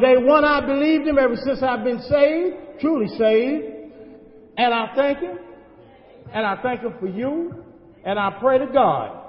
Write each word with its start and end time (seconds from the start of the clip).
Day 0.00 0.16
one, 0.16 0.44
I 0.44 0.64
believed 0.64 1.06
him 1.06 1.18
ever 1.18 1.36
since 1.36 1.62
I've 1.62 1.84
been 1.84 2.00
saved, 2.02 2.80
truly 2.80 3.08
saved. 3.16 3.64
And 4.56 4.72
I 4.72 4.94
thank 4.94 5.18
him. 5.18 5.38
And 6.32 6.46
I 6.46 6.60
thank 6.62 6.80
him 6.80 6.94
for 6.98 7.06
you. 7.06 7.64
And 8.04 8.18
I 8.18 8.36
pray 8.40 8.58
to 8.58 8.66
God 8.66 9.22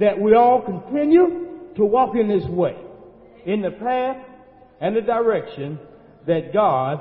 that 0.00 0.20
we 0.20 0.34
all 0.34 0.62
continue 0.62 1.74
to 1.76 1.84
walk 1.84 2.14
in 2.16 2.28
this 2.28 2.44
way, 2.48 2.76
in 3.46 3.62
the 3.62 3.70
path 3.70 4.16
and 4.80 4.96
the 4.96 5.00
direction 5.00 5.78
that 6.26 6.52
God 6.52 7.00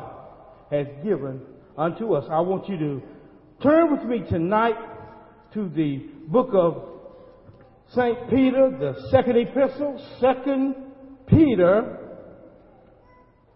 has 0.72 0.88
given 1.04 1.42
unto 1.78 2.14
us. 2.14 2.26
I 2.30 2.40
want 2.42 2.68
you 2.70 2.78
to 2.78 3.02
turn 3.62 3.92
with 3.92 4.04
me 4.04 4.24
tonight 4.30 4.76
to 5.54 5.70
the 5.70 5.98
book 6.28 6.50
of 6.54 6.84
St. 7.94 8.30
Peter, 8.30 8.72
the 8.80 9.10
second 9.12 9.38
epistle, 9.38 10.02
second 10.20 10.76
Peter 11.28 12.01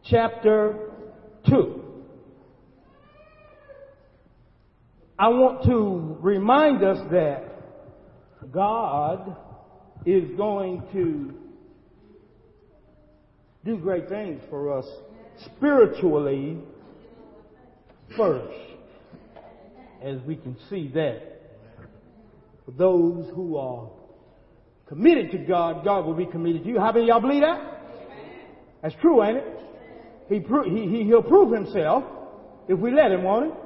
chapter 0.09 0.91
2. 1.49 1.81
I 5.17 5.29
want 5.29 5.63
to 5.65 6.17
remind 6.19 6.83
us 6.83 6.99
that 7.11 8.51
God 8.51 9.35
is 10.05 10.29
going 10.37 10.83
to 10.93 11.33
do 13.63 13.77
great 13.77 14.07
things 14.09 14.41
for 14.49 14.77
us 14.77 14.85
spiritually 15.45 16.59
first. 18.15 18.53
As 20.03 20.19
we 20.21 20.35
can 20.35 20.55
see 20.69 20.91
that 20.93 21.41
for 22.65 22.71
those 22.71 23.25
who 23.33 23.57
are 23.57 23.89
committed 24.87 25.31
to 25.31 25.39
God, 25.39 25.83
God 25.83 26.05
will 26.05 26.13
be 26.13 26.27
committed 26.27 26.63
to 26.63 26.69
you. 26.69 26.79
How 26.79 26.91
many 26.91 27.03
of 27.03 27.07
y'all 27.07 27.21
believe 27.21 27.41
that? 27.41 27.81
That's 28.83 28.95
true, 29.01 29.23
ain't 29.23 29.37
it? 29.37 29.65
He, 30.29 30.39
he, 30.39 30.87
he, 30.87 31.03
he'll 31.03 31.23
prove 31.23 31.53
himself 31.53 32.03
if 32.67 32.79
we 32.79 32.91
let 32.91 33.11
him, 33.11 33.23
won't 33.23 33.53
he? 33.53 33.59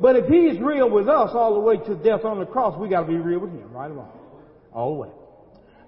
But 0.00 0.16
if 0.16 0.26
he's 0.26 0.58
real 0.60 0.88
with 0.88 1.08
us 1.08 1.30
all 1.34 1.54
the 1.54 1.60
way 1.60 1.76
to 1.76 1.94
death 1.94 2.24
on 2.24 2.38
the 2.38 2.46
cross, 2.46 2.78
we 2.78 2.88
gotta 2.88 3.06
be 3.06 3.16
real 3.16 3.40
with 3.40 3.50
him, 3.50 3.70
right 3.70 3.90
along. 3.90 4.10
All 4.72 4.94
the 4.94 5.00
way. 5.00 5.08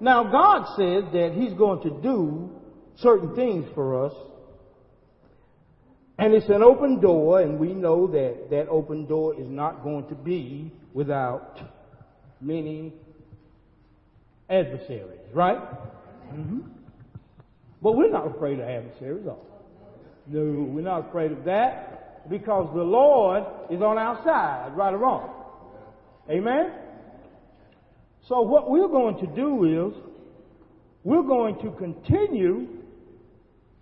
Now 0.01 0.25
God 0.25 0.67
says 0.77 1.05
that 1.13 1.33
he's 1.35 1.55
going 1.55 1.83
to 1.83 2.03
do 2.03 2.51
certain 2.97 3.35
things 3.35 3.67
for 3.75 4.07
us. 4.07 4.13
And 6.19 6.35
it's 6.35 6.49
an 6.51 6.63
open 6.63 7.01
door, 7.01 7.41
and 7.41 7.59
we 7.59 7.73
know 7.73 8.07
that 8.09 8.51
that 8.51 8.69
open 8.69 9.07
door 9.07 9.35
is 9.41 9.49
not 9.49 9.83
going 9.83 10.07
to 10.09 10.15
be 10.15 10.71
without 10.93 11.59
many 12.41 12.93
adversaries, 14.51 15.21
right? 15.33 15.59
Mm-hmm. 16.33 16.61
But 17.83 17.93
we're 17.97 18.11
not 18.11 18.35
afraid 18.35 18.61
of 18.61 18.69
adversaries, 18.69 19.27
are 19.27 19.37
we? 20.29 20.39
No, 20.39 20.63
we're 20.71 20.83
not 20.83 21.09
afraid 21.09 21.33
of 21.33 21.45
that 21.45 22.31
because 22.31 22.71
the 22.75 22.83
Lord 22.83 23.43
is 23.71 23.83
on 23.83 23.99
our 23.99 24.23
side, 24.25 24.77
right 24.77 24.95
or 24.95 24.99
wrong. 24.99 25.31
Amen? 26.31 26.73
So 28.29 28.43
what 28.43 28.71
we're 28.71 28.89
going 28.89 29.19
to 29.19 29.27
do 29.35 29.89
is 29.89 30.03
we're 31.03 31.25
going 31.25 31.59
to 31.63 31.73
continue 31.73 32.69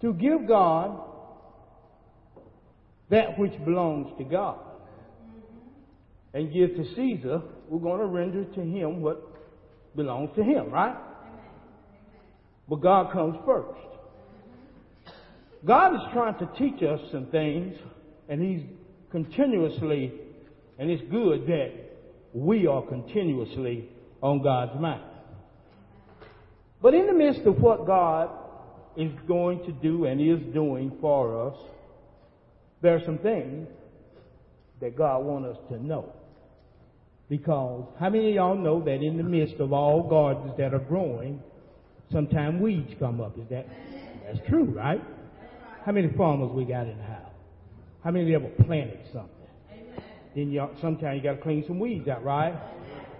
to 0.00 0.14
give 0.14 0.48
God 0.48 0.98
that 3.10 3.38
which 3.38 3.52
belongs 3.64 4.16
to 4.16 4.24
God. 4.24 4.58
And 6.32 6.52
give 6.52 6.76
to 6.76 6.84
Caesar, 6.94 7.42
we're 7.68 7.80
going 7.80 8.00
to 8.00 8.06
render 8.06 8.44
to 8.44 8.60
him 8.60 9.02
what 9.02 9.20
belongs 9.94 10.30
to 10.36 10.42
him, 10.42 10.70
right? 10.70 10.96
But 12.70 12.82
God 12.82 13.12
comes 13.12 13.36
first. 13.44 13.80
God 15.66 15.94
is 15.96 16.00
trying 16.12 16.38
to 16.38 16.48
teach 16.56 16.80
us 16.84 17.00
some 17.10 17.26
things, 17.26 17.76
and 18.28 18.40
He's 18.40 18.64
continuously, 19.10 20.12
and 20.78 20.88
it's 20.88 21.02
good 21.10 21.46
that 21.48 21.72
we 22.32 22.68
are 22.68 22.82
continuously 22.82 23.88
on 24.22 24.40
God's 24.42 24.80
mind. 24.80 25.02
But 26.80 26.94
in 26.94 27.08
the 27.08 27.12
midst 27.12 27.40
of 27.40 27.60
what 27.60 27.86
God 27.86 28.30
is 28.96 29.10
going 29.26 29.64
to 29.64 29.72
do 29.72 30.04
and 30.04 30.20
is 30.20 30.54
doing 30.54 30.92
for 31.00 31.50
us, 31.50 31.58
there 32.82 32.94
are 32.94 33.04
some 33.04 33.18
things 33.18 33.68
that 34.80 34.96
God 34.96 35.24
wants 35.24 35.58
us 35.58 35.64
to 35.70 35.84
know. 35.84 36.12
Because 37.28 37.84
how 37.98 38.10
many 38.10 38.28
of 38.28 38.34
y'all 38.36 38.56
know 38.56 38.80
that 38.84 39.02
in 39.02 39.16
the 39.16 39.22
midst 39.24 39.56
of 39.56 39.72
all 39.72 40.08
gardens 40.08 40.54
that 40.56 40.72
are 40.72 40.78
growing, 40.78 41.42
sometimes 42.12 42.60
weeds 42.60 42.92
come 42.98 43.20
up? 43.20 43.38
Is 43.38 43.48
that 43.50 43.66
that's 44.26 44.46
true, 44.48 44.64
right? 44.64 45.02
How 45.84 45.92
many 45.92 46.08
farmers 46.16 46.50
we 46.52 46.64
got 46.64 46.86
in 46.86 46.96
the 46.96 47.04
house? 47.04 47.32
How 48.04 48.10
many 48.10 48.34
ever 48.34 48.48
planted 48.64 49.00
something? 49.12 49.30
Then 50.34 50.50
you 50.50 50.68
sometimes 50.80 51.16
you 51.16 51.22
got 51.22 51.36
to 51.36 51.42
clean 51.42 51.64
some 51.66 51.78
weeds 51.78 52.08
out, 52.08 52.24
right? 52.24 52.54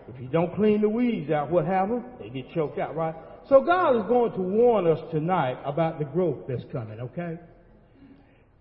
If 0.08 0.20
you 0.20 0.28
don't 0.28 0.54
clean 0.54 0.80
the 0.80 0.88
weeds 0.88 1.30
out, 1.30 1.50
what 1.50 1.66
happens? 1.66 2.04
They 2.20 2.30
get 2.30 2.52
choked 2.52 2.78
out, 2.78 2.96
right? 2.96 3.14
So 3.48 3.60
God 3.60 3.96
is 3.96 4.02
going 4.08 4.32
to 4.32 4.40
warn 4.40 4.86
us 4.86 5.00
tonight 5.10 5.58
about 5.64 5.98
the 5.98 6.04
growth 6.04 6.46
that's 6.48 6.62
coming, 6.72 7.00
okay? 7.00 7.38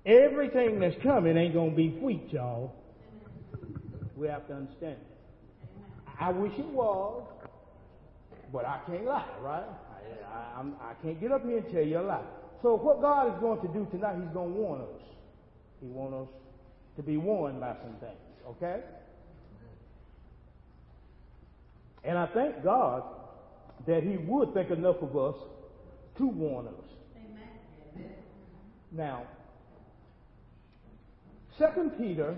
Everything 0.05 0.79
that's 0.79 0.95
coming 1.03 1.37
ain't 1.37 1.53
going 1.53 1.71
to 1.71 1.75
be 1.75 1.89
wheat, 1.89 2.31
y'all. 2.31 2.73
We 4.15 4.27
have 4.27 4.47
to 4.47 4.53
understand. 4.55 4.97
I 6.19 6.31
wish 6.31 6.53
it 6.57 6.65
was, 6.65 7.23
but 8.51 8.65
I 8.65 8.79
can't 8.87 9.05
lie, 9.05 9.25
right? 9.41 9.63
I, 10.25 10.61
I, 10.61 10.91
I 10.91 10.93
can't 11.01 11.19
get 11.19 11.31
up 11.31 11.43
here 11.45 11.57
and 11.57 11.71
tell 11.71 11.83
you 11.83 11.99
a 11.99 12.01
lie. 12.01 12.23
So 12.61 12.75
what 12.75 13.01
God 13.01 13.33
is 13.33 13.39
going 13.39 13.61
to 13.61 13.67
do 13.67 13.87
tonight, 13.91 14.15
He's 14.21 14.33
going 14.33 14.53
to 14.53 14.59
warn 14.59 14.81
us. 14.81 15.01
He 15.81 15.87
wants 15.87 16.29
us 16.29 16.35
to 16.97 17.03
be 17.03 17.17
warned 17.17 17.59
by 17.61 17.75
some 17.81 17.95
things, 17.99 18.19
okay? 18.47 18.81
And 22.03 22.17
I 22.17 22.27
thank 22.27 22.63
God 22.63 23.03
that 23.87 24.03
He 24.03 24.17
would 24.17 24.53
think 24.53 24.71
enough 24.71 24.97
of 25.01 25.15
us 25.15 25.35
to 26.17 26.27
warn 26.27 26.67
us. 26.67 26.73
Amen. 27.15 28.11
Now, 28.91 29.23
Second 31.59 31.91
Peter, 31.97 32.35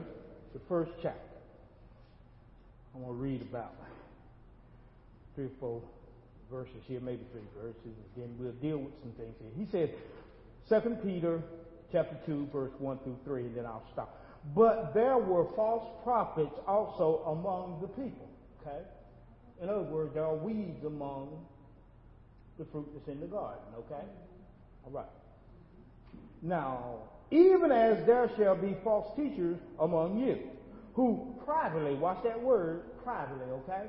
the 0.53 0.59
first 0.67 0.91
chapter. 1.03 1.19
I'm 2.95 3.03
going 3.03 3.15
to 3.15 3.21
read 3.21 3.41
about 3.43 3.75
three 5.35 5.45
or 5.45 5.51
four 5.59 5.81
verses 6.51 6.84
here, 6.88 7.00
maybe 7.00 7.23
three 7.31 7.41
verses, 7.62 7.75
and 7.85 7.95
then 8.16 8.35
we'll 8.38 8.51
deal 8.53 8.78
with 8.78 8.94
some 9.01 9.12
things 9.13 9.35
here. 9.39 9.51
He 9.57 9.72
says, 9.72 9.89
2 10.69 10.97
Peter 11.03 11.41
chapter 11.91 12.17
2, 12.25 12.50
verse 12.51 12.72
1 12.78 13.00
through 13.00 13.17
3, 13.25 13.41
and 13.44 13.57
then 13.57 13.66
I'll 13.66 13.84
stop. 13.94 14.23
But 14.56 14.94
there 14.94 15.17
were 15.17 15.45
false 15.56 15.85
prophets 16.03 16.56
also 16.67 17.23
among 17.28 17.79
the 17.81 17.88
people. 17.88 18.29
Okay? 18.62 18.79
In 19.62 19.69
other 19.69 19.84
words, 19.84 20.13
there 20.13 20.25
are 20.25 20.35
weeds 20.35 20.84
among 20.85 21.45
the 22.57 22.66
fruit 22.66 22.88
that's 22.94 23.07
in 23.07 23.19
the 23.19 23.28
garden. 23.28 23.63
Okay? 23.78 24.06
All 24.85 24.91
right. 24.91 25.06
Now, 26.41 26.95
even 27.29 27.72
as 27.72 28.06
there 28.06 28.29
shall 28.38 28.56
be 28.56 28.75
false 28.83 29.16
teachers 29.16 29.57
among 29.79 30.19
you, 30.19 30.39
who 30.94 31.35
privately, 31.45 31.94
watch 31.94 32.23
that 32.23 32.41
word, 32.41 32.81
privately, 33.03 33.45
okay? 33.51 33.83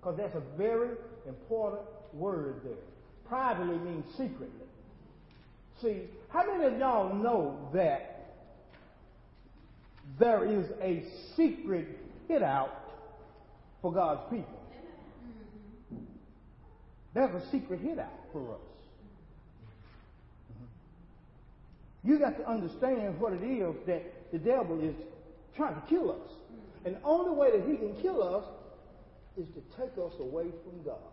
Because 0.00 0.16
that's 0.16 0.34
a 0.34 0.42
very 0.56 0.90
important 1.26 1.82
word 2.12 2.60
there. 2.64 2.72
Privately 3.28 3.78
means 3.78 4.04
secretly. 4.16 4.48
See, 5.80 6.02
how 6.28 6.46
many 6.46 6.64
of 6.64 6.78
y'all 6.78 7.14
know 7.14 7.68
that 7.72 8.36
there 10.18 10.44
is 10.44 10.66
a 10.80 11.04
secret 11.36 11.88
hit 12.28 12.42
out 12.42 12.70
for 13.80 13.92
God's 13.92 14.20
people? 14.30 14.60
There's 17.14 17.34
a 17.34 17.50
secret 17.50 17.80
hit 17.80 17.98
out 17.98 18.12
for 18.32 18.54
us. 18.54 18.60
You 22.04 22.18
got 22.18 22.36
to 22.38 22.48
understand 22.48 23.20
what 23.20 23.32
it 23.32 23.44
is 23.44 23.74
that 23.86 24.32
the 24.32 24.38
devil 24.38 24.80
is 24.82 24.94
trying 25.56 25.74
to 25.74 25.82
kill 25.88 26.10
us. 26.10 26.30
And 26.84 26.96
the 26.96 27.02
only 27.04 27.36
way 27.36 27.50
that 27.56 27.68
he 27.68 27.76
can 27.76 27.94
kill 28.02 28.22
us 28.22 28.44
is 29.36 29.46
to 29.54 29.60
take 29.76 29.92
us 29.92 30.12
away 30.18 30.46
from 30.64 30.82
God. 30.84 31.11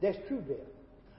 That's 0.00 0.18
true 0.28 0.40
death. 0.40 0.66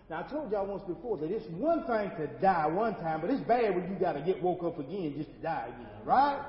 Now, 0.10 0.25
I 0.25 0.30
told 0.30 0.51
y'all 0.51 0.66
once 0.66 0.83
before 0.83 1.18
that 1.18 1.31
it's 1.31 1.48
one 1.51 1.86
thing 1.86 2.12
to 2.18 2.28
die 2.42 2.68
one 2.68 2.95
time, 2.95 3.22
but 3.22 3.30
it's 3.30 3.42
bad 3.48 3.75
when 3.75 3.89
you 3.89 3.98
got 3.98 4.13
to 4.13 4.22
get 4.22 4.42
woke 4.44 4.63
up 4.63 4.78
again 4.78 5.13
just 5.16 5.30
to 5.30 5.42
die 5.42 5.68
again, 5.68 6.06
right? 6.06 6.44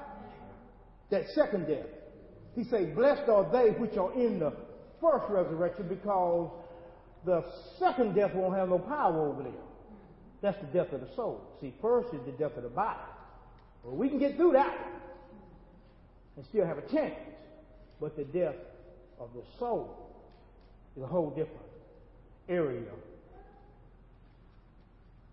That 1.10 1.28
second 1.34 1.68
death. 1.68 1.86
He 2.56 2.64
said, 2.64 2.96
Blessed 2.96 3.28
are 3.28 3.48
they 3.52 3.70
which 3.70 3.96
are 3.96 4.12
in 4.14 4.40
the 4.40 4.52
first 5.00 5.26
resurrection 5.28 5.86
because 5.88 6.50
the 7.24 7.44
second 7.78 8.14
death 8.14 8.34
won't 8.34 8.56
have 8.56 8.68
no 8.68 8.80
power 8.80 9.28
over 9.28 9.44
them. 9.44 9.54
That's 10.40 10.58
the 10.58 10.66
death 10.66 10.92
of 10.92 11.00
the 11.00 11.14
soul. 11.14 11.40
See, 11.60 11.72
first 11.80 12.12
is 12.12 12.20
the 12.26 12.32
death 12.32 12.56
of 12.56 12.64
the 12.64 12.68
body. 12.68 12.98
Well, 13.84 13.94
we 13.94 14.08
can 14.08 14.18
get 14.18 14.36
through 14.36 14.52
that 14.52 14.76
and 16.36 16.44
still 16.46 16.66
have 16.66 16.78
a 16.78 16.88
chance. 16.92 17.14
But 18.00 18.16
the 18.16 18.24
death 18.24 18.56
of 19.20 19.28
the 19.34 19.42
soul 19.60 19.96
is 20.96 21.02
a 21.04 21.06
whole 21.06 21.30
different 21.30 21.71
area 22.52 22.82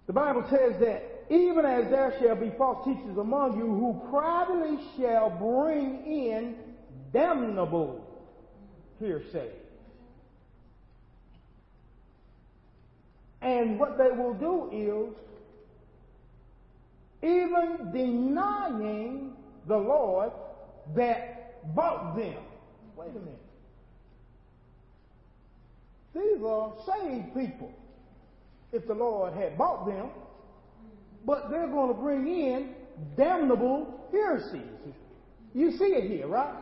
The 0.07 0.13
Bible 0.13 0.43
says 0.49 0.79
that 0.79 1.03
even 1.29 1.65
as 1.65 1.89
there 1.91 2.15
shall 2.19 2.35
be 2.35 2.51
false 2.57 2.83
teachers 2.83 3.17
among 3.17 3.57
you 3.57 3.67
who 3.67 4.09
privately 4.09 4.79
shall 4.97 5.29
bring 5.29 6.03
in 6.05 6.55
damnable 7.13 8.03
heresy. 8.99 9.51
And 13.41 13.79
what 13.79 13.97
they 13.97 14.09
will 14.09 14.33
do 14.33 14.69
is, 14.73 15.15
even 17.21 17.91
denying 17.93 19.33
the 19.67 19.77
Lord 19.77 20.31
that 20.95 21.75
bought 21.75 22.15
them. 22.15 22.41
Wait 22.95 23.09
a 23.09 23.19
minute. 23.19 23.48
These 26.13 26.43
are 26.45 26.73
saved 26.85 27.35
people 27.35 27.71
if 28.71 28.87
the 28.87 28.93
Lord 28.93 29.33
had 29.33 29.57
bought 29.57 29.85
them, 29.85 30.09
but 31.25 31.49
they're 31.49 31.67
going 31.67 31.93
to 31.93 32.01
bring 32.01 32.27
in 32.27 32.73
damnable 33.15 34.07
heresies. 34.11 34.61
You 35.53 35.71
see 35.71 35.85
it 35.85 36.09
here, 36.09 36.27
right? 36.27 36.53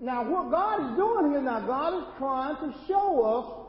Now, 0.00 0.28
what 0.28 0.50
God 0.50 0.90
is 0.90 0.96
doing 0.96 1.30
here 1.30 1.40
now, 1.40 1.60
God 1.60 1.98
is 1.98 2.04
trying 2.18 2.56
to 2.56 2.74
show 2.88 3.22
us 3.24 3.62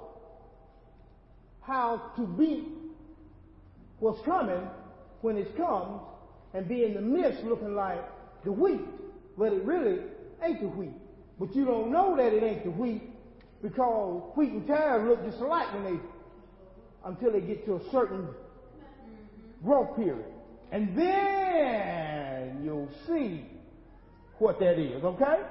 how 1.62 2.12
to 2.16 2.26
beat 2.26 2.68
what's 4.00 4.22
coming 4.26 4.68
when 5.22 5.38
it 5.38 5.56
comes 5.56 6.02
and 6.54 6.68
be 6.68 6.84
in 6.84 6.94
the 6.94 7.02
midst 7.02 7.44
looking 7.44 7.76
like 7.76 8.04
the 8.44 8.52
wheat, 8.52 8.82
but 9.38 9.54
it 9.54 9.64
really 9.64 10.00
ain't 10.44 10.62
the 10.62 10.68
wheat. 10.68 10.94
But 11.40 11.56
you 11.56 11.66
don't 11.66 11.92
know 11.92 12.16
that 12.18 12.34
it 12.34 12.44
ain't 12.44 12.64
the 12.64 12.72
wheat 12.72 13.13
because 13.64 14.22
wheat 14.36 14.52
and 14.52 14.68
tares 14.68 15.08
look 15.08 15.26
just 15.26 15.42
alike 15.42 15.74
when 15.74 15.84
they 15.86 16.00
until 17.06 17.32
they 17.32 17.42
get 17.42 17.66
to 17.66 17.76
a 17.76 17.92
certain 17.92 18.28
growth 19.64 19.96
period. 19.96 20.26
And 20.72 20.98
then 20.98 22.62
you'll 22.64 22.90
see 23.08 23.46
what 24.38 24.60
that 24.60 24.80
is, 24.80 25.04
okay? 25.04 25.42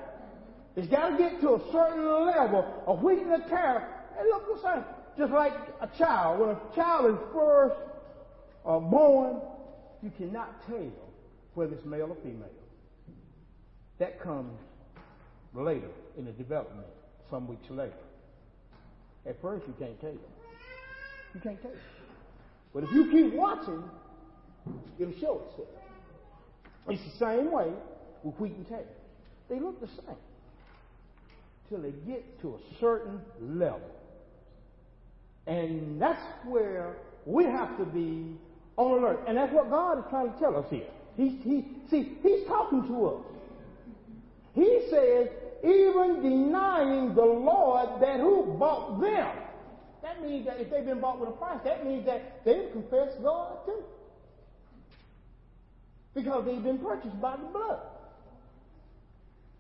It's 0.77 0.89
got 0.89 1.11
to 1.11 1.19
get 1.19 1.41
to 1.41 1.55
a 1.55 1.73
certain 1.73 2.27
level 2.27 2.83
of 2.87 3.03
wheat 3.03 3.19
and 3.19 3.33
a 3.33 3.49
tare. 3.49 3.89
They 4.17 4.29
look 4.29 4.57
the 4.57 4.63
same. 4.63 4.85
Just 5.19 5.33
like 5.33 5.53
a 5.81 5.89
child. 5.99 6.41
When 6.41 6.51
a 6.51 6.61
child 6.75 7.15
is 7.15 7.21
first 7.35 7.77
uh, 8.67 8.79
born, 8.79 9.41
you 10.03 10.11
cannot 10.17 10.67
tell 10.67 10.91
whether 11.55 11.75
it's 11.75 11.85
male 11.85 12.11
or 12.11 12.17
female. 12.23 12.49
That 13.99 14.21
comes 14.21 14.59
later 15.55 15.91
in 16.17 16.25
the 16.25 16.33
development, 16.33 16.87
some 17.33 17.49
weeks 17.49 17.69
later. 17.71 17.95
At 19.27 19.41
first, 19.41 19.65
you 19.67 19.75
can't 19.79 19.99
tell. 20.01 20.13
You 21.35 21.41
can't 21.41 21.61
tell. 21.63 21.73
But 22.75 22.85
if 22.85 22.93
you 22.93 23.11
keep 23.11 23.33
watching, 23.33 23.83
it'll 24.99 25.19
show 25.19 25.43
itself. 25.49 25.69
It's 26.89 27.03
the 27.13 27.19
same 27.19 27.51
way 27.51 27.73
with 28.23 28.39
wheat 28.39 28.53
and 28.53 28.69
tares. 28.69 28.87
They 29.49 29.59
look 29.59 29.81
the 29.81 29.87
same 29.87 30.17
till 31.69 31.81
they 31.81 31.93
get 32.07 32.41
to 32.43 32.55
a 32.55 32.59
certain 32.81 33.21
level. 33.41 33.91
And 35.47 36.01
that's 36.01 36.23
where 36.45 36.97
we 37.25 37.45
have 37.45 37.79
to 37.79 37.85
be 37.85 38.37
on 38.77 38.99
alert. 38.99 39.21
And 39.27 39.39
that's 39.39 39.53
what 39.53 39.71
God 39.71 39.99
is 39.99 40.05
trying 40.11 40.33
to 40.33 40.39
tell 40.39 40.57
us 40.57 40.67
here. 40.69 40.87
He, 41.17 41.29
he, 41.29 41.67
see, 41.91 42.19
He's 42.23 42.47
talking 42.47 42.87
to 42.89 43.07
us. 43.07 43.25
He 44.55 44.87
says, 44.91 45.29
even 45.63 46.23
denying 46.23 47.15
the 47.15 47.25
Lord 47.25 48.01
that 48.01 48.19
who 48.19 48.57
bought 48.59 49.01
them. 49.01 49.29
That 50.03 50.23
means 50.23 50.47
that 50.47 50.61
if 50.61 50.71
they've 50.71 50.85
been 50.85 51.01
bought 51.01 51.21
with 51.21 51.29
a 51.29 51.33
price, 51.33 51.61
that 51.65 51.87
means 51.87 52.05
that 52.07 52.45
they've 52.45 52.71
confessed 52.73 53.23
God 53.23 53.65
too. 53.65 53.83
Because 56.15 56.45
they've 56.45 56.63
been 56.63 56.79
purchased 56.79 57.21
by 57.21 57.37
the 57.37 57.45
blood. 57.45 57.79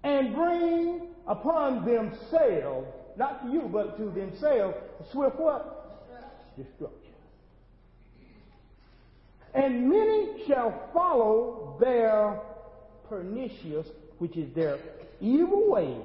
And 0.03 0.35
bring 0.35 1.03
upon 1.29 1.85
themselves, 1.85 2.89
not 3.17 3.45
to 3.45 3.53
you, 3.53 3.71
but 3.73 3.97
to 3.99 4.11
themselves, 4.11 4.77
swift 5.13 5.37
what? 5.37 6.09
Destruction. 6.57 6.99
And 9.55 9.89
many 9.89 10.45
shall 10.47 10.91
follow 10.93 11.77
their 11.79 12.41
pernicious, 13.09 13.87
which 14.19 14.37
is 14.37 14.53
their 14.55 14.79
evil 15.23 15.71
ways. 15.71 16.03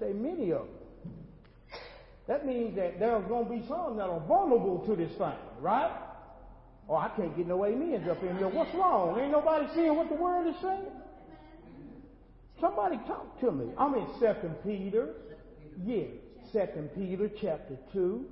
Say 0.00 0.12
many 0.12 0.50
of 0.52 0.60
them. 0.60 0.68
That 2.26 2.46
means 2.46 2.76
that 2.76 2.98
there's 2.98 3.26
going 3.26 3.44
to 3.46 3.50
be 3.50 3.66
some 3.68 3.96
that 3.96 4.08
are 4.08 4.20
vulnerable 4.20 4.84
to 4.86 4.96
this 4.96 5.12
thing, 5.16 5.32
right? 5.60 5.90
Oh, 6.88 6.96
I 6.96 7.08
can't 7.16 7.36
get 7.36 7.46
no 7.46 7.64
amens 7.64 8.08
up 8.08 8.22
in 8.22 8.36
here. 8.36 8.48
What's 8.48 8.74
wrong? 8.74 9.18
Ain't 9.20 9.32
nobody 9.32 9.66
seeing 9.74 9.94
what 9.94 10.08
the 10.08 10.14
word 10.14 10.48
is 10.48 10.56
saying? 10.62 10.86
Somebody 12.60 12.96
talk 13.06 13.40
to 13.40 13.52
me. 13.52 13.66
I'm 13.78 13.94
in 13.94 14.06
Second 14.20 14.56
Peter. 14.64 15.14
Yes, 15.84 16.08
Second 16.52 16.90
Peter 16.94 17.30
chapter 17.40 17.76
two. 17.92 18.26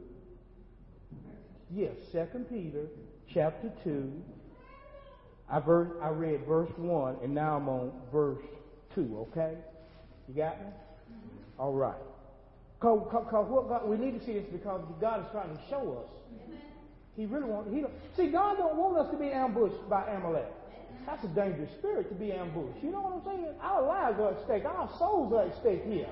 Yes, 1.70 1.92
Second 2.12 2.48
Peter 2.48 2.86
chapter 3.32 3.70
two. 3.84 4.12
I, 5.48 5.58
I 5.58 6.08
read 6.10 6.44
verse 6.46 6.70
one, 6.76 7.16
and 7.22 7.34
now 7.34 7.56
I'm 7.56 7.68
on 7.68 7.92
verse 8.12 8.42
two. 8.94 9.26
Okay, 9.30 9.54
you 10.28 10.34
got 10.34 10.61
me? 10.61 10.67
Mm-hmm. 10.67 11.61
All 11.61 11.73
right. 11.73 11.94
Cause, 12.81 13.06
cause, 13.11 13.26
cause 13.31 13.46
what 13.49 13.69
God, 13.69 13.88
we 13.88 13.96
need 13.96 14.19
to 14.19 14.25
see 14.25 14.34
this 14.34 14.44
because 14.52 14.82
God 15.00 15.20
is 15.20 15.26
trying 15.32 15.56
to 15.56 15.62
show 15.69 16.05
us. 16.05 16.11
He 17.17 17.25
really 17.25 17.46
wants. 17.46 17.73
He 17.73 17.82
see, 18.14 18.31
God 18.31 18.58
don't 18.58 18.76
want 18.76 18.99
us 18.99 19.11
to 19.11 19.17
be 19.17 19.31
ambushed 19.31 19.88
by 19.88 20.05
Amalek. 20.05 20.52
That's 21.06 21.25
a 21.25 21.28
dangerous 21.28 21.70
spirit 21.78 22.08
to 22.11 22.14
be 22.14 22.32
ambushed. 22.32 22.82
You 22.82 22.90
know 22.90 23.00
what 23.00 23.14
I'm 23.14 23.25
saying? 23.25 23.55
Our 23.62 23.87
lives 23.87 24.20
are 24.20 24.32
at 24.32 24.44
stake. 24.44 24.64
Our 24.64 24.90
souls 24.99 25.32
are 25.32 25.46
at 25.46 25.56
stake 25.61 25.84
here. 25.87 26.08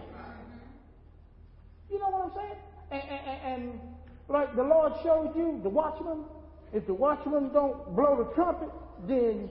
You 1.91 1.99
know 1.99 2.09
what 2.09 2.25
I'm 2.25 2.33
saying? 2.35 2.59
And, 2.91 3.03
and, 3.03 3.63
and 3.63 3.81
like 4.29 4.57
the 4.57 4.63
Lord 4.63 4.93
showed 5.03 5.37
you, 5.37 5.61
the 5.63 5.69
watchman, 5.69 6.25
if 6.73 6.87
the 6.87 6.95
watchman 6.95 7.53
don't 7.53 7.95
blow 7.95 8.25
the 8.25 8.35
trumpet, 8.35 8.71
then 9.07 9.51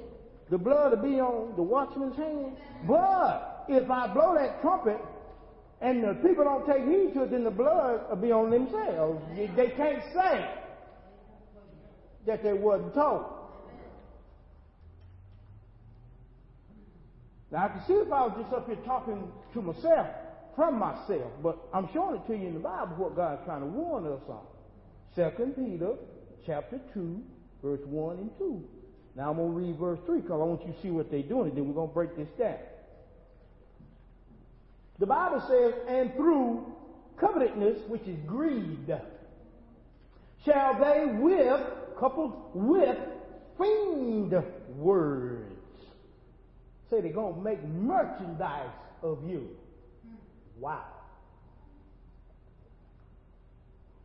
the 0.49 0.57
blood 0.57 0.91
will 0.91 1.09
be 1.09 1.19
on 1.19 1.55
the 1.55 1.61
watchman's 1.61 2.15
hand. 2.15 2.57
But 2.87 3.52
if 3.67 3.89
I 3.89 4.07
blow 4.13 4.35
that 4.35 4.61
trumpet 4.61 4.99
and 5.81 6.03
the 6.03 6.13
people 6.27 6.43
don't 6.43 6.65
take 6.65 6.85
heed 6.87 7.13
to 7.13 7.23
it, 7.23 7.31
then 7.31 7.43
the 7.43 7.51
blood 7.51 8.09
will 8.09 8.15
be 8.15 8.31
on 8.31 8.49
themselves. 8.49 9.21
They 9.35 9.73
can't 9.75 10.03
say 10.13 10.49
that 12.25 12.43
they 12.43 12.53
wasn't 12.53 12.93
told. 12.93 13.25
Now 17.51 17.65
I 17.65 17.67
can 17.67 17.81
see 17.85 17.93
if 17.93 18.11
I 18.11 18.25
was 18.25 18.37
just 18.41 18.53
up 18.53 18.65
here 18.65 18.77
talking 18.85 19.31
to 19.53 19.61
myself 19.61 20.07
from 20.55 20.79
myself, 20.79 21.31
but 21.41 21.57
I'm 21.73 21.87
showing 21.93 22.15
it 22.15 22.27
to 22.27 22.35
you 22.35 22.47
in 22.47 22.53
the 22.53 22.59
Bible 22.59 22.95
what 22.95 23.15
God's 23.15 23.41
trying 23.45 23.61
to 23.61 23.67
warn 23.67 24.05
us 24.05 24.21
on. 24.27 24.41
Second 25.15 25.55
Peter 25.55 25.93
chapter 26.45 26.79
two, 26.93 27.21
verse 27.61 27.81
one 27.85 28.17
and 28.17 28.29
two. 28.37 28.63
Now 29.15 29.29
I'm 29.29 29.37
going 29.37 29.51
to 29.51 29.55
read 29.55 29.77
verse 29.77 29.99
3 30.05 30.21
because 30.21 30.41
I 30.41 30.43
want 30.43 30.65
you 30.65 30.73
to 30.73 30.81
see 30.81 30.89
what 30.89 31.11
they're 31.11 31.21
doing, 31.21 31.49
and 31.49 31.57
then 31.57 31.67
we're 31.67 31.75
going 31.75 31.89
to 31.89 31.93
break 31.93 32.17
this 32.17 32.29
down. 32.39 32.57
The 34.99 35.05
Bible 35.05 35.41
says, 35.47 35.73
and 35.87 36.13
through 36.15 36.65
covetousness, 37.19 37.79
which 37.87 38.03
is 38.07 38.17
greed, 38.27 38.93
shall 40.45 40.79
they 40.79 41.05
with, 41.19 41.61
coupled 41.99 42.51
with, 42.53 42.97
fiend 43.57 44.33
words. 44.77 45.49
Say 46.89 47.01
they're 47.01 47.11
going 47.11 47.35
to 47.35 47.41
make 47.41 47.63
merchandise 47.63 48.69
of 49.01 49.19
you. 49.27 49.49
Wow. 50.59 50.85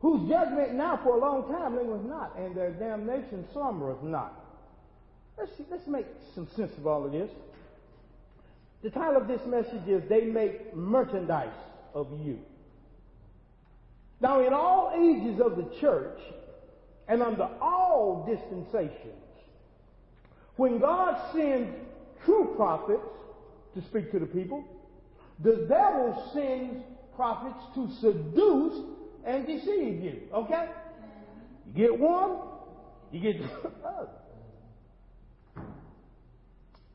Whose 0.01 0.29
judgment 0.29 0.75
now 0.75 0.99
for 1.03 1.17
a 1.17 1.21
long 1.21 1.53
time 1.53 1.77
lingereth 1.77 2.05
not, 2.05 2.37
and 2.39 2.55
their 2.55 2.71
damnation 2.71 3.45
slumbereth 3.53 4.03
not. 4.03 4.33
Let's, 5.37 5.53
let's 5.71 5.87
make 5.87 6.07
some 6.35 6.49
sense 6.57 6.77
of 6.79 6.87
all 6.87 7.05
of 7.05 7.13
this. 7.13 7.31
The 8.83 8.91
title 8.91 9.17
of 9.21 9.27
this 9.27 9.41
message 9.47 9.89
is 9.89 10.09
They 10.09 10.25
Make 10.27 10.75
Merchandise 10.75 11.49
of 11.95 12.07
You. 12.25 12.39
Now, 14.21 14.45
in 14.47 14.53
all 14.53 14.93
ages 14.95 15.41
of 15.41 15.57
the 15.57 15.69
church 15.81 16.21
and 17.09 17.23
under 17.23 17.49
all 17.61 18.25
dispensations, 18.29 19.15
when 20.57 20.79
God 20.79 21.33
sends 21.33 21.75
true 22.25 22.55
prophets 22.57 23.03
to 23.75 23.83
speak 23.83 24.13
to 24.13 24.21
the 24.21 24.27
people, 24.27 24.65
the 25.43 25.67
devil 25.69 26.31
sends 26.33 26.83
prophets 27.17 27.65
to 27.75 27.89
seduce 28.01 28.85
and 29.25 29.47
deceive 29.47 30.03
you. 30.03 30.21
Okay? 30.33 30.69
You 31.67 31.73
get 31.75 31.99
one, 31.99 32.39
you 33.11 33.21
get 33.21 33.41
the 33.41 33.71
other. 33.89 34.09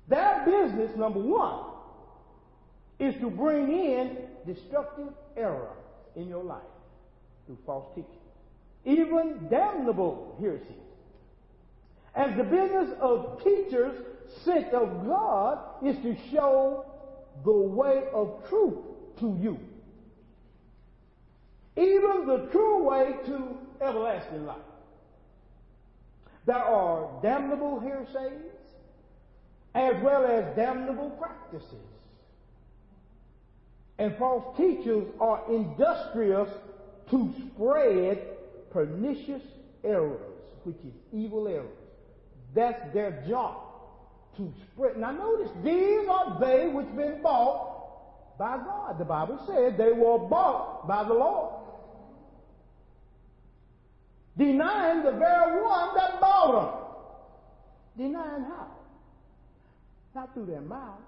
Their 0.07 0.45
business, 0.45 0.95
number 0.97 1.19
one, 1.19 1.72
is 3.03 3.15
to 3.21 3.29
bring 3.29 3.71
in 3.71 4.17
destructive 4.45 5.13
error 5.35 5.75
in 6.15 6.27
your 6.27 6.43
life 6.43 6.61
through 7.45 7.57
false 7.65 7.85
teaching. 7.95 8.09
Even 8.85 9.47
damnable 9.49 10.35
heresies. 10.39 10.67
As 12.15 12.35
the 12.37 12.43
business 12.43 12.91
of 13.01 13.43
teachers 13.43 13.97
sent 14.45 14.73
of 14.73 15.05
God 15.05 15.59
is 15.83 15.95
to 16.03 16.15
show 16.31 16.85
the 17.43 17.51
way 17.51 18.03
of 18.13 18.47
truth 18.49 18.75
to 19.19 19.37
you. 19.41 19.59
Even 21.75 22.27
the 22.27 22.49
true 22.51 22.83
way 22.83 23.15
to 23.25 23.57
everlasting 23.81 24.45
life. 24.45 24.57
There 26.45 26.55
are 26.55 27.09
damnable 27.21 27.79
heresies 27.79 28.51
as 29.73 29.95
well 30.03 30.25
as 30.25 30.55
damnable 30.55 31.09
practices. 31.11 31.92
And 33.99 34.17
false 34.17 34.57
teachers 34.57 35.07
are 35.19 35.43
industrious 35.51 36.49
to 37.11 37.33
spread 37.47 38.27
pernicious 38.71 39.41
errors, 39.83 40.19
which 40.63 40.77
is 40.77 40.93
evil 41.11 41.47
errors. 41.47 41.69
That's 42.55 42.81
their 42.93 43.23
job 43.27 43.57
to 44.37 44.51
spread. 44.63 44.97
Now 44.97 45.11
notice, 45.11 45.51
these 45.63 46.07
are 46.09 46.39
they 46.39 46.67
which 46.67 46.87
been 46.95 47.21
bought 47.21 48.37
by 48.37 48.57
God. 48.57 48.97
The 48.97 49.05
Bible 49.05 49.39
said 49.45 49.77
they 49.77 49.91
were 49.91 50.17
bought 50.17 50.87
by 50.87 51.03
the 51.03 51.13
Lord. 51.13 51.53
Denying 54.37 55.03
the 55.03 55.11
very 55.11 55.61
one 55.61 55.95
that 55.95 56.19
bought 56.19 56.83
them. 57.95 58.07
Denying 58.07 58.43
how? 58.43 58.67
Not 60.15 60.33
through 60.33 60.47
their 60.47 60.61
mouth, 60.61 60.99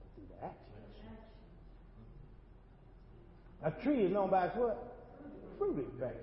but 0.00 0.08
through 0.14 0.24
their 0.30 0.48
actions. 0.48 0.68
A 3.64 3.70
tree 3.70 4.02
is 4.04 4.12
known 4.12 4.30
by 4.30 4.46
its 4.46 4.56
what? 4.56 4.96
Fruit 5.58 5.78
it 5.78 6.00
bears. 6.00 6.14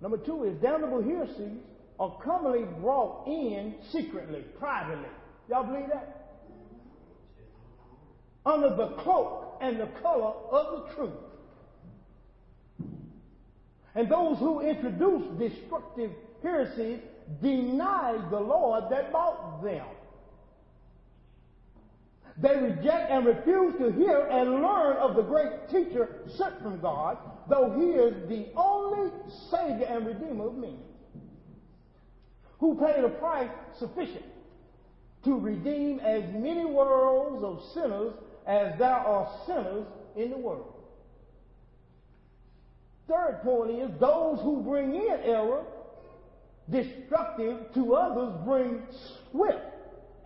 Number 0.00 0.16
two 0.16 0.44
is 0.44 0.56
damnable 0.60 1.02
heresies 1.02 1.58
are 1.98 2.16
commonly 2.24 2.64
brought 2.80 3.26
in 3.28 3.74
secretly, 3.92 4.42
privately. 4.58 5.08
Y'all 5.48 5.64
believe 5.64 5.88
that? 5.92 6.38
Under 8.46 8.74
the 8.74 8.88
cloak 9.02 9.58
and 9.60 9.78
the 9.78 9.86
color 10.00 10.32
of 10.50 10.88
the 10.88 10.94
truth. 10.94 11.12
And 13.94 14.08
those 14.08 14.38
who 14.38 14.60
introduce 14.60 15.24
destructive 15.38 16.12
heresies 16.42 17.00
deny 17.42 18.16
the 18.30 18.40
Lord 18.40 18.84
that 18.90 19.12
bought 19.12 19.62
them. 19.62 19.84
They 22.38 22.56
reject 22.56 23.10
and 23.10 23.26
refuse 23.26 23.74
to 23.78 23.92
hear 23.92 24.26
and 24.26 24.62
learn 24.62 24.96
of 24.96 25.16
the 25.16 25.22
great 25.22 25.68
teacher 25.68 26.08
sent 26.36 26.60
from 26.62 26.80
God, 26.80 27.18
though 27.48 27.74
he 27.78 27.86
is 27.86 28.28
the 28.28 28.46
only 28.56 29.10
Savior 29.50 29.86
and 29.86 30.06
Redeemer 30.06 30.46
of 30.46 30.56
men, 30.56 30.78
who 32.58 32.76
paid 32.76 33.04
a 33.04 33.08
price 33.08 33.50
sufficient 33.78 34.24
to 35.24 35.38
redeem 35.38 36.00
as 36.00 36.24
many 36.32 36.64
worlds 36.64 37.44
of 37.44 37.62
sinners 37.74 38.14
as 38.46 38.78
there 38.78 38.90
are 38.90 39.30
sinners 39.46 39.86
in 40.16 40.30
the 40.30 40.38
world. 40.38 40.74
Third 43.06 43.40
point 43.42 43.72
is 43.72 43.90
those 43.98 44.40
who 44.40 44.62
bring 44.62 44.94
in 44.94 45.18
error, 45.24 45.64
destructive 46.70 47.72
to 47.74 47.94
others, 47.94 48.34
bring 48.44 48.82
swift 49.30 49.58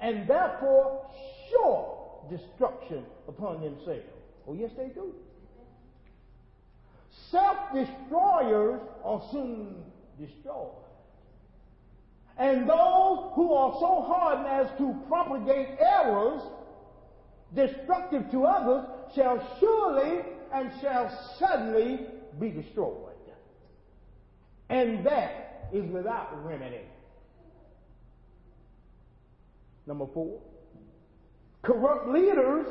and 0.00 0.28
therefore 0.28 1.06
sure 1.50 1.93
destruction 2.30 3.04
upon 3.28 3.60
themselves. 3.60 4.02
Oh, 4.46 4.54
yes, 4.54 4.70
they 4.76 4.88
do. 4.88 5.14
Self 7.30 7.56
destroyers 7.72 8.80
are 9.04 9.22
soon 9.30 9.76
destroyed. 10.18 10.70
And 12.36 12.68
those 12.68 13.30
who 13.34 13.52
are 13.52 13.76
so 13.78 14.04
hardened 14.06 14.48
as 14.48 14.66
to 14.78 14.94
propagate 15.08 15.78
errors 15.78 16.42
destructive 17.54 18.30
to 18.32 18.44
others 18.44 18.84
shall 19.14 19.56
surely 19.60 20.22
and 20.52 20.72
shall 20.80 21.36
suddenly 21.38 22.00
be 22.40 22.50
destroyed. 22.50 23.14
And 24.68 25.06
that 25.06 25.68
is 25.72 25.84
without 25.90 26.44
remedy. 26.44 26.80
Number 29.86 30.06
four. 30.12 30.40
Corrupt 31.64 32.08
leaders 32.08 32.66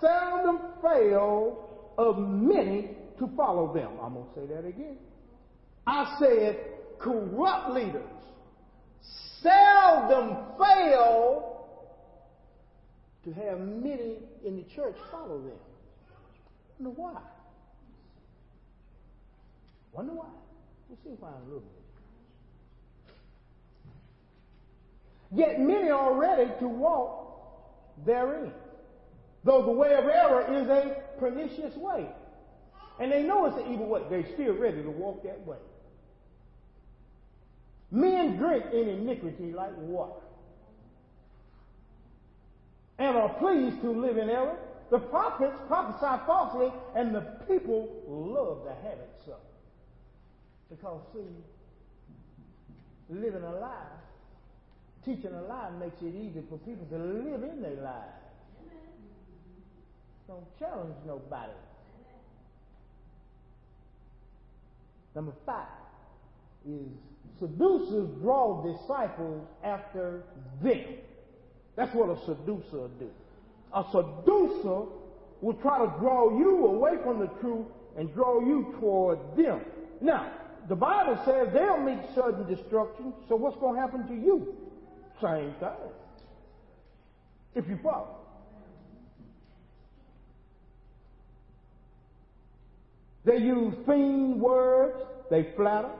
seldom 0.00 0.58
fail 0.82 1.92
of 1.96 2.18
many 2.18 2.96
to 3.18 3.30
follow 3.36 3.72
them. 3.72 3.92
I'm 4.02 4.14
going 4.14 4.26
to 4.26 4.34
say 4.34 4.46
that 4.54 4.66
again. 4.66 4.96
I 5.86 6.16
said 6.18 6.58
corrupt 6.98 7.70
leaders 7.70 8.02
seldom 9.42 10.36
fail 10.58 11.66
to 13.24 13.32
have 13.32 13.60
many 13.60 14.18
in 14.44 14.56
the 14.56 14.64
church 14.74 14.96
follow 15.10 15.40
them. 15.40 15.58
Wonder 16.78 17.00
why? 17.00 17.20
Wonder 19.92 20.12
why? 20.12 20.26
We'll 20.88 20.98
see 21.04 21.16
why 21.18 21.28
in 21.28 21.42
a 21.42 21.44
little 21.44 21.60
bit. 21.60 21.68
Yet 25.32 25.60
many 25.60 25.90
are 25.90 26.14
ready 26.14 26.50
to 26.60 26.68
walk 26.68 27.29
therein. 28.04 28.52
Though 29.44 29.62
the 29.64 29.72
way 29.72 29.94
of 29.94 30.04
error 30.04 30.42
is 30.54 30.68
a 30.68 30.96
pernicious 31.18 31.74
way. 31.76 32.06
And 32.98 33.10
they 33.10 33.22
know 33.22 33.46
it's 33.46 33.56
an 33.56 33.72
evil 33.72 33.86
way. 33.86 34.02
They're 34.10 34.26
still 34.34 34.54
ready 34.54 34.82
to 34.82 34.90
walk 34.90 35.22
that 35.24 35.46
way. 35.46 35.56
Men 37.90 38.36
drink 38.36 38.66
in 38.72 38.88
iniquity 38.88 39.52
like 39.52 39.76
water. 39.76 40.20
And 42.98 43.16
are 43.16 43.30
pleased 43.38 43.80
to 43.80 43.90
live 43.90 44.18
in 44.18 44.28
error. 44.28 44.58
The 44.90 44.98
prophets 44.98 45.56
prophesy 45.68 46.22
falsely, 46.26 46.70
and 46.94 47.14
the 47.14 47.22
people 47.48 47.88
love 48.06 48.64
to 48.64 48.88
have 48.88 48.98
it 48.98 49.10
so. 49.24 49.36
Because, 50.68 51.00
see, 51.14 51.20
living 53.08 53.42
a 53.42 53.52
lie 53.52 54.00
Teaching 55.04 55.32
a 55.32 55.42
lie 55.42 55.70
makes 55.78 56.00
it 56.02 56.14
easy 56.14 56.42
for 56.48 56.58
people 56.58 56.86
to 56.90 56.96
live 56.96 57.42
in 57.42 57.62
their 57.62 57.82
lives. 57.82 58.20
Don't 60.28 60.58
challenge 60.58 60.94
nobody. 61.06 61.52
Number 65.14 65.32
five 65.44 65.66
is 66.68 66.86
seducers 67.38 68.08
draw 68.20 68.62
disciples 68.62 69.46
after 69.64 70.22
them. 70.62 70.84
That's 71.76 71.94
what 71.94 72.10
a 72.10 72.20
seducer 72.26 72.76
will 72.76 72.88
do. 72.88 73.10
A 73.74 73.84
seducer 73.90 74.86
will 75.40 75.54
try 75.62 75.78
to 75.78 75.92
draw 75.98 76.38
you 76.38 76.66
away 76.66 76.92
from 77.02 77.18
the 77.18 77.28
truth 77.40 77.66
and 77.96 78.12
draw 78.14 78.40
you 78.40 78.74
toward 78.78 79.18
them. 79.36 79.62
Now, 80.00 80.30
the 80.68 80.76
Bible 80.76 81.18
says 81.24 81.48
they'll 81.52 81.80
meet 81.80 81.98
sudden 82.14 82.46
destruction, 82.46 83.14
so 83.28 83.36
what's 83.36 83.56
going 83.56 83.76
to 83.76 83.80
happen 83.80 84.06
to 84.06 84.14
you? 84.14 84.54
Same 85.22 85.54
thing. 85.60 85.92
If 87.54 87.68
you 87.68 87.78
follow. 87.82 88.16
They 93.24 93.36
use 93.36 93.74
fiend 93.86 94.40
words, 94.40 94.96
they 95.30 95.48
flatter, 95.56 95.90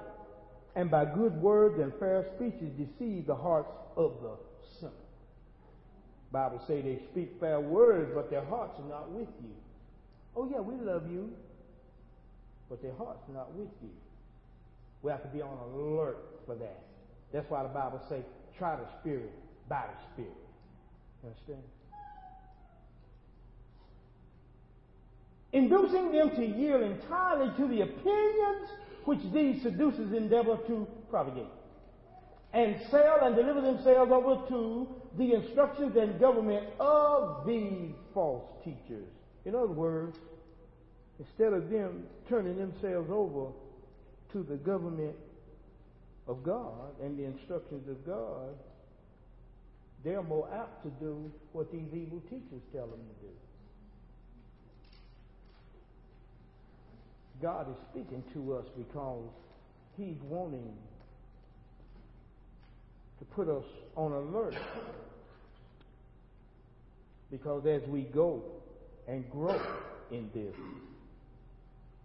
and 0.75 0.91
by 0.91 1.05
good 1.05 1.35
words 1.35 1.79
and 1.79 1.93
fair 1.99 2.27
speeches 2.37 2.73
deceive 2.79 3.27
the 3.27 3.35
hearts 3.35 3.71
of 3.97 4.15
the 4.23 4.37
sinner. 4.79 4.93
Bible 6.33 6.63
say 6.67 6.81
they 6.81 7.01
speak 7.11 7.33
fair 7.41 7.61
words, 7.61 8.13
but 8.15 8.31
their 8.31 8.45
hearts 8.45 8.79
are 8.79 8.89
not 8.89 9.11
with 9.11 9.29
you. 9.43 9.51
Oh 10.37 10.49
yeah, 10.51 10.61
we 10.61 10.75
love 10.77 11.11
you, 11.11 11.31
but 12.69 12.81
their 12.81 12.95
hearts 12.95 13.29
are 13.29 13.35
not 13.35 13.53
with 13.55 13.69
you. 13.83 13.91
We 15.03 15.11
have 15.11 15.23
to 15.23 15.29
be 15.29 15.43
on 15.43 15.59
alert 15.75 16.19
for 16.47 16.55
that. 16.55 16.85
That's 17.33 17.51
why 17.51 17.63
the 17.63 17.69
Bible 17.69 18.01
says 18.09 18.23
try 18.61 18.77
the 18.77 18.87
Spirit 19.01 19.33
by 19.71 19.83
the 19.87 20.13
Spirit. 20.13 20.37
You 21.23 21.31
understand? 21.31 21.63
Inducing 25.53 26.13
them 26.13 26.37
to 26.37 26.47
yield 26.47 26.83
entirely 26.83 27.51
to 27.57 27.67
the 27.67 27.81
opinions 27.81 28.69
which 29.07 29.21
these 29.33 29.63
seducers 29.63 30.13
endeavor 30.13 30.59
to 30.67 30.87
propagate, 31.09 31.49
and 32.53 32.77
sell 32.91 33.19
and 33.23 33.35
deliver 33.35 33.63
themselves 33.63 34.13
over 34.13 34.47
to 34.49 34.87
the 35.17 35.33
instructions 35.33 35.97
and 35.97 36.21
government 36.21 36.67
of 36.79 37.47
these 37.47 37.93
false 38.13 38.45
teachers. 38.63 39.09
In 39.47 39.55
other 39.55 39.69
words, 39.69 40.19
instead 41.19 41.55
of 41.55 41.71
them 41.71 42.05
turning 42.29 42.59
themselves 42.59 43.09
over 43.11 43.53
to 44.33 44.43
the 44.43 44.57
government 44.57 45.17
of 46.27 46.43
God 46.43 47.01
and 47.03 47.19
the 47.19 47.25
instructions 47.25 47.89
of 47.89 48.07
God, 48.07 48.55
they're 50.05 50.23
more 50.23 50.49
apt 50.53 50.83
to 50.85 50.91
do 51.05 51.31
what 51.53 51.71
these 51.73 51.93
evil 51.93 52.21
teachers 52.31 52.63
tell 52.73 52.87
them 52.87 53.01
to 53.01 53.27
do. 53.27 53.33
God 57.43 57.69
is 57.71 57.77
speaking 57.91 58.23
to 58.35 58.55
us 58.55 58.65
because 58.77 59.25
He's 59.97 60.17
wanting 60.23 60.77
to 63.19 63.25
put 63.27 63.49
us 63.49 63.65
on 63.97 64.13
alert. 64.13 64.57
Because 67.31 67.65
as 67.67 67.83
we 67.89 68.03
go 68.03 68.43
and 69.07 69.31
grow 69.31 69.61
in 70.11 70.31
this, 70.35 70.55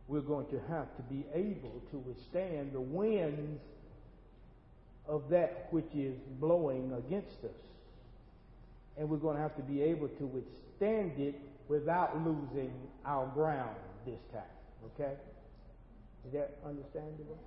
we're 0.08 0.22
going 0.22 0.46
to 0.48 0.60
have 0.70 0.96
to 0.98 1.04
be 1.10 1.26
able 1.34 1.82
to 1.92 1.98
withstand 1.98 2.72
the 2.74 2.82
winds 2.82 3.62
of 5.08 5.30
that 5.30 5.68
which 5.72 5.94
is 5.96 6.16
blowing 6.40 6.92
against 6.94 7.44
us. 7.44 7.52
And 8.98 9.10
we're 9.10 9.18
going 9.18 9.36
to 9.36 9.42
have 9.42 9.56
to 9.58 9.62
be 9.62 9.82
able 9.82 10.08
to 10.08 10.26
withstand 10.26 11.20
it 11.20 11.36
without 11.68 12.18
losing 12.26 12.72
our 13.06 13.28
ground 13.28 13.76
this 14.06 14.20
time. 14.32 14.42
Okay? 14.86 15.14
Is 16.28 16.34
that 16.34 16.58
understandable? 16.66 17.38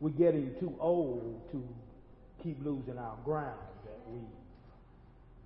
We're 0.00 0.10
getting 0.10 0.54
too 0.58 0.74
old 0.80 1.50
to 1.52 1.62
keep 2.42 2.58
losing 2.64 2.98
our 2.98 3.16
ground. 3.24 3.58
That 3.84 3.98
we 4.08 4.20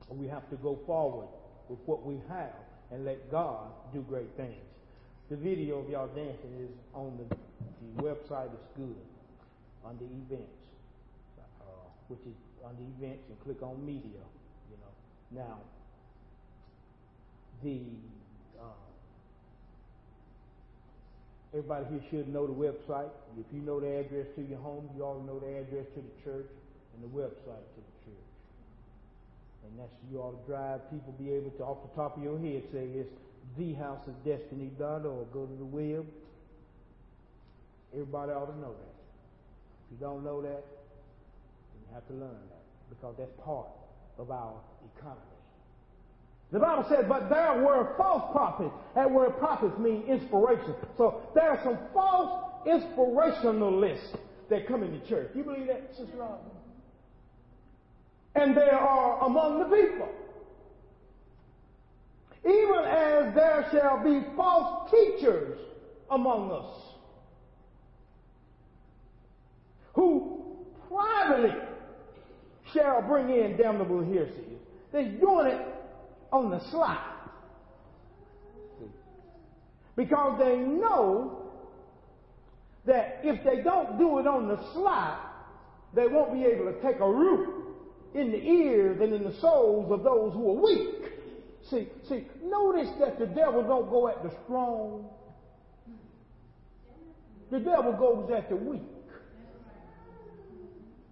we 0.09 0.29
have 0.29 0.49
to 0.51 0.57
go 0.57 0.79
forward 0.87 1.29
with 1.69 1.79
what 1.87 2.05
we 2.05 2.21
have 2.29 2.55
and 2.93 3.05
let 3.05 3.31
God 3.31 3.69
do 3.93 4.01
great 4.03 4.31
things. 4.37 4.55
The 5.31 5.37
video 5.37 5.81
of 5.81 5.91
y'all 5.91 6.07
dancing 6.07 6.55
is 6.61 6.71
on 6.95 7.19
the, 7.19 7.37
the 7.61 8.03
website. 8.03 8.53
is 8.53 8.67
good 8.77 8.97
under 9.87 10.05
events, 10.05 10.59
uh, 11.39 11.87
which 12.09 12.21
is 12.21 12.37
under 12.65 12.83
events 12.99 13.23
and 13.29 13.39
click 13.45 13.63
on 13.63 13.85
media. 13.85 14.25
You 14.71 14.77
know 14.83 14.93
now 15.45 15.59
the 17.63 17.81
uh, 18.61 18.87
everybody 21.55 21.87
here 21.91 22.03
should 22.11 22.29
know 22.29 22.47
the 22.47 22.53
website. 22.53 23.11
If 23.39 23.47
you 23.53 23.61
know 23.63 23.81
the 23.81 24.01
address 24.01 24.27
to 24.37 24.43
your 24.43 24.59
home, 24.59 24.89
you 24.97 25.05
all 25.05 25.23
know 25.23 25.39
the 25.39 25.61
address 25.61 25.87
to 25.95 26.01
the 26.03 26.15
church 26.25 26.51
and 26.95 27.05
the 27.05 27.13
website 27.17 27.65
to 27.77 27.81
the 27.81 27.97
church. 28.05 28.29
And 29.65 29.79
that's 29.79 29.93
you 30.11 30.19
to 30.19 30.51
drive 30.51 30.81
people 30.91 31.15
be 31.19 31.33
able 31.33 31.51
to 31.59 31.65
off 31.65 31.79
the 31.83 31.95
top 32.01 32.17
of 32.17 32.23
your 32.23 32.39
head 32.39 32.63
say 32.73 32.87
it's 32.95 33.11
thehouseofdestiny.org. 33.59 35.33
Go 35.33 35.47
to 35.47 35.57
the 35.57 35.65
web. 35.65 36.07
Everybody 37.93 38.33
ought 38.33 38.47
to 38.47 38.59
know 38.59 38.73
that. 38.73 38.95
If 39.87 39.93
you 39.93 39.97
don't 40.01 40.25
know 40.25 40.43
that, 40.43 40.65
you 41.75 41.95
have 41.95 42.07
to 42.09 42.15
learn 42.15 42.37
that 42.51 42.65
because 42.91 43.15
that's 43.19 43.31
part 43.45 43.69
of 44.19 44.31
our 44.31 44.55
economy. 44.97 45.21
The 46.53 46.61
Bible 46.61 46.87
says, 46.89 47.05
but 47.09 47.29
there 47.29 47.63
were 47.63 47.95
false 47.97 48.31
prophets. 48.33 48.73
That 48.95 49.11
word 49.11 49.37
prophets 49.39 49.77
mean 49.79 50.03
inspiration. 50.03 50.75
So 50.97 51.23
there 51.35 51.51
are 51.51 51.61
some 51.65 51.79
false 51.93 52.45
inspirationalists 52.67 54.17
that 54.49 54.69
come 54.69 54.83
into 54.83 55.05
church. 55.09 55.31
You 55.35 55.43
believe 55.43 55.67
that, 55.67 55.91
Sister 55.97 56.17
Robin? 56.17 56.39
And 58.37 58.57
they 58.57 58.71
are 58.71 59.25
among 59.25 59.59
the 59.59 59.77
people. 59.77 60.09
Even 62.45 62.85
as 62.85 63.35
there 63.35 63.69
shall 63.73 64.05
be 64.05 64.25
false 64.37 64.91
teachers 64.91 65.59
among 66.11 66.53
us 66.53 66.96
who 69.97 70.45
privately 70.89 71.57
shall 72.73 73.01
bring 73.03 73.31
in 73.31 73.57
damnable 73.57 74.05
heresies. 74.05 74.61
They're 74.93 75.11
doing 75.11 75.47
it 75.47 75.67
on 76.31 76.51
the 76.51 76.61
sly. 76.71 77.03
Because 79.97 80.39
they 80.39 80.57
know 80.59 81.51
that 82.85 83.21
if 83.25 83.43
they 83.43 83.63
don't 83.63 83.99
do 83.99 84.19
it 84.19 84.27
on 84.27 84.49
the 84.49 84.61
sly, 84.75 85.19
they 85.95 86.07
won't 86.07 86.35
be 86.35 86.45
able 86.45 86.71
to 86.71 86.83
take 86.83 87.01
a 87.01 87.11
root 87.11 87.65
in 88.15 88.31
the 88.31 88.39
ears 88.39 89.01
and 89.01 89.15
in 89.15 89.25
the 89.25 89.35
souls 89.41 89.91
of 89.91 90.05
those 90.05 90.35
who 90.35 90.51
are 90.51 90.63
weak. 90.63 91.13
See, 91.71 91.89
see, 92.07 92.27
notice 92.45 92.91
that 93.01 93.19
the 93.19 93.27
devil 93.27 93.63
don't 93.63 93.89
go 93.89 94.09
at 94.09 94.23
the 94.23 94.31
strong. 94.45 95.09
The 97.51 97.61
devil 97.61 97.93
goes 97.93 98.31
at 98.37 98.51
the 98.51 98.57
weak. 98.57 98.83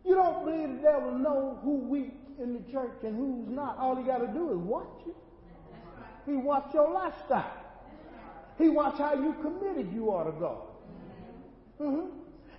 You 0.04 0.14
don't 0.14 0.44
believe 0.44 0.76
the 0.76 0.82
devil 0.82 1.12
know 1.12 1.58
who 1.62 1.76
weak 1.76 2.14
in 2.38 2.52
the 2.52 2.72
church 2.72 2.92
and 3.02 3.16
who's 3.16 3.48
not. 3.48 3.78
All 3.78 3.96
he 3.96 4.02
got 4.02 4.18
to 4.18 4.26
do 4.26 4.50
is 4.50 4.58
watch 4.58 5.00
it. 5.06 5.14
He 6.26 6.36
watch 6.36 6.66
your 6.74 6.92
lifestyle. 6.92 7.52
He 8.58 8.68
watch 8.68 8.98
how 8.98 9.14
you 9.14 9.34
committed 9.42 9.92
you 9.92 10.10
are 10.10 10.24
to 10.24 10.32
God. 10.32 10.58
Mm-hmm. 11.80 12.06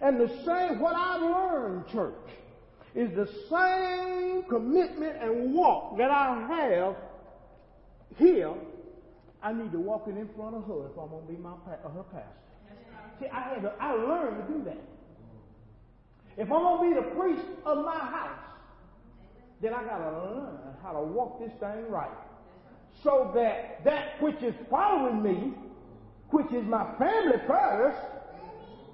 And 0.01 0.19
the 0.19 0.27
same, 0.45 0.79
what 0.79 0.95
I've 0.95 1.21
learned, 1.21 1.87
church, 1.87 2.13
is 2.93 3.11
the 3.15 3.27
same 3.49 4.43
commitment 4.43 5.21
and 5.21 5.53
walk 5.53 5.97
that 5.97 6.11
I 6.11 6.45
have 6.47 6.95
here. 8.17 8.53
I 9.41 9.53
need 9.53 9.71
to 9.71 9.79
walk 9.79 10.07
it 10.07 10.17
in 10.17 10.27
front 10.35 10.55
of 10.55 10.65
her 10.65 10.87
if 10.87 10.97
I'm 10.97 11.09
going 11.09 11.27
to 11.27 11.31
be 11.31 11.37
my 11.37 11.51
her 11.71 12.03
pastor. 12.11 12.29
See, 13.19 13.27
I 13.27 13.41
had 13.41 13.61
to, 13.61 13.73
I 13.79 13.93
learned 13.93 14.47
to 14.47 14.53
do 14.53 14.63
that. 14.65 14.81
If 16.37 16.51
I'm 16.51 16.59
going 16.61 16.95
to 16.95 17.01
be 17.01 17.07
the 17.07 17.15
priest 17.15 17.45
of 17.65 17.85
my 17.85 17.97
house, 17.97 18.39
then 19.61 19.73
I 19.73 19.83
got 19.83 19.97
to 19.99 20.11
learn 20.11 20.57
how 20.83 20.91
to 20.93 21.01
walk 21.01 21.39
this 21.39 21.51
thing 21.59 21.89
right. 21.89 22.09
So 23.03 23.31
that 23.35 23.83
that 23.83 24.21
which 24.21 24.41
is 24.41 24.55
following 24.69 25.23
me, 25.23 25.53
which 26.31 26.51
is 26.51 26.65
my 26.65 26.85
family 26.97 27.37
prayers, 27.45 27.95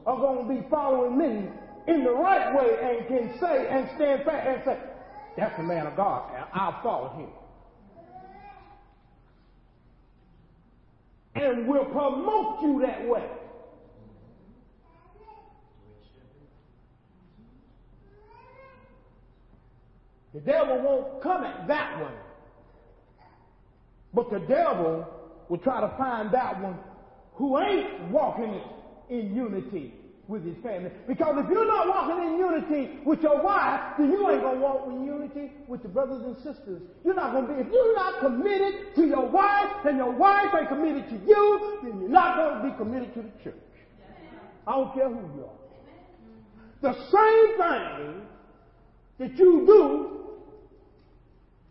are 0.05 0.17
going 0.17 0.47
to 0.47 0.61
be 0.61 0.67
following 0.69 1.17
me 1.17 1.47
in 1.87 2.03
the 2.03 2.11
right 2.11 2.55
way 2.55 2.77
and 2.81 3.07
can 3.07 3.39
say 3.39 3.67
and 3.69 3.89
stand 3.95 4.23
fast 4.23 4.47
and 4.47 4.61
say, 4.65 4.77
that's 5.37 5.55
the 5.57 5.63
man 5.63 5.87
of 5.87 5.95
God. 5.95 6.29
and 6.35 6.45
I'll 6.53 6.81
follow 6.83 7.09
him. 7.09 7.29
And 11.33 11.67
we 11.67 11.77
will 11.79 11.85
promote 11.85 12.61
you 12.61 12.81
that 12.81 13.07
way. 13.07 13.27
The 20.33 20.39
devil 20.39 20.81
won't 20.81 21.21
come 21.21 21.43
at 21.43 21.67
that 21.67 21.99
one. 22.01 22.13
But 24.13 24.29
the 24.29 24.39
devil 24.39 25.05
will 25.49 25.57
try 25.57 25.81
to 25.81 25.93
find 25.97 26.31
that 26.33 26.61
one 26.61 26.77
who 27.35 27.59
ain't 27.59 28.09
walking 28.11 28.61
in 29.09 29.35
unity 29.35 29.93
with 30.27 30.45
his 30.45 30.55
family. 30.63 30.91
Because 31.07 31.35
if 31.43 31.49
you're 31.51 31.67
not 31.67 31.87
walking 31.87 32.27
in 32.27 32.37
unity 32.37 32.99
with 33.05 33.21
your 33.21 33.41
wife, 33.41 33.81
then 33.97 34.11
you 34.11 34.29
ain't 34.29 34.41
to 34.41 34.59
walk 34.59 34.87
in 34.87 35.03
unity 35.03 35.51
with 35.67 35.83
your 35.83 35.91
brothers 35.91 36.23
and 36.23 36.37
sisters. 36.37 36.81
You're 37.03 37.15
not 37.15 37.33
to 37.33 37.53
be, 37.53 37.59
if 37.59 37.67
you're 37.71 37.95
not 37.95 38.19
committed 38.21 38.95
to 38.95 39.05
your 39.05 39.27
wife 39.27 39.85
and 39.85 39.97
your 39.97 40.11
wife 40.11 40.53
ain't 40.57 40.69
committed 40.69 41.09
to 41.09 41.15
you, 41.27 41.79
then 41.83 41.99
you're 41.99 42.09
not 42.09 42.61
to 42.61 42.69
be 42.69 42.77
committed 42.77 43.13
to 43.15 43.21
the 43.23 43.43
church. 43.43 43.55
I 44.65 44.73
don't 44.73 44.93
care 44.93 45.09
who 45.09 45.15
you 45.15 45.45
are. 45.45 45.57
The 46.81 46.93
same 46.93 47.57
thing 47.57 48.21
that 49.19 49.37
you 49.37 49.65
do 49.65 50.20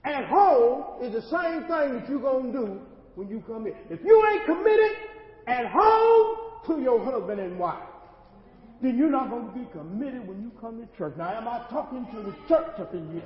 at 0.05 0.25
home 0.27 1.03
is 1.03 1.13
the 1.13 1.23
same 1.23 1.63
thing 1.63 1.95
that 1.95 2.07
you're 2.09 2.21
going 2.21 2.53
to 2.53 2.59
do 2.59 2.81
when 3.15 3.29
you 3.29 3.43
come 3.47 3.67
in. 3.67 3.75
If 3.91 4.01
you 4.05 4.27
ain't 4.33 4.47
committed 4.47 4.97
at 5.47 5.67
home 5.67 6.37
to 6.67 6.81
your 6.81 7.05
husband 7.05 7.41
and 7.41 7.59
wife, 7.59 7.83
then 8.83 8.97
you're 8.97 9.11
not 9.11 9.29
going 9.29 9.47
to 9.47 9.53
be 9.53 9.67
committed 9.73 10.27
when 10.27 10.41
you 10.43 10.51
come 10.61 10.81
to 10.81 10.97
church. 10.97 11.15
Now, 11.19 11.31
am 11.33 11.47
I 11.47 11.63
talking 11.69 12.07
to 12.15 12.23
the 12.23 12.33
church 12.49 12.79
up 12.79 12.95
in 12.95 13.13
here? 13.13 13.23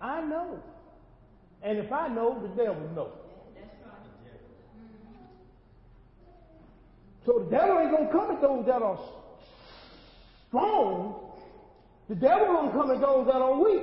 I 0.00 0.20
know. 0.22 0.60
And 1.62 1.78
if 1.78 1.92
I 1.92 2.08
know, 2.08 2.40
the 2.40 2.48
devil 2.48 2.88
knows. 2.94 3.12
So 7.26 7.40
the 7.40 7.50
devil 7.50 7.78
ain't 7.78 7.90
going 7.90 8.06
to 8.06 8.12
come 8.12 8.30
at 8.30 8.40
those 8.40 8.64
that 8.66 8.80
are 8.80 8.98
strong, 10.48 11.14
the 12.08 12.14
devil 12.14 12.46
gonna 12.46 12.72
come 12.72 12.90
at 12.90 13.00
those 13.00 13.26
that 13.26 13.36
are 13.36 13.62
weak 13.62 13.82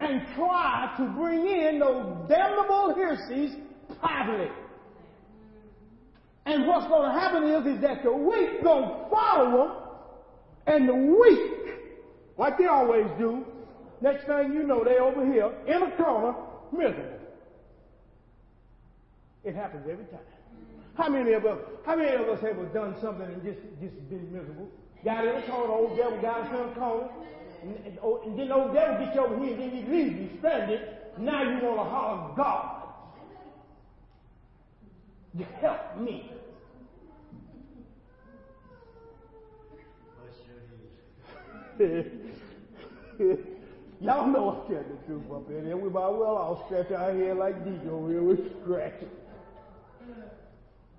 and 0.00 0.22
try 0.34 0.94
to 0.98 1.04
bring 1.18 1.46
in 1.46 1.78
those 1.78 2.28
damnable 2.28 2.94
heresies 2.94 3.56
privately. 3.98 4.50
And 6.44 6.66
what's 6.66 6.86
going 6.86 7.12
to 7.12 7.18
happen 7.18 7.42
is, 7.44 7.76
is 7.76 7.82
that 7.82 8.04
the 8.04 8.12
weak 8.12 8.62
gonna 8.62 9.08
follow 9.10 9.66
them, 9.66 9.76
and 10.66 10.88
the 10.88 10.94
weak, 10.94 11.74
like 12.38 12.58
they 12.58 12.66
always 12.66 13.06
do, 13.18 13.44
next 14.00 14.26
thing 14.26 14.52
you 14.52 14.62
know, 14.62 14.84
they 14.84 14.98
over 14.98 15.24
here 15.32 15.52
in 15.66 15.82
a 15.82 15.96
corner, 15.96 16.34
miserable. 16.72 17.18
It 19.44 19.54
happens 19.54 19.86
every 19.90 20.04
time. 20.06 20.20
How 20.96 21.08
many 21.08 21.32
of 21.32 21.44
us, 21.44 21.58
how 21.84 21.96
many 21.96 22.14
of 22.14 22.28
us 22.28 22.40
have 22.40 22.72
done 22.72 22.96
something 23.00 23.26
and 23.26 23.42
just, 23.42 23.60
just 23.80 24.08
been 24.08 24.32
miserable? 24.32 24.70
Got 25.04 25.26
in 25.26 25.36
a 25.36 25.42
corner, 25.42 25.72
old 25.72 25.96
devil 25.96 26.18
got 26.20 26.40
us 26.40 26.48
in 26.48 26.56
a 26.56 26.74
corner. 26.74 27.08
and, 27.62 27.76
and, 27.86 27.98
oh, 28.02 28.22
and 28.24 28.38
then 28.38 28.50
old 28.50 28.72
devil 28.72 29.04
get 29.04 29.14
you 29.14 29.20
over 29.20 29.44
here, 29.44 29.54
and 29.54 29.62
then 29.62 29.70
he 29.70 29.82
leaves 29.90 30.16
you 30.18 30.38
stranded. 30.38 30.80
Now 31.18 31.42
you 31.42 31.64
want 31.64 31.76
to 31.76 31.84
holler, 31.84 32.34
God, 32.36 32.82
you 35.34 35.46
help 35.60 35.98
me. 35.98 36.32
Y'all 44.00 44.26
know 44.26 44.50
I'm 44.50 44.66
telling 44.66 44.88
the 44.88 44.96
truth 45.06 45.24
up 45.30 45.48
here. 45.48 45.76
We 45.76 45.90
might 45.90 46.08
well 46.08 46.36
all 46.36 46.64
stretch 46.66 46.90
our 46.90 47.12
head 47.12 47.36
like 47.36 47.64
these 47.64 47.86
over 47.90 48.10
here. 48.10 48.22
We're 48.22 48.38
scratching. 48.62 49.10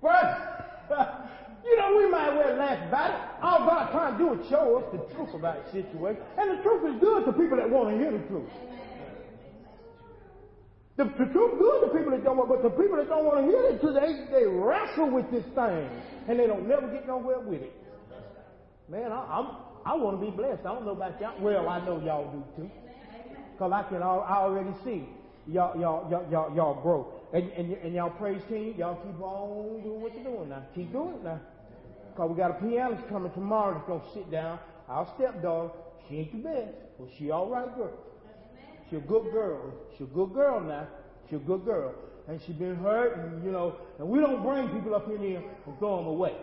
But, 0.02 0.86
you 1.64 1.76
know, 1.76 1.96
we 1.96 2.10
might 2.10 2.34
well 2.34 2.56
laugh 2.56 2.88
about 2.88 3.10
it. 3.10 3.20
All 3.42 3.58
God 3.66 3.90
trying 3.92 4.18
to 4.18 4.24
do 4.24 4.40
is 4.40 4.48
show 4.48 4.78
us 4.78 4.84
the 4.92 5.14
truth 5.14 5.34
about 5.34 5.64
the 5.64 5.82
situation. 5.82 6.22
And 6.38 6.58
the 6.58 6.62
truth 6.62 6.94
is 6.94 7.00
good 7.00 7.24
to 7.26 7.32
people 7.32 7.56
that 7.56 7.68
want 7.68 7.90
to 7.90 7.98
hear 7.98 8.12
the 8.12 8.26
truth. 8.28 8.50
The, 10.96 11.04
the 11.04 11.30
truth 11.30 11.58
good 11.60 11.86
to 11.86 11.96
people 11.96 12.10
that 12.10 12.24
don't 12.24 12.36
want, 12.36 12.48
but 12.48 12.62
the 12.62 12.70
people 12.70 12.96
that 12.96 13.08
don't 13.08 13.24
want 13.24 13.38
to 13.38 13.44
hear 13.46 13.62
it, 13.70 13.80
they, 13.80 14.34
they 14.34 14.46
wrestle 14.46 15.10
with 15.10 15.30
this 15.30 15.44
thing. 15.54 15.88
And 16.26 16.38
they 16.38 16.46
don't 16.46 16.66
never 16.66 16.88
get 16.88 17.06
nowhere 17.06 17.38
with 17.38 17.62
it. 17.62 17.72
Man, 18.88 19.12
I, 19.12 19.38
I'm, 19.38 19.46
I 19.84 19.94
want 19.94 20.18
to 20.18 20.26
be 20.26 20.30
blessed. 20.30 20.60
I 20.66 20.74
don't 20.74 20.84
know 20.84 20.92
about 20.92 21.20
y'all. 21.20 21.40
Well, 21.40 21.68
I 21.68 21.84
know 21.84 22.00
y'all 22.04 22.32
do 22.32 22.42
too. 22.56 22.70
Cause 23.58 23.72
I 23.72 23.82
can, 23.88 24.02
I 24.02 24.06
already 24.06 24.70
see 24.84 25.04
y'all, 25.46 25.78
y'all, 25.78 26.08
y'all, 26.10 26.30
y'all, 26.30 26.54
y'all 26.54 26.80
grow. 26.80 27.12
And, 27.32 27.50
and, 27.52 27.72
and 27.74 27.94
y'all 27.94 28.10
praise 28.10 28.40
team, 28.48 28.74
y'all 28.78 28.96
keep 28.96 29.20
on 29.20 29.82
doing 29.82 30.00
what 30.00 30.14
you're 30.14 30.24
doing 30.24 30.48
now. 30.48 30.62
Keep 30.74 30.92
doing 30.92 31.14
it 31.14 31.24
now. 31.24 31.40
Cause 32.16 32.30
we 32.30 32.36
got 32.36 32.50
a 32.50 32.54
pianist 32.54 33.06
coming 33.08 33.30
tomorrow 33.32 33.74
that's 33.74 33.86
gonna 33.86 34.14
sit 34.14 34.30
down. 34.30 34.58
Our 34.88 35.06
stepdaughter, 35.14 35.70
she 36.08 36.16
ain't 36.16 36.32
the 36.32 36.48
best, 36.48 36.74
but 36.98 37.08
she 37.16 37.30
all 37.30 37.48
right 37.48 37.74
girl. 37.76 37.92
She 38.90 38.96
a 38.96 39.00
good 39.00 39.30
girl. 39.30 39.74
She 39.96 40.04
a 40.04 40.06
good 40.06 40.32
girl 40.32 40.60
now. 40.60 40.88
She 41.28 41.36
a 41.36 41.38
good 41.38 41.64
girl. 41.64 41.94
And 42.26 42.40
she 42.46 42.52
been 42.52 42.76
hurt, 42.76 43.18
and 43.18 43.44
you 43.44 43.52
know, 43.52 43.76
and 43.98 44.08
we 44.08 44.20
don't 44.20 44.42
bring 44.42 44.68
people 44.70 44.94
up 44.94 45.08
in 45.08 45.18
here 45.18 45.42
and 45.66 45.78
throw 45.78 45.98
them 45.98 46.06
away. 46.06 46.34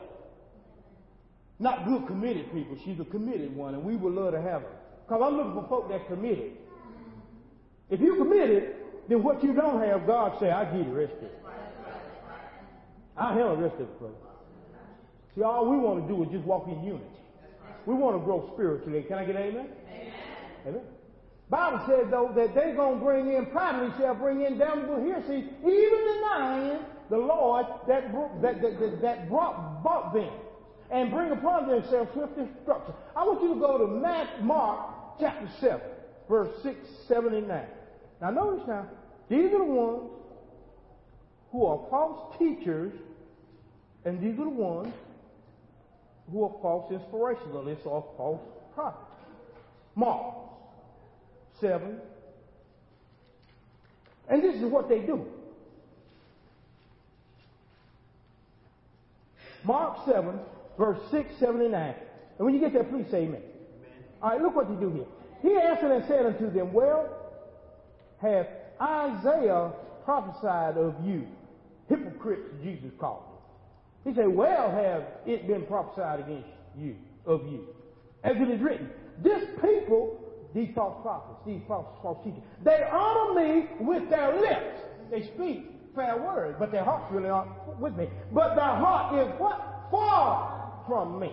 Not 1.59 1.85
good 1.85 2.05
committed 2.07 2.51
people. 2.53 2.77
She's 2.85 2.99
a 2.99 3.05
committed 3.05 3.55
one, 3.55 3.73
and 3.73 3.83
we 3.83 3.95
would 3.95 4.13
love 4.13 4.33
to 4.33 4.41
have 4.41 4.61
her. 4.61 4.71
Cause 5.09 5.21
I'm 5.23 5.37
looking 5.37 5.53
for 5.53 5.67
folk 5.67 5.89
that's 5.89 6.07
committed. 6.07 6.53
If 7.89 7.99
you 7.99 8.15
committed, 8.15 8.75
then 9.07 9.23
what 9.23 9.43
you 9.43 9.53
don't 9.53 9.81
have, 9.81 10.07
God 10.07 10.39
say, 10.39 10.49
I 10.49 10.65
give 10.65 10.87
you 10.87 10.93
the 10.93 10.99
rest 10.99 11.13
of 11.13 11.23
it. 11.23 11.41
I 13.17 13.33
have 13.33 13.57
the 13.57 13.63
rest 13.63 13.75
of 13.75 13.81
it, 13.81 13.99
brother. 13.99 14.13
See, 15.35 15.43
all 15.43 15.69
we 15.69 15.77
want 15.77 16.07
to 16.07 16.13
do 16.13 16.23
is 16.23 16.29
just 16.31 16.45
walk 16.45 16.67
in 16.67 16.83
unity. 16.83 17.05
We 17.85 17.93
want 17.93 18.19
to 18.19 18.23
grow 18.23 18.49
spiritually. 18.53 19.03
Can 19.03 19.17
I 19.17 19.25
get 19.25 19.35
amen? 19.35 19.67
Amen. 19.89 20.13
amen. 20.67 20.81
Bible 21.49 21.83
says 21.87 22.07
though 22.09 22.31
that 22.35 22.55
they're 22.55 22.75
going 22.75 22.99
to 22.99 23.05
bring 23.05 23.31
in 23.31 23.45
privately 23.47 23.93
shall 23.99 24.15
bring 24.15 24.41
in 24.41 24.57
damnable 24.57 24.99
heresy, 24.99 25.49
even 25.61 25.99
denying 26.15 26.79
the 27.11 27.17
Lord 27.17 27.67
that 27.87 28.11
that 28.41 28.61
that, 28.61 28.79
that, 28.79 29.01
that 29.01 29.29
brought, 29.29 29.83
bought 29.83 30.13
them, 30.13 30.31
and 30.89 31.11
bring 31.11 31.31
upon 31.31 31.69
themselves 31.69 32.09
swift 32.13 32.35
destruction. 32.35 32.95
I 33.15 33.23
want 33.23 33.43
you 33.43 33.53
to 33.53 33.59
go 33.59 33.77
to 33.77 34.43
Mark 34.43 35.19
chapter 35.19 35.47
seven 35.59 35.89
verse 36.27 36.49
6, 36.63 36.77
7, 37.07 37.33
and 37.33 37.47
9. 37.47 37.65
Now 38.21 38.29
notice 38.29 38.67
now, 38.67 38.87
these 39.29 39.51
are 39.53 39.59
the 39.59 39.63
ones 39.63 40.09
who 41.51 41.65
are 41.65 41.79
false 41.89 42.37
teachers, 42.37 42.93
and 44.03 44.19
these 44.21 44.33
are 44.33 44.45
the 44.45 44.49
ones 44.49 44.93
who 46.31 46.43
are 46.43 46.55
false 46.61 46.91
inspirationalists 46.91 47.85
or 47.85 48.05
false 48.17 48.41
prophets. 48.73 49.11
Mark 49.95 50.35
7. 51.61 51.97
And 54.27 54.43
this 54.43 54.55
is 54.55 54.63
what 54.63 54.89
they 54.89 54.99
do. 54.99 55.25
Mark 59.63 60.05
7, 60.05 60.39
verse 60.77 60.99
6, 61.11 61.29
7, 61.39 61.61
and 61.61 61.71
9. 61.71 61.95
And 62.37 62.45
when 62.45 62.53
you 62.53 62.59
get 62.59 62.73
there, 62.73 62.83
please 62.83 63.05
say 63.09 63.23
amen. 63.23 63.41
amen. 63.41 63.43
All 64.21 64.29
right, 64.29 64.41
look 64.41 64.55
what 64.55 64.69
they 64.69 64.75
do 64.75 64.91
here. 64.91 65.05
He 65.41 65.57
answered 65.57 65.91
and 65.91 66.05
said 66.07 66.25
unto 66.25 66.51
them, 66.51 66.73
Well, 66.73 67.24
hath 68.25 68.47
Isaiah 68.81 69.71
prophesied 70.03 70.77
of 70.77 70.95
you, 71.03 71.27
hypocrites, 71.89 72.49
Jesus 72.63 72.91
called 72.99 73.23
them. 73.23 74.13
He 74.13 74.19
said, 74.19 74.27
Well, 74.27 74.71
have 74.71 75.03
it 75.25 75.47
been 75.47 75.65
prophesied 75.65 76.19
against 76.21 76.47
you, 76.77 76.95
of 77.25 77.45
you. 77.47 77.67
As 78.23 78.35
it 78.37 78.49
is 78.49 78.61
written, 78.61 78.89
this 79.23 79.43
people, 79.61 80.19
these 80.53 80.69
false 80.75 81.01
prophets, 81.01 81.39
these 81.45 81.61
false, 81.67 81.87
false 82.01 82.23
teachers, 82.23 82.41
they 82.63 82.83
honor 82.91 83.33
me 83.39 83.67
with 83.79 84.09
their 84.09 84.39
lips. 84.39 84.81
They 85.11 85.23
speak 85.35 85.71
fair 85.95 86.17
words, 86.17 86.57
but 86.59 86.71
their 86.71 86.83
hearts 86.83 87.11
really 87.11 87.29
aren't 87.29 87.79
with 87.79 87.95
me. 87.95 88.07
But 88.31 88.55
their 88.55 88.63
heart 88.63 89.19
is 89.19 89.39
what? 89.39 89.87
Far 89.91 90.83
from 90.87 91.19
me. 91.19 91.31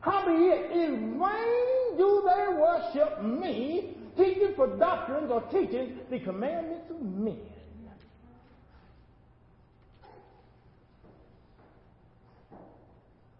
Howbeit, 0.00 0.70
in 0.70 1.18
vain 1.18 1.96
do 1.98 2.22
they 2.24 2.54
worship 2.54 3.22
me, 3.22 3.96
teaching 4.16 4.52
for 4.56 4.66
doctrines 4.78 5.30
or 5.30 5.42
teaching 5.42 5.98
the 6.10 6.18
commandments 6.20 6.90
of 6.90 7.00
men. 7.02 7.38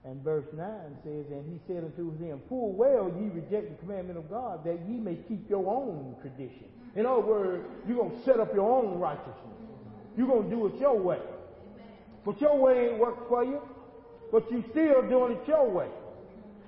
And 0.04 0.22
verse 0.24 0.46
9 0.56 0.66
says, 1.04 1.26
And 1.30 1.44
he 1.52 1.61
said 1.66 1.85
unto 1.85 2.16
them, 2.18 2.40
Full 2.48 2.72
well 2.72 3.12
ye 3.20 3.28
reject 3.28 3.70
the 3.70 3.87
commandment 3.87 4.18
of 4.18 4.28
God, 4.30 4.64
that 4.64 4.78
ye 4.88 4.96
may 4.96 5.14
keep 5.28 5.48
your 5.48 5.66
own 5.66 6.16
tradition. 6.20 6.64
In 6.96 7.06
other 7.06 7.20
words, 7.20 7.64
you're 7.87 7.98
going 7.98 8.16
to 8.16 8.24
set 8.24 8.40
up 8.40 8.52
your 8.54 8.68
own 8.68 8.98
righteousness. 8.98 9.37
You're 10.16 10.26
going 10.26 10.50
to 10.50 10.56
do 10.56 10.66
it 10.66 10.80
your 10.80 10.98
way. 10.98 11.18
But 12.24 12.40
your 12.40 12.56
way 12.56 12.88
ain't 12.88 12.98
worked 12.98 13.28
for 13.28 13.44
you, 13.44 13.61
but 14.33 14.50
you 14.50 14.64
still 14.70 15.02
doing 15.09 15.37
it 15.37 15.46
your 15.46 15.70
way 15.70 15.87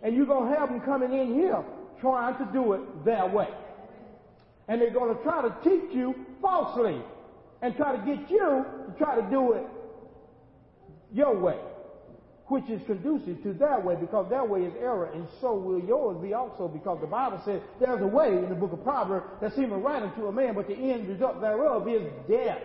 and 0.02 0.16
you're 0.16 0.26
going 0.26 0.52
to 0.52 0.58
have 0.58 0.68
them 0.68 0.80
coming 0.80 1.12
in 1.12 1.34
here 1.34 1.62
trying 2.00 2.36
to 2.36 2.52
do 2.52 2.72
it 2.72 3.04
their 3.04 3.26
way. 3.26 3.48
And 4.68 4.80
they're 4.80 4.90
going 4.90 5.16
to 5.16 5.22
try 5.22 5.42
to 5.42 5.54
teach 5.62 5.94
you 5.94 6.14
falsely 6.40 7.00
and 7.62 7.76
try 7.76 7.96
to 7.96 8.02
get 8.04 8.30
you 8.30 8.38
to 8.38 8.94
try 8.98 9.16
to 9.16 9.30
do 9.30 9.52
it 9.52 9.66
your 11.12 11.38
way, 11.38 11.58
which 12.46 12.68
is 12.68 12.80
conducive 12.86 13.42
to 13.42 13.52
their 13.52 13.80
way 13.80 13.94
because 13.96 14.28
their 14.30 14.44
way 14.44 14.62
is 14.62 14.72
error 14.80 15.10
and 15.12 15.26
so 15.40 15.54
will 15.54 15.80
yours 15.80 16.16
be 16.22 16.34
also 16.34 16.68
because 16.68 16.98
the 17.00 17.06
Bible 17.06 17.40
says 17.44 17.60
there's 17.80 18.00
a 18.00 18.06
way 18.06 18.28
in 18.28 18.48
the 18.48 18.54
book 18.54 18.72
of 18.72 18.82
Proverbs 18.82 19.26
that 19.40 19.54
seemeth 19.54 19.82
right 19.82 20.02
unto 20.02 20.26
a 20.26 20.32
man, 20.32 20.54
but 20.54 20.68
the 20.68 20.74
end 20.74 21.08
result 21.08 21.40
thereof 21.40 21.88
is 21.88 22.02
death. 22.28 22.62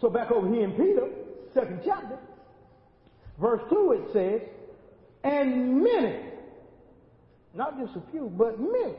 So 0.00 0.10
back 0.10 0.32
over 0.32 0.52
here 0.52 0.64
in 0.64 0.72
Peter, 0.72 1.08
second 1.54 1.80
chapter, 1.84 2.18
verse 3.40 3.62
2 3.70 3.92
it 3.92 4.12
says, 4.12 4.48
and 5.24 5.82
many, 5.82 6.18
not 7.54 7.78
just 7.78 7.96
a 7.96 8.02
few, 8.10 8.32
but 8.36 8.58
many, 8.58 8.94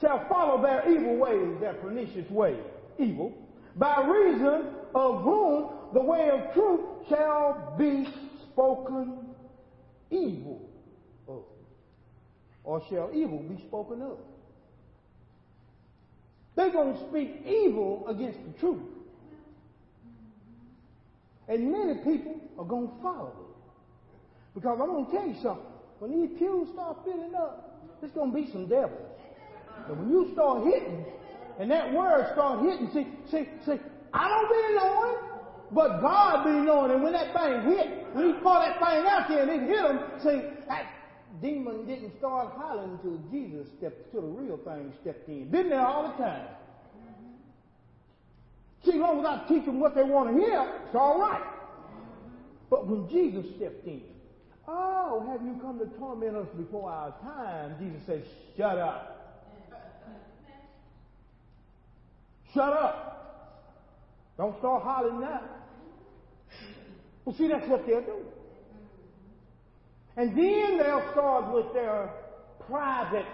shall 0.00 0.26
follow 0.28 0.62
their 0.62 0.90
evil 0.90 1.16
ways, 1.16 1.60
their 1.60 1.74
pernicious 1.74 2.28
ways, 2.30 2.62
evil, 2.98 3.32
by 3.76 4.02
reason 4.02 4.64
of 4.94 5.22
whom 5.22 5.70
the 5.92 6.00
way 6.00 6.30
of 6.30 6.52
truth 6.54 6.80
shall 7.08 7.74
be 7.78 8.06
spoken 8.42 9.18
evil 10.10 10.68
of, 11.28 11.42
or 12.64 12.82
shall 12.88 13.10
evil 13.14 13.38
be 13.38 13.60
spoken 13.62 14.02
of. 14.02 14.18
They're 16.56 16.72
going 16.72 16.94
to 16.94 17.08
speak 17.08 17.42
evil 17.46 18.06
against 18.08 18.38
the 18.44 18.58
truth. 18.58 18.82
And 21.48 21.72
many 21.72 21.94
people 21.94 22.40
are 22.58 22.64
going 22.64 22.88
to 22.88 22.94
follow 23.02 23.32
it. 23.40 23.49
Because 24.54 24.78
I'm 24.80 24.88
going 24.88 25.06
to 25.06 25.12
tell 25.12 25.26
you 25.26 25.36
something. 25.42 25.66
When 26.00 26.10
these 26.12 26.38
pews 26.38 26.68
start 26.72 26.98
filling 27.04 27.34
up, 27.34 27.98
there's 28.00 28.12
going 28.12 28.32
to 28.32 28.36
be 28.36 28.50
some 28.50 28.66
devils. 28.66 28.98
And 29.88 29.98
when 29.98 30.08
you 30.10 30.30
start 30.32 30.64
hitting, 30.64 31.04
and 31.58 31.70
that 31.70 31.92
word 31.92 32.30
start 32.32 32.64
hitting, 32.64 32.90
see, 32.92 33.06
see, 33.30 33.48
see, 33.66 33.78
I 34.14 34.28
don't 34.28 34.48
be 34.48 34.74
knowing, 34.76 35.16
but 35.72 36.00
God 36.00 36.44
be 36.44 36.52
knowing. 36.52 36.90
And 36.92 37.02
when 37.02 37.12
that 37.12 37.34
thing 37.34 37.76
hit, 37.76 38.14
when 38.14 38.26
he 38.28 38.32
pulled 38.40 38.56
that 38.56 38.78
thing 38.78 39.04
out 39.06 39.28
there 39.28 39.42
and 39.42 39.50
it 39.50 39.68
hit 39.68 39.84
him, 39.84 40.00
see, 40.22 40.40
that 40.68 40.86
demon 41.42 41.86
didn't 41.86 42.16
start 42.18 42.52
hollering 42.56 42.92
until 42.92 43.18
Jesus 43.30 43.68
stepped, 43.78 44.10
till 44.10 44.22
the 44.22 44.28
real 44.28 44.56
thing 44.58 44.92
stepped 45.02 45.28
in. 45.28 45.50
Been 45.50 45.68
there 45.68 45.86
all 45.86 46.08
the 46.08 46.22
time. 46.22 46.46
See, 48.84 48.92
as 48.92 48.96
long 48.96 49.20
as 49.20 49.26
I 49.26 49.48
teach 49.48 49.66
them 49.66 49.78
what 49.78 49.94
they 49.94 50.02
want 50.02 50.34
to 50.34 50.40
hear, 50.40 50.80
it's 50.86 50.94
all 50.94 51.20
right. 51.20 51.42
But 52.70 52.86
when 52.86 53.08
Jesus 53.10 53.44
stepped 53.56 53.86
in, 53.86 54.00
oh, 54.70 55.26
have 55.30 55.42
you 55.42 55.58
come 55.60 55.78
to 55.78 55.86
torment 55.98 56.36
us 56.36 56.48
before 56.56 56.90
our 56.90 57.14
time? 57.22 57.74
Jesus 57.80 58.06
said, 58.06 58.24
shut 58.56 58.78
up. 58.78 59.16
Shut 62.54 62.72
up. 62.72 63.06
Don't 64.36 64.58
start 64.58 64.82
hollering 64.82 65.20
now. 65.20 65.42
Well, 67.24 67.36
see, 67.36 67.48
that's 67.48 67.68
what 67.68 67.86
they'll 67.86 68.00
do. 68.00 68.16
And 70.16 70.36
then 70.36 70.78
they'll 70.78 71.08
start 71.12 71.52
with 71.54 71.72
their 71.72 72.10
private 72.66 73.26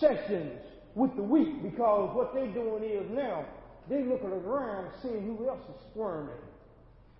sessions 0.00 0.60
with 0.94 1.14
the 1.16 1.22
weak 1.22 1.62
because 1.62 2.14
what 2.14 2.32
they're 2.34 2.52
doing 2.52 2.84
is 2.84 3.10
now 3.10 3.44
they're 3.88 4.04
looking 4.04 4.30
around 4.30 4.90
seeing 5.02 5.36
who 5.36 5.48
else 5.48 5.62
is 5.68 5.82
squirming. 5.90 6.34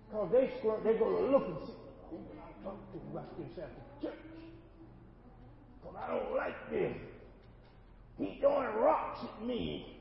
Because 0.09 0.29
they 0.31 0.51
squirm, 0.59 0.83
they 0.83 0.93
go 0.93 1.09
to 1.09 1.31
look 1.31 1.47
and 1.47 1.67
see 1.67 1.73
talk 2.63 2.77
to 2.93 2.99
about 3.11 3.37
this 3.37 3.55
church. 3.55 4.13
Because 5.81 5.95
I 6.01 6.07
don't 6.07 6.35
like 6.35 6.69
this. 6.69 6.95
He's 8.17 8.39
throwing 8.39 8.75
rocks 8.75 9.19
at 9.23 9.45
me. 9.45 9.99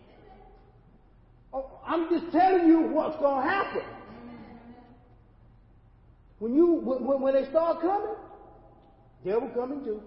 Oh, 1.53 1.81
I'm 1.87 2.09
just 2.09 2.33
telling 2.33 2.67
you 2.67 2.81
what's 2.83 3.17
going 3.19 3.45
to 3.45 3.51
happen. 3.51 3.83
When 6.39 6.55
you 6.55 6.67
when, 6.67 7.21
when 7.21 7.35
they 7.35 7.49
start 7.51 7.81
coming, 7.81 8.17
devil 9.25 9.49
coming 9.55 9.85
too. 9.85 10.03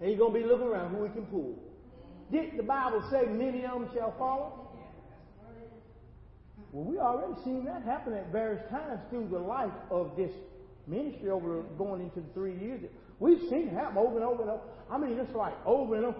And 0.00 0.10
you're 0.10 0.18
going 0.18 0.34
to 0.34 0.40
be 0.40 0.46
looking 0.46 0.66
around 0.66 0.94
who 0.94 1.04
he 1.04 1.10
can 1.10 1.26
pull. 1.26 1.58
Did 2.32 2.56
the 2.56 2.62
Bible 2.62 3.02
say 3.10 3.26
many 3.26 3.64
of 3.64 3.80
them 3.80 3.90
shall 3.94 4.14
follow? 4.18 4.68
Well, 6.72 6.84
we 6.84 6.98
already 6.98 7.40
seen 7.44 7.64
that 7.66 7.82
happen 7.82 8.14
at 8.14 8.32
various 8.32 8.62
times 8.70 9.00
through 9.08 9.28
the 9.30 9.38
life 9.38 9.70
of 9.90 10.16
this 10.16 10.32
ministry 10.86 11.30
over 11.30 11.62
going 11.78 12.02
into 12.02 12.20
the 12.20 12.32
three 12.34 12.56
years. 12.58 12.80
We've 13.20 13.40
seen 13.48 13.68
it 13.68 13.74
happen 13.74 13.98
over 13.98 14.16
and 14.16 14.24
over 14.24 14.42
and 14.42 14.50
over. 14.50 14.62
I 14.90 14.98
mean, 14.98 15.18
it's 15.18 15.34
like 15.34 15.54
over 15.64 15.96
and 15.96 16.04
over. 16.06 16.18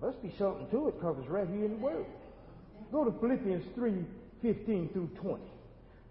There 0.00 0.10
must 0.10 0.22
be 0.22 0.32
something 0.38 0.66
to 0.70 0.88
it 0.88 0.98
because 0.98 1.16
it's 1.20 1.28
right 1.28 1.48
here 1.48 1.64
in 1.64 1.72
the 1.72 1.76
Word. 1.76 2.06
Go 2.92 3.04
to 3.04 3.12
Philippians 3.20 3.64
3 3.74 4.04
15 4.42 4.90
through 4.92 5.10
20. 5.20 5.42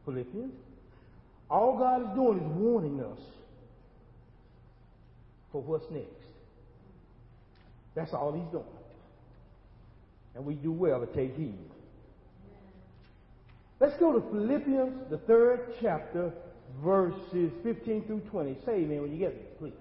Philippians. 0.05 0.53
All 1.49 1.77
God 1.77 2.01
is 2.01 2.15
doing 2.15 2.39
is 2.39 2.57
warning 2.57 2.99
us 3.01 3.19
for 5.51 5.61
what's 5.61 5.85
next. 5.91 6.07
That's 7.95 8.13
all 8.13 8.33
He's 8.33 8.51
doing. 8.51 8.65
And 10.35 10.45
we 10.45 10.55
do 10.55 10.71
well 10.71 10.99
to 10.99 11.05
take 11.13 11.35
heed. 11.35 11.57
Let's 13.79 13.97
go 13.97 14.13
to 14.13 14.21
Philippians, 14.31 15.09
the 15.11 15.17
third 15.19 15.75
chapter, 15.81 16.31
verses 16.81 17.51
15 17.63 18.05
through 18.05 18.21
20. 18.31 18.57
Say 18.65 18.71
amen 18.71 19.01
when 19.01 19.11
you 19.11 19.19
get 19.19 19.31
it, 19.31 19.59
please. 19.59 19.73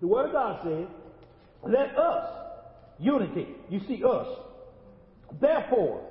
The 0.00 0.06
Word 0.06 0.26
of 0.26 0.32
God 0.32 0.60
says, 0.64 0.88
let 1.64 1.96
us, 1.96 2.28
unity, 2.98 3.46
you 3.70 3.80
see 3.86 4.02
us, 4.04 4.26
therefore, 5.40 6.04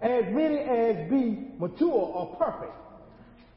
as 0.00 0.24
many 0.30 0.58
as 0.58 1.08
be 1.08 1.38
mature 1.58 1.88
or 1.88 2.34
perfect. 2.36 2.72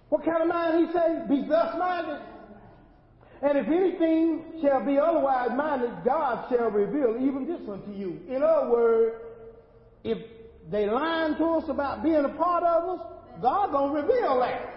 What 0.10 0.24
kind 0.24 0.44
of 0.44 0.48
mind 0.48 0.88
he 0.88 0.94
say? 0.94 1.22
Be 1.28 1.48
thus 1.50 1.76
minded. 1.80 2.22
And 3.42 3.58
if 3.58 3.68
anything 3.68 4.44
shall 4.62 4.86
be 4.86 4.98
otherwise 4.98 5.50
minded, 5.56 5.92
God 6.06 6.48
shall 6.50 6.70
reveal 6.70 7.18
even 7.20 7.48
this 7.48 7.68
unto 7.68 7.92
you. 7.92 8.20
In 8.30 8.44
other 8.44 8.70
words, 8.70 9.16
if 10.04 10.20
they 10.72 10.88
lying 10.88 11.36
to 11.36 11.46
us 11.46 11.70
about 11.70 12.04
being 12.04 12.26
a 12.26 12.30
part 12.30 12.64
of 12.64 13.00
us, 13.00 13.06
God 13.42 13.72
gonna 13.72 13.94
reveal 13.94 14.40
that. 14.40 14.76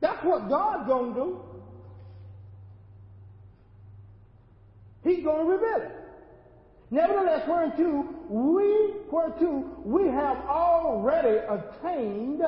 That's 0.00 0.24
what 0.24 0.48
God's 0.48 0.88
gonna 0.88 1.14
do. 1.14 1.40
He's 5.04 5.24
gonna 5.24 5.44
reveal 5.44 5.76
it. 5.76 6.02
Nevertheless, 6.90 7.48
whereunto 7.48 8.04
we, 8.28 8.94
whereunto 9.10 9.64
we 9.84 10.08
have 10.08 10.38
already 10.46 11.38
attained, 11.38 12.42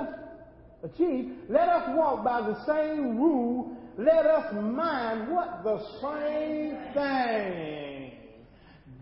achieved, 0.82 1.30
let 1.48 1.68
us 1.68 1.96
walk 1.96 2.24
by 2.24 2.42
the 2.42 2.64
same 2.66 3.16
rule. 3.16 3.76
Let 3.96 4.26
us 4.26 4.52
mind 4.52 5.30
what 5.30 5.62
the 5.64 5.78
same 6.02 6.76
thing. 6.92 8.12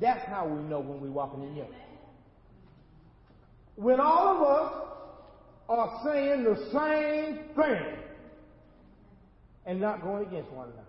That's 0.00 0.24
how 0.26 0.46
we 0.46 0.62
know 0.68 0.80
when 0.80 1.00
we're 1.00 1.10
walking 1.10 1.42
in 1.42 1.56
unity. 1.56 1.74
When 3.82 3.98
all 3.98 4.36
of 4.36 4.42
us 4.42 4.72
are 5.68 6.00
saying 6.04 6.44
the 6.44 6.56
same 6.72 7.38
thing 7.56 7.98
and 9.66 9.80
not 9.80 10.02
going 10.02 10.24
against 10.26 10.52
one 10.52 10.68
another. 10.68 10.86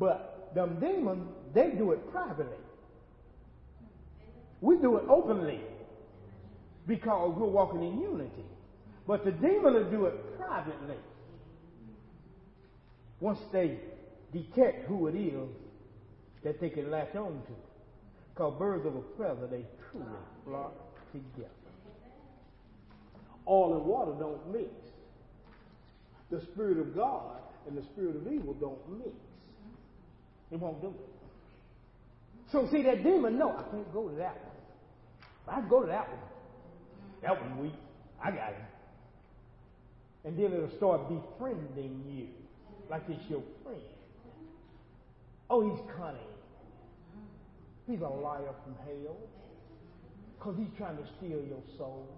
But 0.00 0.50
them 0.56 0.80
demons, 0.80 1.28
they 1.54 1.70
do 1.70 1.92
it 1.92 2.10
privately. 2.10 2.56
We 4.60 4.76
do 4.78 4.96
it 4.96 5.04
openly 5.08 5.60
because 6.88 7.32
we're 7.36 7.46
walking 7.46 7.84
in 7.84 8.00
unity. 8.00 8.44
But 9.06 9.24
the 9.24 9.30
demon 9.30 9.74
will 9.74 9.90
do 9.90 10.06
it 10.06 10.36
privately. 10.36 10.96
Once 13.20 13.38
they 13.52 13.78
detect 14.32 14.88
who 14.88 15.06
it 15.06 15.14
is 15.14 15.48
that 16.42 16.60
they 16.60 16.70
can 16.70 16.90
latch 16.90 17.14
on 17.14 17.40
to. 17.46 17.54
Because 18.34 18.58
birds 18.58 18.84
of 18.84 18.96
a 18.96 19.02
feather, 19.16 19.46
they 19.46 19.64
truly 19.92 20.06
flock 20.44 20.74
together. 21.12 21.48
Oil 23.46 23.76
and 23.76 23.86
water 23.86 24.12
don't 24.18 24.52
mix. 24.52 24.70
The 26.30 26.40
Spirit 26.40 26.78
of 26.78 26.94
God 26.94 27.36
and 27.68 27.76
the 27.76 27.82
Spirit 27.82 28.16
of 28.16 28.32
evil 28.32 28.54
don't 28.54 28.98
mix. 28.98 29.14
It 30.50 30.58
won't 30.58 30.80
do 30.80 30.88
it. 30.88 31.12
So 32.50 32.68
see, 32.70 32.82
that 32.82 33.02
demon, 33.02 33.38
no, 33.38 33.50
I 33.50 33.62
can't 33.70 33.92
go 33.92 34.08
to 34.08 34.16
that 34.16 34.36
one. 34.36 35.56
I 35.56 35.68
go 35.68 35.80
to 35.80 35.86
that 35.86 36.08
one. 36.08 36.18
That 37.22 37.40
one 37.40 37.62
weak. 37.62 37.74
I 38.22 38.30
got 38.30 38.48
him. 38.48 38.66
And 40.24 40.38
then 40.38 40.52
it'll 40.52 40.76
start 40.76 41.08
befriending 41.08 42.04
you 42.08 42.28
like 42.90 43.02
it's 43.08 43.28
your 43.28 43.42
friend. 43.64 43.80
Oh, 45.50 45.68
he's 45.68 45.80
cunning. 45.96 46.20
He's 47.86 48.00
a 48.00 48.08
liar 48.08 48.52
from 48.64 48.74
hell. 48.86 49.16
Because 50.42 50.58
he's 50.58 50.76
trying 50.76 50.96
to 50.96 51.04
steal 51.18 51.38
your 51.38 51.62
soul. 51.78 52.08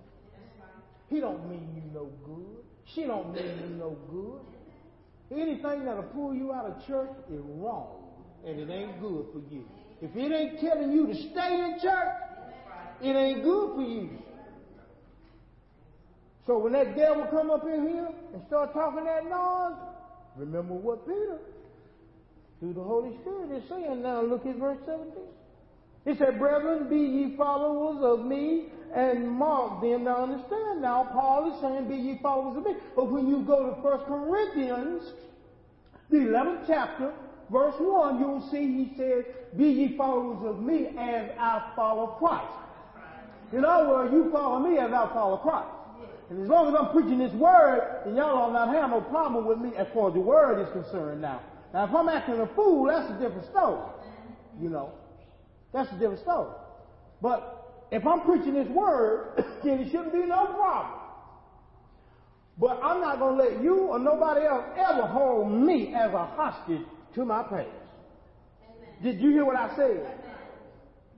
He 1.11 1.21
don't 1.21 1.47
mean 1.49 1.69
you 1.77 1.83
no 1.93 2.09
good. 2.25 2.65
She 2.95 3.05
don't 3.05 3.35
mean 3.35 3.45
you 3.45 3.77
no 3.77 3.99
good. 4.11 5.39
Anything 5.39 5.85
that'll 5.85 6.05
pull 6.05 6.35
you 6.35 6.53
out 6.53 6.65
of 6.65 6.87
church 6.87 7.11
is 7.31 7.41
wrong. 7.45 8.03
And 8.47 8.59
it 8.59 8.71
ain't 8.71 8.99
good 9.01 9.27
for 9.33 9.41
you. 9.53 9.65
If 10.01 10.17
it 10.17 10.33
ain't 10.33 10.59
telling 10.61 10.93
you 10.93 11.07
to 11.07 11.15
stay 11.15 11.55
in 11.55 11.79
church, 11.83 12.15
it 13.03 13.15
ain't 13.15 13.43
good 13.43 13.75
for 13.75 13.83
you. 13.83 14.09
So 16.47 16.59
when 16.59 16.73
that 16.73 16.97
devil 16.97 17.27
come 17.31 17.51
up 17.51 17.65
in 17.65 17.87
here 17.89 18.09
and 18.33 18.43
start 18.47 18.73
talking 18.73 19.05
that 19.05 19.25
noise, 19.25 19.77
remember 20.37 20.73
what 20.73 21.07
Peter, 21.07 21.39
through 22.61 22.73
the 22.73 22.83
Holy 22.83 23.15
Spirit, 23.21 23.51
is 23.51 23.69
saying. 23.69 24.03
Now 24.03 24.23
look 24.23 24.47
at 24.47 24.57
verse 24.57 24.79
17. 24.87 25.13
He 26.05 26.15
said, 26.17 26.39
Brethren, 26.39 26.89
be 26.89 26.99
ye 26.99 27.37
followers 27.37 28.03
of 28.03 28.27
me 28.27 28.67
and 28.95 29.29
mark 29.29 29.81
them. 29.81 30.05
Now 30.05 30.25
understand 30.25 30.83
now, 30.83 31.09
Paul 31.13 31.53
is 31.53 31.61
saying, 31.61 31.89
be 31.89 31.97
ye 31.97 32.19
followers 32.23 32.59
of 32.59 32.67
me. 32.67 32.75
But 32.95 33.11
when 33.11 33.29
you 33.29 33.43
go 33.43 33.75
to 33.75 33.81
1 33.81 33.99
Corinthians, 34.05 35.03
the 36.11 36.19
11th 36.19 36.65
chapter, 36.67 37.13
verse 37.51 37.75
1, 37.79 38.21
you'll 38.21 38.49
see 38.51 38.85
he 38.85 38.93
says, 38.97 39.25
be 39.57 39.67
ye 39.67 39.97
followers 39.97 40.47
of 40.47 40.63
me 40.63 40.89
as 40.99 41.31
I 41.39 41.73
follow 41.75 42.09
Christ. 42.19 42.53
In 43.53 43.65
other 43.65 43.89
words, 43.89 44.13
you 44.13 44.31
follow 44.31 44.59
me 44.59 44.79
as 44.79 44.93
I 44.93 45.09
follow 45.13 45.39
Christ. 45.39 45.69
And 46.31 46.43
as 46.43 46.49
long 46.49 46.69
as 46.69 46.75
I'm 46.79 46.91
preaching 46.91 47.19
this 47.19 47.33
word, 47.35 48.03
then 48.05 48.17
y'all 48.17 48.47
will 48.47 48.53
not 48.53 48.75
have 48.75 48.91
no 48.91 49.01
problem 49.01 49.47
with 49.47 49.59
me 49.59 49.73
as 49.77 49.87
far 49.95 50.09
as 50.09 50.15
the 50.15 50.21
word 50.21 50.61
is 50.61 50.73
concerned 50.73 51.21
now. 51.21 51.41
Now, 51.73 51.85
if 51.85 51.95
I'm 51.95 52.09
acting 52.09 52.41
a 52.41 52.47
fool, 52.55 52.87
that's 52.87 53.11
a 53.11 53.15
different 53.15 53.47
story. 53.47 53.91
You 54.61 54.71
know. 54.71 54.93
That's 55.75 55.91
a 55.91 55.97
different 55.97 56.21
story. 56.21 56.53
But 57.21 57.89
if 57.91 58.07
I'm 58.07 58.21
preaching 58.21 58.55
this 58.55 58.69
word, 58.69 59.45
then 59.65 59.81
it 59.81 59.91
shouldn't 59.91 60.13
be 60.13 60.25
no 60.25 60.47
problem. 60.47 61.01
But 62.57 62.81
I'm 62.81 63.01
not 63.01 63.19
going 63.19 63.37
to 63.37 63.45
let 63.45 63.63
you 63.63 63.75
or 63.75 63.99
nobody 63.99 64.47
else 64.47 64.65
ever 64.77 65.03
hold 65.03 65.51
me 65.51 65.93
as 65.93 66.15
a 66.15 66.25
hostage 66.25 66.83
to 67.17 67.25
my 67.25 67.43
past. 67.43 67.69
Did 69.03 69.21
you 69.21 69.31
hear 69.31 69.45
what 69.45 69.57
I 69.57 69.75
said? 69.75 70.07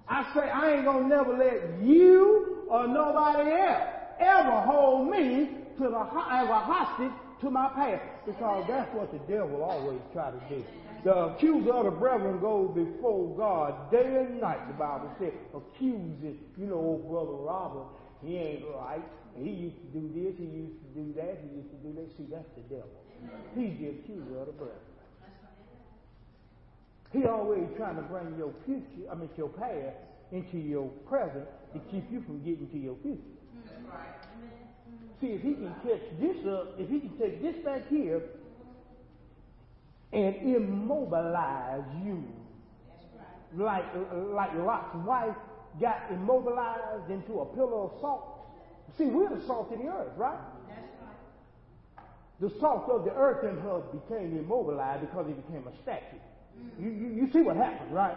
I 0.09 0.33
say 0.35 0.49
I 0.49 0.77
ain't 0.77 0.87
going 0.87 1.03
to 1.03 1.09
never 1.09 1.37
let 1.37 1.83
you 1.83 2.65
or 2.71 2.89
nobody 2.89 3.51
else 3.51 3.83
ever 4.19 4.61
hold 4.63 5.11
me 5.11 5.51
to 5.77 5.83
the, 5.83 6.01
as 6.01 6.49
a 6.49 6.61
hostage 6.61 7.13
to 7.47 7.51
my 7.51 7.69
past 7.69 8.03
because 8.27 8.65
that's 8.67 8.93
what 8.93 9.13
the 9.13 9.23
devil 9.31 9.63
always 9.63 10.01
try 10.13 10.31
to 10.31 10.41
do. 10.51 10.65
The 11.05 11.15
accuser 11.31 11.73
of 11.73 11.85
the 11.85 11.93
brethren 11.93 12.41
goes 12.41 12.75
before 12.75 13.37
God 13.37 13.91
day 13.93 14.27
and 14.27 14.41
night, 14.41 14.67
the 14.67 14.75
Bible 14.75 15.11
says, 15.21 15.33
accusing, 15.55 16.39
you 16.59 16.67
know, 16.67 16.75
old 16.75 17.09
brother 17.09 17.39
Robert, 17.47 17.87
he 18.21 18.37
ain't 18.37 18.65
right. 18.75 19.03
He 19.39 19.51
used 19.51 19.77
to 19.77 19.89
do 19.95 20.11
this, 20.11 20.35
he 20.37 20.51
used 20.51 20.75
to 20.83 20.89
do 20.99 21.15
that, 21.15 21.39
he 21.47 21.57
used 21.57 21.71
to 21.71 21.79
do 21.87 21.95
that. 21.95 22.11
See, 22.19 22.27
that's 22.27 22.51
the 22.57 22.63
devil. 22.67 22.91
He's 23.55 23.79
the 23.79 23.95
accuser 23.95 24.41
of 24.41 24.47
the 24.47 24.53
brethren. 24.53 24.83
He 27.13 27.25
always 27.27 27.69
trying 27.77 27.97
to 27.97 28.03
bring 28.03 28.35
your 28.37 28.53
future, 28.67 29.07
I 29.11 29.15
mean 29.15 29.31
your 29.37 29.49
past, 29.49 29.95
into 30.33 30.59
your 30.59 30.89
present 31.07 31.47
to 31.73 31.79
keep 31.93 32.11
you 32.11 32.21
from 32.27 32.43
getting 32.43 32.69
to 32.69 32.79
your 32.79 32.97
future. 33.03 33.23
See, 35.21 35.29
if 35.29 35.43
he 35.43 35.55
can 35.55 35.75
catch 35.83 36.03
this 36.21 36.47
up, 36.47 36.75
if 36.79 36.91
he 36.91 37.01
can 37.01 37.19
take 37.19 37.43
this 37.43 37.57
back 37.65 37.89
here 37.89 38.23
and 40.13 40.37
immobilize 40.37 41.85
you, 42.05 42.23
like 43.57 43.85
like 44.33 44.51
Lot's 44.55 44.95
wife 45.07 45.37
got 45.81 46.03
immobilized 46.11 47.11
into 47.11 47.41
a 47.41 47.47
pillar 47.55 47.85
of 47.85 47.93
salt. 48.01 48.47
See, 48.99 49.05
we're 49.07 49.29
the 49.29 49.45
salt 49.47 49.73
of 49.73 49.79
the 49.79 49.87
earth, 49.87 50.13
right? 50.17 50.39
The 52.41 52.53
salt 52.61 52.89
of 52.91 53.05
the 53.05 53.13
earth 53.13 53.45
in 53.45 53.59
her 53.63 53.81
became 53.93 54.39
immobilized 54.39 55.01
because 55.01 55.27
it 55.29 55.47
became 55.47 55.67
a 55.67 55.83
statue. 55.83 56.21
You, 56.79 56.91
you, 56.91 57.09
you 57.09 57.33
see 57.33 57.41
what 57.41 57.57
happened, 57.57 57.95
right? 57.95 58.17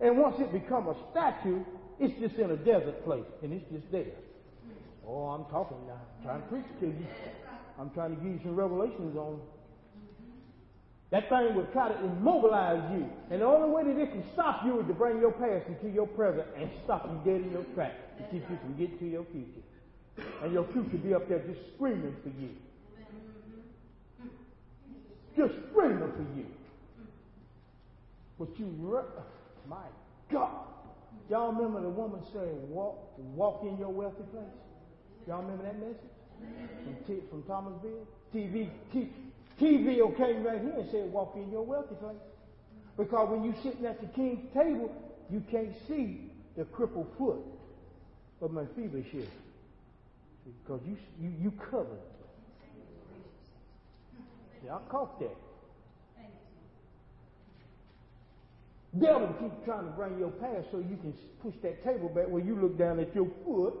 And 0.00 0.18
once 0.18 0.36
it 0.40 0.52
become 0.52 0.88
a 0.88 0.96
statue, 1.12 1.62
it's 2.00 2.18
just 2.20 2.34
in 2.36 2.50
a 2.50 2.56
desert 2.56 3.04
place, 3.04 3.26
and 3.42 3.52
it's 3.52 3.70
just 3.70 3.90
there. 3.92 4.14
Oh, 5.10 5.34
I'm 5.34 5.44
talking 5.50 5.76
now. 5.88 5.98
I'm 5.98 6.24
trying 6.24 6.42
to 6.42 6.48
preach 6.48 6.70
to 6.78 6.86
you. 6.86 7.06
I'm 7.80 7.90
trying 7.90 8.14
to 8.14 8.22
give 8.22 8.32
you 8.32 8.40
some 8.44 8.54
revelations 8.54 9.16
on 9.16 9.40
that 11.10 11.28
thing 11.28 11.56
will 11.56 11.66
try 11.72 11.88
to 11.88 12.04
immobilize 12.04 12.92
you. 12.92 13.04
And 13.30 13.40
the 13.40 13.44
only 13.44 13.68
way 13.70 13.82
that 13.82 14.00
it 14.00 14.12
can 14.12 14.22
stop 14.32 14.62
you 14.64 14.80
is 14.80 14.86
to 14.86 14.94
bring 14.94 15.18
your 15.18 15.32
past 15.32 15.66
into 15.66 15.92
your 15.92 16.06
present 16.06 16.46
and 16.56 16.70
stop 16.84 17.04
you 17.10 17.32
dead 17.32 17.42
in 17.42 17.50
your 17.50 17.64
tracks 17.74 17.98
to 18.18 18.24
keep 18.30 18.48
you 18.48 18.56
from 18.62 18.76
getting 18.78 18.98
to 18.98 19.06
your 19.06 19.26
future. 19.32 19.66
And 20.42 20.52
your 20.52 20.64
future 20.72 20.98
be 20.98 21.12
up 21.12 21.28
there 21.28 21.40
just 21.40 21.58
screaming 21.74 22.14
for 22.22 22.28
you. 22.28 22.50
Just 25.36 25.54
screaming 25.70 25.98
for 25.98 26.38
you. 26.38 26.46
But 28.38 28.48
you, 28.58 29.04
my 29.68 29.76
God. 30.30 30.66
Y'all 31.28 31.52
remember 31.52 31.82
the 31.82 31.88
woman 31.88 32.20
saying, 32.32 32.70
walk, 32.70 33.18
walk 33.18 33.62
in 33.62 33.78
your 33.78 33.90
wealthy 33.90 34.22
place? 34.32 34.44
Y'all 35.26 35.42
remember 35.42 35.64
that 35.64 35.78
message? 35.78 35.96
From, 36.84 36.96
T, 37.06 37.20
from 37.30 37.42
Thomasville? 37.44 38.06
TV, 38.34 38.70
T, 38.92 39.08
TV 39.60 40.16
came 40.16 40.42
right 40.42 40.60
here 40.60 40.74
and 40.78 40.90
said, 40.90 41.12
walk 41.12 41.34
in 41.36 41.50
your 41.50 41.62
wealthy 41.62 41.94
place. 41.96 42.16
Because 42.96 43.28
when 43.30 43.44
you're 43.44 43.62
sitting 43.62 43.86
at 43.86 44.00
the 44.00 44.06
king's 44.08 44.40
table, 44.54 44.90
you 45.30 45.42
can't 45.50 45.72
see 45.86 46.30
the 46.56 46.64
crippled 46.64 47.08
foot 47.18 47.40
of 48.40 48.52
Mephibosheth. 48.52 49.28
Because 50.64 50.80
you, 50.86 50.96
you, 51.20 51.32
you 51.40 51.50
covered. 51.70 52.00
Yeah, 54.64 54.76
I 54.76 54.78
caught 54.90 55.18
that. 55.20 55.36
Devil 58.98 59.34
keep 59.40 59.64
trying 59.64 59.84
to 59.84 59.90
bring 59.92 60.18
your 60.18 60.30
past 60.30 60.66
so 60.72 60.78
you 60.78 60.96
can 61.00 61.14
push 61.42 61.54
that 61.62 61.84
table 61.84 62.08
back 62.08 62.28
where 62.28 62.42
you 62.42 62.56
look 62.56 62.76
down 62.76 62.98
at 62.98 63.14
your 63.14 63.28
foot 63.44 63.74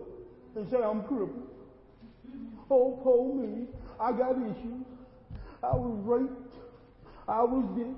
and 0.56 0.68
say, 0.70 0.78
I'm 0.82 1.02
crippled. 1.02 1.48
Oh, 2.70 3.00
poor 3.02 3.34
me. 3.34 3.66
I 3.98 4.12
got 4.12 4.36
issues. 4.36 4.86
I 5.62 5.74
was 5.74 5.98
raped. 6.04 6.54
I 7.28 7.42
was 7.42 7.64
this. 7.76 7.96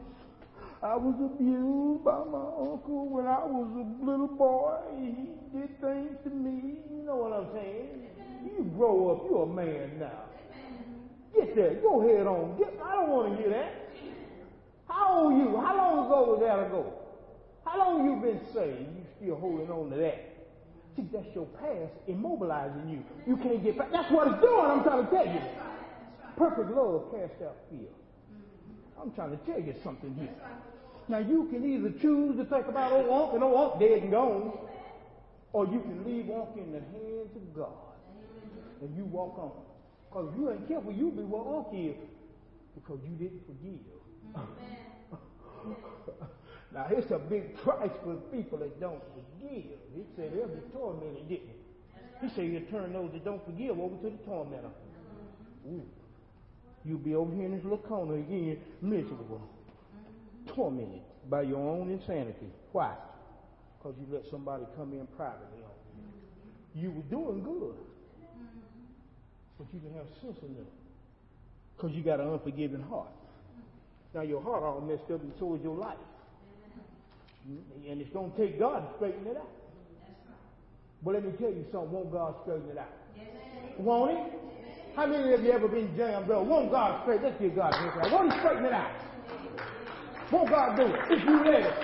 I 0.83 0.97
was 0.97 1.15
abused 1.15 2.05
by 2.05 2.25
my 2.27 2.43
uncle 2.59 3.07
when 3.09 3.27
I 3.27 3.45
was 3.45 3.71
a 3.71 4.05
little 4.05 4.27
boy. 4.27 4.81
He 4.99 5.31
did 5.55 5.81
things 5.81 6.19
to 6.25 6.31
me. 6.31 6.81
You 6.91 7.07
know 7.07 7.17
what 7.17 7.33
I'm 7.33 7.47
saying? 7.55 8.11
You 8.45 8.65
grow 8.77 9.11
up. 9.11 9.31
You're 9.31 9.45
a 9.45 9.47
man 9.47 10.01
now. 10.01 10.27
Get 11.35 11.55
there. 11.55 11.75
Go 11.77 12.03
ahead 12.03 12.27
on. 12.27 12.59
Get, 12.59 12.75
I 12.83 12.97
don't 12.97 13.11
want 13.11 13.37
to 13.37 13.43
hear 13.43 13.51
that. 13.51 13.91
How 14.89 15.23
old 15.23 15.39
you? 15.39 15.57
How 15.57 15.77
long 15.77 16.07
ago 16.07 16.33
was 16.33 16.41
that 16.41 16.67
ago? 16.67 16.93
How 17.65 17.79
long 17.79 18.05
you 18.05 18.21
been 18.21 18.41
saved? 18.53 18.91
You 18.91 19.05
still 19.17 19.37
holding 19.37 19.71
on 19.71 19.91
to 19.91 19.97
that? 19.97 20.32
See, 20.97 21.05
that's 21.13 21.27
your 21.35 21.47
past 21.59 21.93
immobilizing 22.09 22.91
you. 22.91 23.03
You 23.27 23.37
can't 23.37 23.63
get 23.65 23.79
back. 23.79 23.93
That's 23.93 24.11
what 24.13 24.29
it's 24.29 24.41
doing. 24.41 24.67
I'm 24.67 24.83
trying 24.83 25.05
to 25.05 25.11
tell 25.11 25.27
you. 25.27 25.41
Perfect 26.37 26.71
love 26.71 27.13
casts 27.13 27.43
out 27.43 27.57
fear. 27.71 27.89
I'm 29.01 29.11
trying 29.13 29.31
to 29.31 29.37
tell 29.45 29.61
you 29.61 29.75
something 29.83 30.15
here. 30.15 30.35
Now 31.09 31.19
you 31.19 31.49
can 31.51 31.65
either 31.65 31.91
choose 32.01 32.37
to 32.37 32.45
think 32.45 32.69
about 32.69 32.93
old 32.93 33.11
Unc 33.11 33.35
and 33.35 33.43
old 33.43 33.73
Unc 33.73 33.81
dead 33.81 34.03
and 34.03 34.11
gone, 34.11 34.53
or 35.53 35.67
you 35.67 35.81
can 35.81 36.05
leave 36.05 36.31
Unc 36.31 36.57
in 36.57 36.73
the 36.73 36.81
hands 36.81 37.37
of 37.37 37.55
God 37.55 37.73
and 38.83 38.97
you 38.97 39.05
walk 39.05 39.39
on. 39.39 39.53
Because 40.09 40.33
if 40.33 40.39
you 40.39 40.51
ain't 40.51 40.69
careful, 40.69 40.93
you'll 40.93 41.11
be 41.11 41.23
where 41.23 41.57
Unc 41.57 41.69
is 41.73 41.97
because 42.75 43.01
you 43.05 43.17
didn't 43.17 43.43
forgive. 43.47 43.81
now 46.75 46.87
it's 46.91 47.11
a 47.11 47.19
big 47.19 47.57
price 47.59 47.91
for 48.03 48.15
people 48.33 48.59
that 48.59 48.81
don't 48.81 49.03
forgive. 49.15 49.79
He 49.95 50.05
said 50.17 50.33
be 50.33 50.39
tormented, 50.73 51.29
didn't 51.29 51.49
he? 51.49 52.27
He 52.27 52.29
said 52.35 52.47
you 52.47 52.61
turn 52.71 52.93
those 52.93 53.11
that 53.13 53.25
don't 53.25 53.45
forgive 53.45 53.79
over 53.79 53.97
to 53.97 54.11
the 54.11 54.25
tormentor. 54.25 54.71
Ooh. 55.69 55.83
You'll 56.85 56.99
be 56.99 57.15
over 57.15 57.35
here 57.35 57.45
in 57.45 57.55
this 57.55 57.63
little 57.63 57.79
corner 57.79 58.17
again, 58.17 58.59
miserable, 58.81 59.41
tormented 60.49 61.03
by 61.29 61.43
your 61.43 61.59
own 61.59 61.91
insanity. 61.91 62.51
Why? 62.73 62.95
Because 63.79 63.95
you 64.01 64.07
let 64.13 64.25
somebody 64.31 64.65
come 64.77 64.93
in 64.93 65.07
privately 65.17 65.63
on 65.63 65.77
you. 66.75 66.83
You 66.83 66.91
were 66.91 67.03
doing 67.03 67.43
good, 67.43 67.75
but 69.59 69.67
you 69.73 69.81
didn't 69.81 69.97
have 69.97 70.07
sense 70.21 70.39
enough 70.43 70.67
because 71.77 71.95
you 71.95 72.03
got 72.03 72.21
an 72.21 72.29
unforgiving 72.29 72.83
heart. 72.83 73.11
Now 74.15 74.23
your 74.23 74.43
heart 74.43 74.63
all 74.63 74.81
messed 74.81 75.11
up, 75.13 75.23
and 75.23 75.33
so 75.39 75.55
is 75.55 75.63
your 75.63 75.77
life. 75.77 75.97
Mm-hmm. 77.49 77.91
And 77.91 78.01
it's 78.01 78.11
going 78.11 78.31
to 78.33 78.37
take 78.37 78.59
God 78.59 78.81
to 78.81 78.97
straighten 78.97 79.27
it 79.27 79.37
out. 79.37 79.51
But 81.05 81.15
let 81.15 81.25
me 81.25 81.33
tell 81.33 81.51
you 81.51 81.65
something. 81.73 81.91
Won't 81.91 82.13
God 82.13 82.35
straighten 82.43 82.71
it 82.71 82.79
out? 82.79 82.93
Won't 83.79 84.11
He? 84.11 84.39
How 84.95 85.07
many 85.07 85.33
of 85.33 85.43
you 85.43 85.51
ever 85.51 85.69
been 85.69 85.97
jammed 85.97 86.31
up? 86.31 86.45
Won't 86.45 86.71
God 86.71 87.03
straighten? 87.03 87.25
Let's 87.25 87.41
give 87.41 87.57
God 87.57 87.75
a 87.75 87.77
hand. 87.77 88.13
Won't 88.13 88.33
He 88.33 88.39
straighten 88.39 88.65
it 88.67 88.73
out? 88.73 88.91
Won't 90.31 90.49
God 90.49 90.77
do 90.77 90.83
it 90.87 91.01
if 91.11 91.25
you 91.25 91.45
let 91.45 91.63
it? 91.63 91.75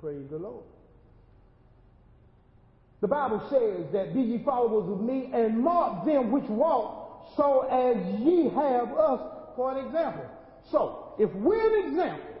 Praise 0.00 0.28
the 0.30 0.38
Lord. 0.38 0.64
The 3.00 3.08
Bible 3.08 3.40
says 3.50 3.92
that 3.92 4.14
be 4.14 4.20
ye 4.20 4.42
followers 4.44 4.90
of 4.90 5.00
me 5.00 5.30
and 5.32 5.58
mark 5.58 6.06
them 6.06 6.30
which 6.30 6.44
walk 6.44 7.32
so 7.36 7.62
as 7.62 8.20
ye 8.20 8.44
have 8.50 8.92
us 8.92 9.20
for 9.56 9.76
an 9.76 9.86
example. 9.86 10.24
So, 10.70 11.01
if 11.18 11.32
we're 11.34 11.84
an 11.84 11.88
example 11.88 12.34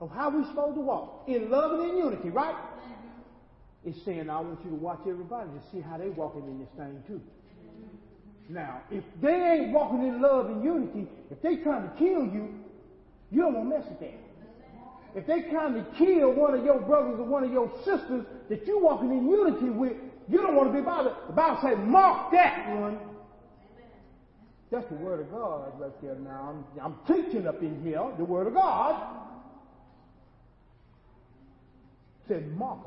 of 0.00 0.10
how 0.10 0.30
we're 0.30 0.46
supposed 0.46 0.74
to 0.74 0.80
walk 0.80 1.24
in 1.28 1.50
love 1.50 1.78
and 1.78 1.90
in 1.90 1.96
unity, 1.96 2.30
right? 2.30 2.54
Mm-hmm. 2.54 3.90
It's 3.90 4.04
saying, 4.04 4.28
I 4.28 4.40
want 4.40 4.60
you 4.64 4.70
to 4.70 4.76
watch 4.76 5.00
everybody 5.08 5.48
to 5.50 5.60
see 5.72 5.80
how 5.80 5.96
they're 5.96 6.10
walking 6.10 6.42
in 6.42 6.58
this 6.58 6.68
thing 6.76 7.02
too. 7.06 7.20
Now, 8.48 8.82
if 8.90 9.04
they 9.22 9.34
ain't 9.34 9.72
walking 9.72 10.06
in 10.06 10.20
love 10.20 10.46
and 10.46 10.62
unity, 10.62 11.06
if 11.30 11.40
they 11.40 11.56
trying 11.56 11.88
to 11.88 11.94
kill 11.96 12.24
you, 12.24 12.54
you 13.30 13.42
don't 13.42 13.54
want 13.54 13.70
to 13.70 13.78
mess 13.78 13.88
with 13.88 14.00
them. 14.00 14.18
If 15.14 15.26
they 15.26 15.42
trying 15.50 15.74
to 15.74 15.86
kill 15.96 16.32
one 16.32 16.54
of 16.54 16.64
your 16.64 16.80
brothers 16.80 17.20
or 17.20 17.24
one 17.24 17.44
of 17.44 17.52
your 17.52 17.72
sisters 17.84 18.26
that 18.50 18.66
you 18.66 18.80
walking 18.80 19.12
in 19.12 19.28
unity 19.28 19.70
with, 19.70 19.92
you 20.28 20.38
don't 20.38 20.56
want 20.56 20.72
to 20.72 20.78
be 20.78 20.84
bothered. 20.84 21.14
The 21.28 21.32
Bible 21.32 21.58
says, 21.62 21.78
mark 21.78 22.32
that 22.32 22.68
one. 22.80 22.98
That's 24.70 24.88
the 24.88 24.96
word 24.96 25.20
of 25.20 25.30
God 25.30 25.72
right 25.78 26.02
there 26.02 26.16
now. 26.16 26.64
I'm, 26.80 26.80
I'm 26.80 26.96
teaching 27.06 27.46
up 27.46 27.62
in 27.62 27.82
here 27.82 28.02
the 28.18 28.24
word 28.24 28.46
of 28.46 28.54
God. 28.54 29.00
Said 32.28 32.56
mark. 32.56 32.78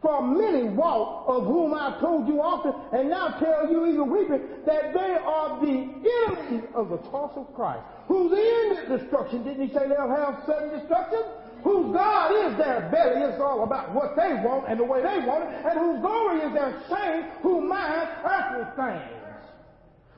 For 0.00 0.22
many 0.22 0.64
walk, 0.64 1.28
of 1.28 1.44
whom 1.44 1.74
I 1.74 1.98
told 2.00 2.26
you 2.26 2.40
often, 2.40 2.72
and 2.98 3.10
now 3.10 3.38
tell 3.38 3.70
you 3.70 3.84
even 3.86 4.10
weeping, 4.10 4.40
that 4.64 4.94
they 4.94 5.18
are 5.20 5.60
the 5.60 5.88
enemies 6.24 6.64
of 6.74 6.88
the 6.88 6.96
cross 7.12 7.32
of 7.36 7.52
Christ. 7.54 7.84
Whose 8.08 8.32
end 8.32 8.78
is 8.78 9.00
destruction. 9.00 9.44
Didn't 9.44 9.68
he 9.68 9.74
say 9.74 9.88
they'll 9.88 10.08
have 10.08 10.42
sudden 10.46 10.70
destruction? 10.78 11.20
Whose 11.62 11.92
God 11.92 12.32
is 12.32 12.56
their 12.56 12.88
belly. 12.90 13.28
It's 13.28 13.40
all 13.40 13.62
about 13.62 13.94
what 13.94 14.16
they 14.16 14.32
want 14.42 14.64
and 14.68 14.80
the 14.80 14.84
way 14.84 15.02
they 15.02 15.18
want 15.26 15.44
it. 15.44 15.50
And 15.66 15.78
whose 15.78 16.00
glory 16.00 16.40
is 16.40 16.52
their 16.54 16.80
shame, 16.88 17.24
who 17.42 17.60
mind 17.60 18.08
earthly 18.24 18.64
things. 18.76 19.19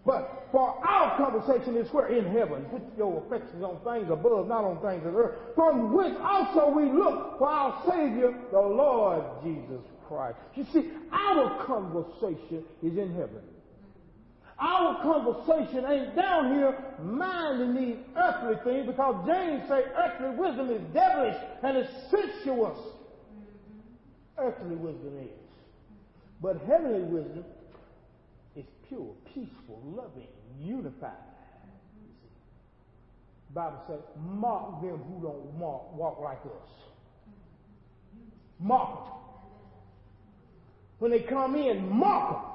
But 0.05 0.49
for 0.51 0.85
our 0.85 1.17
conversation 1.17 1.77
is 1.77 1.93
where 1.93 2.09
in 2.09 2.25
heaven. 2.33 2.65
Put 2.65 2.83
your 2.99 3.25
affections 3.25 3.63
on 3.63 3.79
things 3.85 4.11
above, 4.11 4.49
not 4.49 4.65
on 4.65 4.81
things 4.83 5.07
of 5.07 5.15
earth. 5.15 5.55
From 5.55 5.93
which 5.93 6.15
also 6.21 6.71
we 6.71 6.91
look 6.91 7.39
for 7.39 7.49
our 7.49 7.83
Savior, 7.89 8.35
the 8.51 8.59
Lord 8.61 9.23
Jesus 9.45 9.81
Christ. 10.09 10.39
You 10.57 10.67
see, 10.73 10.91
our 11.13 11.65
conversation 11.65 12.65
is 12.83 12.99
in 12.99 13.15
heaven. 13.15 13.43
Our 14.59 15.03
conversation 15.03 15.85
ain't 15.87 16.15
down 16.15 16.55
here 16.55 16.77
minding 17.03 17.75
these 17.75 17.97
earthly 18.17 18.57
things 18.65 18.87
because 18.87 19.27
James 19.27 19.69
say 19.69 19.83
earthly 19.97 20.37
wisdom 20.37 20.71
is 20.71 20.83
devilish 20.93 21.37
and 21.63 21.79
is 21.79 21.89
sensuous. 22.11 22.79
Earthly 24.39 24.77
wisdom 24.77 25.19
is. 25.21 25.31
But 26.41 26.61
heavenly 26.67 27.03
wisdom 27.03 27.45
is 28.57 28.65
pure, 28.89 29.15
peaceful, 29.35 29.83
loving, 29.85 30.29
unified. 30.61 31.13
You 32.01 32.13
see, 32.21 33.55
Bible 33.55 33.83
says, 33.89 34.01
mark 34.19 34.83
them 34.83 34.99
who 34.99 35.23
don't 35.23 35.45
walk, 35.59 35.97
walk 35.97 36.21
like 36.21 36.41
us. 36.45 36.71
Mark 38.61 39.05
them. 39.05 39.15
When 40.99 41.11
they 41.11 41.21
come 41.21 41.57
in, 41.57 41.89
mark 41.89 42.31
them. 42.31 42.49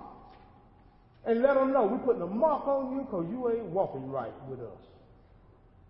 And 1.25 1.41
let 1.41 1.55
them 1.55 1.73
know 1.73 1.85
we're 1.85 1.97
putting 1.97 2.21
a 2.21 2.27
mark 2.27 2.65
on 2.67 2.95
you 2.95 3.01
because 3.01 3.25
you 3.29 3.49
ain't 3.49 3.65
walking 3.65 4.09
right 4.09 4.31
with 4.49 4.61
us. 4.61 4.79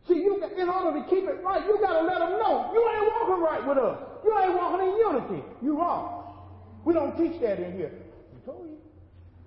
See, 0.08 0.16
you 0.16 0.41
in 0.58 0.70
order 0.70 0.99
to 0.99 1.05
keep 1.10 1.26
it 1.26 1.43
right, 1.43 1.64
you 1.68 1.78
got 1.80 1.99
to 1.99 2.08
let 2.08 2.20
them 2.20 2.39
know 2.39 2.72
you 2.74 2.80
ain't 2.80 3.12
walking 3.12 3.43
right 3.43 3.68
with 3.68 3.78
us. 3.78 3.99
You 4.24 4.39
ain't 4.39 4.55
walking 4.55 4.88
in 4.88 4.95
unity. 4.97 5.43
You 5.62 5.78
wrong. 5.78 6.34
We 6.86 6.93
don't 6.93 7.18
teach 7.18 7.39
that 7.41 7.60
in 7.60 7.74
here. 7.74 7.91
We 8.34 8.39
told 8.45 8.66
you 8.66 8.78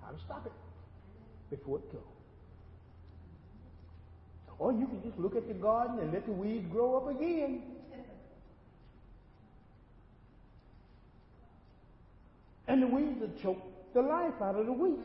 to 0.17 0.23
stop 0.25 0.45
it 0.45 0.51
before 1.49 1.79
it 1.79 1.91
goes. 1.91 2.01
Or 4.59 4.71
you 4.71 4.85
can 4.85 5.01
just 5.03 5.17
look 5.17 5.35
at 5.35 5.47
the 5.47 5.55
garden 5.55 5.99
and 5.99 6.13
let 6.13 6.25
the 6.25 6.31
weeds 6.31 6.67
grow 6.71 6.97
up 6.97 7.09
again. 7.09 7.63
And 12.67 12.83
the 12.83 12.87
weeds 12.87 13.19
will 13.19 13.31
choke 13.41 13.61
the 13.93 14.01
life 14.01 14.33
out 14.41 14.55
of 14.55 14.67
the 14.67 14.71
wheat. 14.71 14.99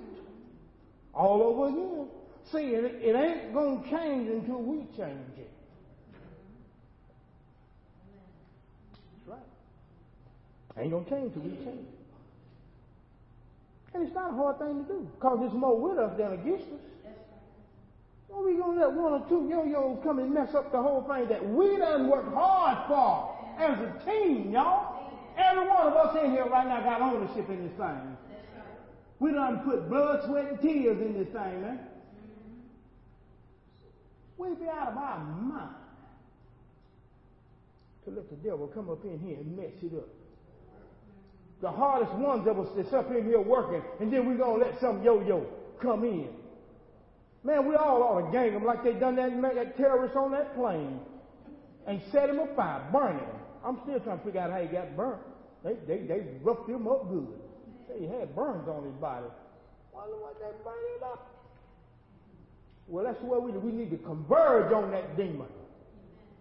All 1.15 1.43
over 1.43 1.69
again. 1.69 2.07
See, 2.53 2.75
it, 2.75 2.85
it 3.03 3.17
ain't 3.17 3.55
going 3.55 3.83
to 3.83 3.91
change 3.91 4.29
until 4.29 4.63
we 4.63 4.77
change 4.97 5.39
it. 5.39 5.51
That's 8.93 9.27
right. 9.27 10.79
Ain't 10.79 10.91
going 10.91 11.05
to 11.05 11.11
change 11.11 11.33
until 11.35 11.43
we 11.43 11.57
change 11.57 11.89
it. 11.89 11.96
And 13.97 14.07
it's 14.07 14.15
not 14.15 14.33
a 14.33 14.35
hard 14.35 14.59
thing 14.59 14.85
to 14.85 14.93
do 14.93 15.09
because 15.15 15.41
there's 15.41 15.55
more 15.55 15.81
with 15.81 15.97
us 15.97 16.13
than 16.19 16.35
against 16.35 16.67
us. 16.67 17.15
Are 18.31 18.45
we 18.45 18.55
going 18.57 18.79
to 18.79 18.87
let 18.87 18.93
one 18.93 19.15
or 19.15 19.27
two 19.27 19.49
yo-yos 19.49 20.01
come 20.05 20.19
and 20.19 20.35
mess 20.35 20.55
up 20.55 20.71
the 20.71 20.83
whole 20.83 21.01
thing 21.05 21.27
that 21.29 21.43
we 21.49 21.79
done 21.79 22.11
worked 22.11 22.35
hard 22.35 22.87
for 22.89 23.35
as 23.59 23.79
a 23.79 24.05
team, 24.05 24.53
y'all? 24.53 25.11
Every 25.39 25.67
one 25.67 25.87
of 25.87 25.95
us 25.95 26.23
in 26.23 26.31
here 26.31 26.45
right 26.45 26.67
now 26.67 26.83
got 26.83 27.01
ownership 27.01 27.49
in 27.49 27.67
this 27.67 27.73
thing. 27.79 28.19
We 29.19 29.33
done 29.33 29.61
put 29.61 29.89
blood, 29.89 30.27
sweat, 30.27 30.51
and 30.51 30.61
tears 30.61 31.01
in 31.01 31.15
this 31.15 31.29
thing, 31.29 31.63
man. 31.63 31.81
We'd 34.37 34.61
be 34.61 34.69
out 34.69 34.89
of 34.89 34.99
our 34.99 35.25
mind 35.25 35.75
to 38.05 38.11
let 38.11 38.29
the 38.29 38.37
devil 38.37 38.67
come 38.67 38.91
up 38.91 39.03
in 39.07 39.19
here 39.21 39.39
and 39.39 39.57
mess 39.57 39.73
it 39.83 39.97
up. 39.97 40.16
The 41.61 41.71
hardest 41.71 42.13
ones 42.15 42.45
that 42.45 42.55
was 42.55 42.69
that's 42.77 42.93
up 42.93 43.11
in 43.11 43.25
here 43.25 43.41
working, 43.41 43.83
and 44.01 44.13
then 44.13 44.27
we're 44.27 44.37
gonna 44.37 44.63
let 44.63 44.79
some 44.81 45.03
yo-yo 45.03 45.47
come 45.81 46.05
in. 46.05 46.29
Man, 47.45 47.67
we 47.67 47.77
all 47.77 48.03
ought 48.03 48.27
to 48.27 48.33
gang 48.33 48.53
them 48.53 48.65
like 48.65 48.83
they 48.83 48.93
done 48.93 49.17
that, 49.17 49.31
that 49.55 49.77
terrorist 49.77 50.17
on 50.17 50.33
that 50.33 50.55
plane 50.57 50.99
and 51.87 52.03
set 52.11 52.29
him 52.29 52.41
afire, 52.41 52.83
burn 52.93 53.19
him. 53.19 53.29
I'm 53.65 53.79
still 53.85 54.01
trying 54.01 54.19
to 54.19 54.25
figure 54.25 54.41
out 54.41 54.51
how 54.51 54.61
he 54.61 54.67
got 54.67 54.97
burnt. 54.97 55.21
They, 55.65 55.75
they, 55.87 56.03
they 56.07 56.23
roughed 56.43 56.69
him 56.69 56.87
up 56.89 57.09
good. 57.09 57.29
He 57.99 58.07
had 58.07 58.35
burns 58.35 58.69
on 58.69 58.85
his 58.85 58.95
body. 58.95 59.27
Wonder 59.93 60.17
what 60.17 60.39
they 60.39 60.47
him 60.47 61.03
up. 61.05 61.31
Well, 62.89 63.05
that's 63.05 63.21
way 63.23 63.39
we 63.39 63.53
We 63.53 63.73
need 63.73 63.91
to 63.91 63.97
converge 63.97 64.73
on 64.73 64.91
that 64.91 65.17
demon 65.17 65.49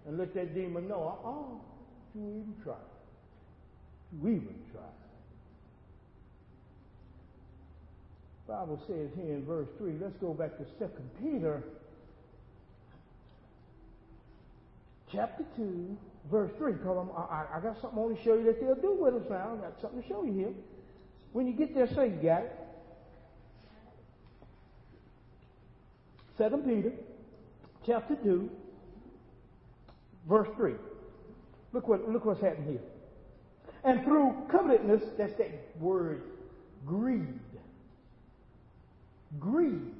and 0.07 0.17
let 0.17 0.33
that 0.35 0.53
demon 0.53 0.87
know, 0.87 1.19
uh-uh, 1.23 2.19
you 2.19 2.29
even 2.29 2.55
try. 2.63 2.73
You 4.21 4.29
even 4.29 4.55
try. 4.71 4.81
Bible 8.47 8.79
says 8.87 9.09
here 9.15 9.33
in 9.33 9.45
verse 9.45 9.67
3, 9.79 9.93
let's 9.99 10.15
go 10.17 10.33
back 10.33 10.57
to 10.57 10.65
2 10.77 10.89
Peter 11.21 11.63
chapter 15.11 15.43
2, 15.55 15.97
verse 16.29 16.51
3, 16.57 16.73
because 16.73 17.07
I, 17.17 17.45
I, 17.57 17.59
got 17.59 17.81
something 17.81 17.97
I 17.97 18.01
want 18.01 18.17
to 18.17 18.23
show 18.23 18.35
you 18.35 18.43
that 18.45 18.61
they'll 18.61 18.75
do 18.75 18.97
with 18.99 19.15
us 19.15 19.23
now. 19.29 19.57
I 19.57 19.61
got 19.61 19.81
something 19.81 20.01
to 20.01 20.07
show 20.07 20.23
you 20.23 20.33
here. 20.33 20.53
When 21.33 21.47
you 21.47 21.53
get 21.53 21.73
there, 21.73 21.87
say 21.87 22.09
you 22.09 22.19
got 22.21 22.43
it. 22.43 22.55
2 26.37 26.57
Peter 26.65 26.91
chapter 27.85 28.15
2, 28.15 28.49
verse 30.29 30.49
3. 30.55 30.73
Look 31.73 31.87
what 31.87 32.09
look 32.09 32.25
what's 32.25 32.41
happening 32.41 32.73
here. 32.73 32.81
And 33.83 34.03
through 34.03 34.33
covetousness, 34.51 35.03
that's 35.17 35.33
that 35.37 35.49
word 35.79 36.21
greed. 36.85 37.39
Greed. 39.39 39.93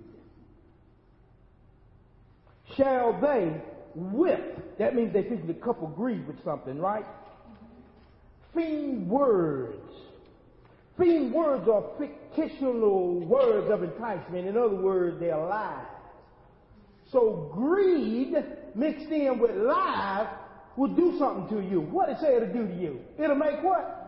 Shall 2.76 3.20
they 3.22 3.62
whip? 3.96 4.78
That 4.78 4.96
means 4.96 5.14
they 5.14 5.24
think 5.24 5.48
the 5.48 5.54
couple 5.54 5.88
greed 5.88 6.28
with 6.28 6.44
something, 6.44 6.80
right? 6.80 7.06
Fiend 8.54 9.10
words. 9.10 9.92
Fiend 10.98 11.34
words 11.34 11.68
are 11.68 11.84
fictional 12.36 13.20
words 13.22 13.70
of 13.70 13.84
enticement. 13.84 14.48
In 14.48 14.58
other 14.58 14.76
words, 14.76 15.20
they're 15.20 15.38
lies. 15.38 15.86
So 17.12 17.50
greed 17.54 18.34
mixed 18.74 19.10
in 19.10 19.40
with 19.40 19.56
lies 19.56 20.28
will 20.76 20.94
do 20.94 21.18
something 21.18 21.58
to 21.58 21.64
you. 21.64 21.82
What 21.82 22.10
it 22.10 22.18
say 22.20 22.36
it'll 22.36 22.54
do 22.54 22.68
to 22.68 22.76
you? 22.76 23.00
It'll 23.18 23.36
make 23.36 23.62
what? 23.64 24.02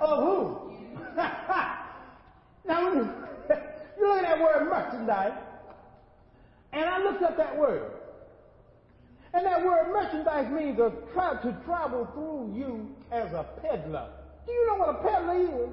Of 0.00 0.18
who? 0.22 0.72
now, 2.66 3.27
you 4.00 4.08
look 4.08 4.18
at 4.18 4.22
that 4.22 4.40
word 4.40 4.68
merchandise, 4.68 5.38
and 6.72 6.84
I 6.84 7.02
looked 7.02 7.22
up 7.22 7.36
that 7.36 7.58
word. 7.58 7.92
And 9.34 9.44
that 9.44 9.64
word 9.64 9.92
merchandise 9.92 10.50
means 10.50 10.78
a 10.78 10.92
try 11.12 11.34
to 11.42 11.60
travel 11.64 12.08
through 12.14 12.58
you 12.58 12.88
as 13.10 13.32
a 13.32 13.46
peddler. 13.62 14.08
Do 14.46 14.52
you 14.52 14.66
know 14.66 14.76
what 14.76 14.88
a 14.88 15.02
peddler 15.02 15.64
is? 15.64 15.70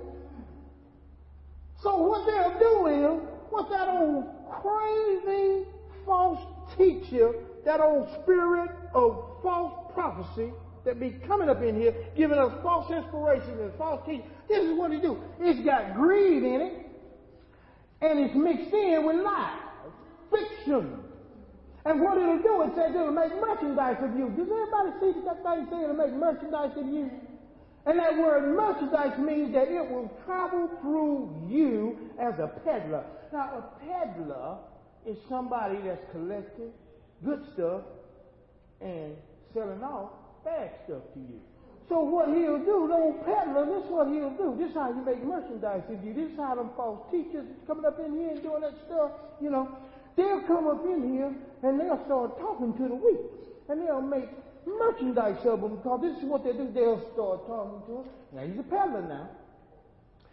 So 1.81 1.97
what 1.97 2.25
they'll 2.25 2.59
do 2.59 2.87
is, 2.87 3.21
what 3.49 3.69
that 3.69 3.87
old 3.87 4.25
crazy 4.61 5.65
false 6.05 6.41
teacher, 6.77 7.33
that 7.63 7.79
old 7.79 8.09
spirit 8.21 8.71
of 8.93 9.39
false 9.41 9.73
prophecy 9.93 10.51
that 10.83 10.99
be 10.99 11.11
coming 11.25 11.49
up 11.49 11.61
in 11.61 11.79
here, 11.79 11.93
giving 12.15 12.37
us 12.37 12.51
false 12.61 12.91
inspiration 12.91 13.59
and 13.59 13.73
false 13.77 14.01
teaching. 14.05 14.29
This 14.47 14.63
is 14.65 14.77
what 14.77 14.91
he 14.91 14.99
do. 14.99 15.17
It's 15.39 15.65
got 15.65 15.95
greed 15.95 16.43
in 16.43 16.61
it, 16.61 16.84
and 18.05 18.19
it's 18.19 18.35
mixed 18.35 18.73
in 18.73 19.05
with 19.05 19.17
lies, 19.17 19.59
fiction. 20.31 20.99
And 21.85 22.01
what 22.01 22.17
it'll 22.17 22.41
do, 22.41 22.63
it 22.63 22.71
says 22.75 22.95
it'll 22.95 23.11
make 23.11 23.33
merchandise 23.39 23.97
of 24.01 24.17
you. 24.17 24.29
Does 24.29 24.49
everybody 24.49 24.91
see 24.99 25.21
that 25.25 25.43
thing 25.43 25.67
saying 25.69 25.83
it'll 25.83 25.95
make 25.95 26.13
merchandise 26.13 26.71
of 26.77 26.87
you? 26.87 27.11
And 27.85 27.99
that 27.99 28.17
word 28.17 28.55
merchandise 28.55 29.19
means 29.19 29.53
that 29.53 29.67
it 29.67 29.89
will 29.91 30.11
travel 30.25 30.69
through 30.81 31.47
you 31.47 31.97
as 32.19 32.33
a 32.39 32.47
peddler. 32.65 33.03
Now, 33.31 33.61
a 33.61 33.85
peddler 33.85 34.57
is 35.05 35.17
somebody 35.29 35.77
that's 35.85 36.01
collecting 36.11 36.71
good 37.23 37.45
stuff 37.53 37.81
and 38.81 39.15
selling 39.53 39.83
off 39.83 40.09
bad 40.43 40.71
stuff 40.85 41.03
to 41.13 41.19
you. 41.19 41.39
So 41.87 42.01
what 42.01 42.29
he'll 42.29 42.57
do, 42.65 42.89
the 42.89 42.97
old 42.97 43.25
peddler, 43.25 43.65
this 43.69 43.85
is 43.85 43.91
what 43.91 44.07
he'll 44.09 44.33
do. 44.33 44.57
This 44.57 44.69
is 44.69 44.75
how 44.75 44.89
you 44.89 45.05
make 45.05 45.21
merchandise 45.23 45.85
of 45.89 46.03
you. 46.03 46.13
This 46.13 46.33
is 46.33 46.37
how 46.37 46.55
them 46.55 46.71
false 46.75 47.05
teachers 47.11 47.45
coming 47.67 47.85
up 47.85 47.99
in 47.99 48.17
here 48.17 48.31
and 48.33 48.41
doing 48.41 48.61
that 48.61 48.73
stuff, 48.89 49.11
you 49.39 49.51
know. 49.51 49.69
They'll 50.17 50.41
come 50.47 50.65
up 50.65 50.83
in 50.85 51.13
here 51.13 51.29
and 51.61 51.79
they'll 51.79 52.01
start 52.05 52.39
talking 52.39 52.73
to 52.73 52.87
the 52.89 52.95
weak. 52.95 53.21
And 53.69 53.85
they'll 53.85 54.01
make 54.01 54.29
merchandise 54.65 55.45
of 55.45 55.61
them 55.61 55.77
because 55.77 56.01
this 56.01 56.17
is 56.17 56.25
what 56.25 56.43
they 56.43 56.53
do. 56.53 56.71
They'll 56.73 57.05
start 57.13 57.45
talking 57.45 57.81
to 57.85 57.93
them. 58.01 58.07
Now 58.33 58.41
he's 58.49 58.59
a 58.59 58.63
peddler 58.63 59.05
now. 59.05 59.29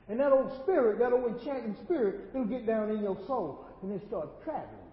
And 0.08 0.20
that 0.20 0.32
old 0.32 0.52
spirit, 0.62 0.98
that 1.00 1.12
old 1.12 1.36
enchanting 1.36 1.76
spirit, 1.84 2.32
it'll 2.32 2.46
get 2.46 2.66
down 2.66 2.90
in 2.90 3.02
your 3.02 3.18
soul 3.26 3.66
and 3.82 3.92
it'll 3.92 4.08
start 4.08 4.44
traveling. 4.44 4.88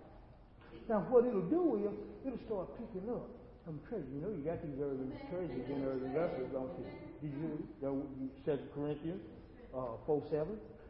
Now 0.89 1.05
what 1.07 1.26
it'll 1.26 1.47
do 1.47 1.88
is 1.88 1.93
it'll 2.28 2.45
start 2.45 2.68
picking 2.76 3.10
up 3.10 3.38
treasure. 3.86 4.09
You 4.09 4.22
know, 4.26 4.34
you 4.34 4.41
got 4.41 4.57
these 4.65 4.82
early 4.82 5.13
treasures 5.30 5.65
in 5.70 5.86
early 5.86 6.09
vessels, 6.09 6.49
don't 6.49 6.74
you? 6.82 6.89
Did 7.22 7.34
you, 7.38 7.51
you 7.86 8.30
Second 8.41 8.74
Corinthians 8.74 9.22
uh, 9.78 10.01
4 10.09 10.24
7? 10.32 10.47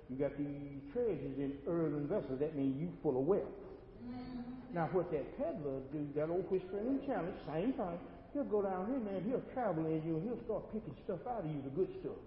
You 0.08 0.16
got 0.16 0.38
these 0.40 0.80
treasures 0.94 1.36
in 1.36 1.60
earthen 1.68 2.08
vessels. 2.08 2.40
That 2.40 2.56
means 2.56 2.80
you 2.80 2.90
full 3.04 3.20
of 3.20 3.28
wealth. 3.28 3.52
Now, 4.74 4.88
what 4.94 5.12
that 5.12 5.26
peddler 5.38 5.82
do, 5.92 6.08
that 6.16 6.30
old 6.30 6.46
whispering 6.50 6.88
and 6.88 7.02
challenge, 7.06 7.36
same 7.50 7.74
thing. 7.74 8.00
He'll 8.34 8.46
go 8.46 8.62
down 8.62 8.86
here, 8.88 9.02
man. 9.02 9.26
He'll 9.26 9.44
travel 9.54 9.86
in 9.86 10.02
you, 10.06 10.22
and 10.22 10.24
he'll 10.24 10.44
start 10.46 10.72
picking 10.72 10.96
stuff 11.04 11.26
out 11.26 11.44
of 11.44 11.50
you, 11.50 11.62
the 11.66 11.74
good 11.74 11.90
stuff. 12.02 12.22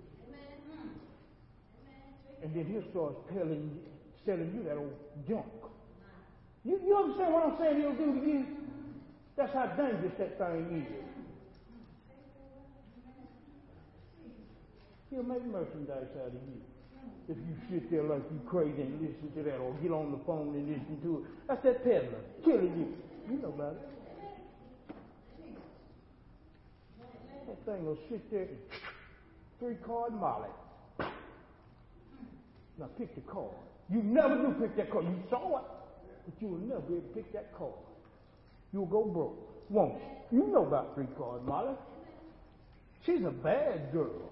And 2.42 2.50
then 2.55 2.66
he'll 2.66 2.90
start 2.90 3.14
telling, 3.30 3.78
selling 4.26 4.50
you 4.50 4.66
that 4.66 4.76
old 4.76 4.98
junk. 5.28 5.46
You, 6.64 6.80
you 6.84 6.96
understand 6.96 7.32
what 7.32 7.46
I'm 7.46 7.57
saying 7.59 7.80
he'll 7.80 7.94
do 7.94 8.20
to 8.20 8.26
you? 8.26 8.46
That's 9.37 9.53
how 9.55 9.66
dangerous 9.66 10.12
that 10.18 10.39
thing 10.39 10.87
is. 10.87 11.12
He'll 15.11 15.22
make 15.22 15.45
merchandise 15.45 16.09
out 16.20 16.28
of 16.28 16.35
you. 16.35 16.61
If 17.28 17.37
you 17.37 17.57
sit 17.70 17.91
there 17.91 18.03
like 18.03 18.22
you 18.30 18.41
crazy 18.47 18.83
and 18.83 19.01
listen 19.01 19.30
to 19.37 19.43
that 19.43 19.57
or 19.59 19.72
get 19.74 19.91
on 19.91 20.11
the 20.11 20.18
phone 20.26 20.55
and 20.55 20.68
listen 20.68 21.01
to 21.03 21.18
it. 21.18 21.24
That's 21.49 21.62
that 21.64 21.85
peddler 21.85 22.20
killing 22.45 22.76
you. 22.78 22.97
You 23.30 23.43
know 23.43 23.49
about 23.49 23.74
it. 23.74 23.89
That 27.47 27.64
thing 27.64 27.85
will 27.85 27.99
sit 28.11 28.30
there, 28.30 28.49
three 29.61 29.76
card 29.87 30.14
molly. 30.14 30.49
Now 32.78 32.89
pick 32.99 33.14
the 33.14 33.20
card. 33.22 33.55
You 33.91 34.03
never 34.03 34.37
do 34.37 34.55
pick 34.61 34.76
that 34.76 34.91
card. 34.91 35.05
You 35.05 35.22
saw 35.28 35.59
it, 35.59 35.64
but 36.24 36.41
you 36.41 36.49
will 36.49 36.59
never 36.59 36.80
be 36.80 36.95
able 36.95 37.09
to 37.09 37.14
pick 37.14 37.33
that 37.33 37.57
card. 37.57 37.74
You'll 38.72 38.86
go 38.86 39.04
broke, 39.04 39.70
won't 39.70 39.94
you? 40.30 40.40
You 40.40 40.46
know 40.48 40.64
about 40.64 40.94
three 40.94 41.06
card 41.18 41.44
Molly. 41.44 41.74
She's 43.04 43.22
a 43.24 43.30
bad 43.30 43.92
girl. 43.92 44.30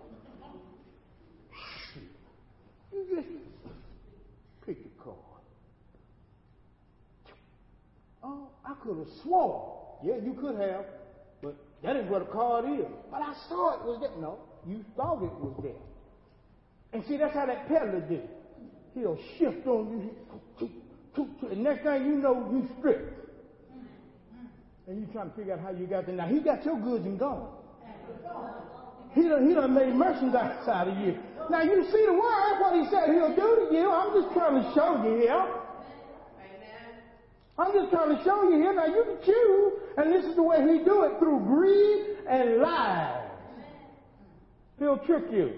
You 2.92 3.06
just 3.14 3.28
pick 4.66 4.82
the 4.82 5.02
card. 5.02 5.16
Oh, 8.22 8.48
I 8.64 8.74
could 8.82 8.98
have 8.98 9.08
sworn. 9.22 9.62
Yeah, 10.02 10.16
you 10.16 10.34
could 10.40 10.58
have, 10.58 10.86
but 11.42 11.56
that 11.82 11.96
ain't 11.96 12.10
what 12.10 12.22
a 12.22 12.26
card 12.26 12.64
is. 12.66 12.86
But 13.10 13.22
I 13.22 13.34
saw 13.48 13.74
it 13.74 13.84
was 13.84 14.00
there. 14.00 14.10
No, 14.20 14.38
you 14.66 14.84
thought 14.96 15.22
it 15.22 15.32
was 15.34 15.54
there. 15.62 15.72
And 16.92 17.04
see, 17.06 17.16
that's 17.16 17.34
how 17.34 17.46
that 17.46 17.68
peddler 17.68 18.00
did. 18.00 18.28
He'll 18.94 19.18
shift 19.38 19.66
on 19.66 20.12
you. 20.58 20.70
And 21.50 21.62
next 21.62 21.84
thing 21.84 22.06
you 22.06 22.16
know, 22.16 22.48
you 22.50 22.68
stripped. 22.78 23.19
And 24.90 24.98
you 24.98 25.06
trying 25.12 25.30
to 25.30 25.36
figure 25.36 25.52
out 25.52 25.60
how 25.60 25.70
you 25.70 25.86
got 25.86 26.06
there. 26.06 26.16
Now, 26.16 26.26
he 26.26 26.40
got 26.40 26.64
your 26.64 26.76
goods 26.76 27.06
and 27.06 27.16
gone. 27.16 27.48
He 29.14 29.22
done, 29.22 29.48
he 29.48 29.54
done 29.54 29.72
made 29.72 29.94
merchandise 29.94 30.66
out 30.66 30.88
of 30.88 30.98
you. 30.98 31.16
Now, 31.48 31.62
you 31.62 31.84
see 31.92 32.06
the 32.06 32.12
word, 32.12 32.42
that's 32.50 32.60
what 32.60 32.74
he 32.74 32.90
said 32.90 33.14
he'll 33.14 33.36
do 33.36 33.68
to 33.68 33.76
you. 33.76 33.88
I'm 33.88 34.20
just 34.20 34.34
trying 34.34 34.60
to 34.60 34.74
show 34.74 35.00
you 35.04 35.14
here. 35.20 35.46
I'm 37.56 37.72
just 37.72 37.92
trying 37.92 38.16
to 38.16 38.24
show 38.24 38.42
you 38.50 38.56
here. 38.56 38.74
Now, 38.74 38.86
you 38.86 39.04
can 39.04 39.18
choose, 39.24 39.72
and 39.96 40.12
this 40.12 40.24
is 40.24 40.34
the 40.34 40.42
way 40.42 40.60
he 40.60 40.84
do 40.84 41.04
it, 41.04 41.20
through 41.20 41.38
greed 41.38 42.26
and 42.28 42.56
lies. 42.56 43.30
He'll 44.80 44.98
trick 44.98 45.30
you. 45.30 45.52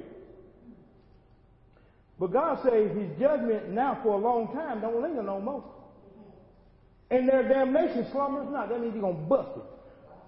But 2.20 2.34
God 2.34 2.58
says 2.62 2.94
his 2.94 3.18
judgment 3.18 3.70
now 3.70 3.98
for 4.02 4.12
a 4.12 4.18
long 4.18 4.52
time 4.52 4.82
don't 4.82 5.00
linger 5.00 5.22
no 5.22 5.40
more. 5.40 5.64
And 7.12 7.28
their 7.28 7.46
damnation 7.46 8.06
slumbers 8.10 8.48
not. 8.50 8.70
That 8.70 8.80
means 8.80 8.94
he's 8.94 9.02
going 9.02 9.16
to 9.16 9.22
bust 9.22 9.50
it. 9.56 9.62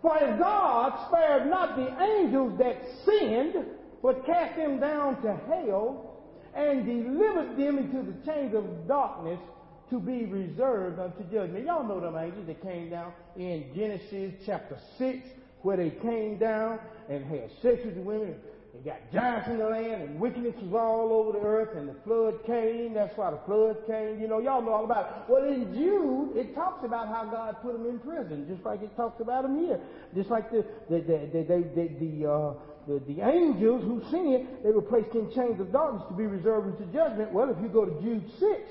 For 0.03 0.18
if 0.20 0.39
God 0.39 1.09
spared 1.09 1.49
not 1.49 1.76
the 1.76 1.89
angels 2.03 2.59
that 2.59 2.76
sinned, 3.07 3.55
but 4.03 4.26
cast 4.26 4.57
them 4.57 4.78
down 4.78 5.22
to 5.22 5.35
hell, 5.49 6.20
and 6.55 6.85
delivered 6.85 7.57
them 7.57 7.78
into 7.78 8.03
the 8.03 8.14
chains 8.26 8.55
of 8.55 8.87
darkness 8.87 9.41
to 9.89 9.99
be 9.99 10.26
reserved 10.26 10.99
unto 10.99 11.24
judgment. 11.32 11.64
Y'all 11.64 11.89
know 11.89 12.01
them 12.01 12.16
angels 12.16 12.47
that 12.47 12.62
came 12.62 12.91
down 12.91 13.12
in 13.37 13.64
Genesis 13.74 14.35
chapter 14.45 14.76
6, 14.99 15.26
where 15.62 15.78
they 15.78 15.91
came 15.91 16.37
down 16.37 16.78
and 17.09 17.24
had 17.24 17.49
sex 17.62 17.80
with 17.82 17.95
the 17.95 18.03
women 18.03 18.35
they 18.75 18.91
got 18.91 19.12
giants 19.12 19.49
in 19.49 19.59
the 19.59 19.68
land 19.68 20.03
and 20.03 20.18
wickedness 20.18 20.55
was 20.61 20.75
all 20.75 21.12
over 21.12 21.39
the 21.39 21.45
earth 21.45 21.77
and 21.77 21.89
the 21.89 21.95
flood 22.05 22.45
came. 22.45 22.95
That's 22.95 23.16
why 23.16 23.31
the 23.31 23.39
flood 23.47 23.77
came. 23.87 24.20
You 24.20 24.27
know, 24.27 24.41
y'all 24.41 24.62
know 24.62 24.72
all 24.72 24.85
about 24.85 25.07
it. 25.07 25.33
Well, 25.33 25.45
in 25.45 25.72
Jude, 25.72 26.37
it 26.37 26.57
talks 26.57 26.85
about 26.85 27.07
how 27.07 27.25
God 27.25 27.57
put 27.62 27.75
them 27.75 27.87
in 27.87 28.01
prison, 28.01 28.49
just 28.49 28.64
like 28.64 28.83
it 28.83 28.95
talks 28.97 29.20
about 29.20 29.43
them 29.43 29.64
here. 29.64 29.79
Just 30.14 30.29
like 30.29 30.51
the, 30.51 30.64
the, 30.91 30.99
the, 30.99 31.18
the, 31.33 31.64
the, 31.75 31.89
the, 32.01 32.31
uh, 32.31 32.55
the, 32.89 32.99
the 33.07 33.22
angels 33.22 33.85
who 33.85 34.03
sinned, 34.11 34.49
they 34.64 34.72
were 34.72 34.83
placed 34.83 35.14
in 35.14 35.33
chains 35.33 35.61
of 35.61 35.70
darkness 35.70 36.03
to 36.09 36.14
be 36.14 36.27
reserved 36.27 36.66
unto 36.66 36.93
judgment. 36.93 37.33
Well, 37.33 37.51
if 37.51 37.57
you 37.62 37.68
go 37.68 37.85
to 37.85 38.03
Jude 38.03 38.29
6, 38.41 38.70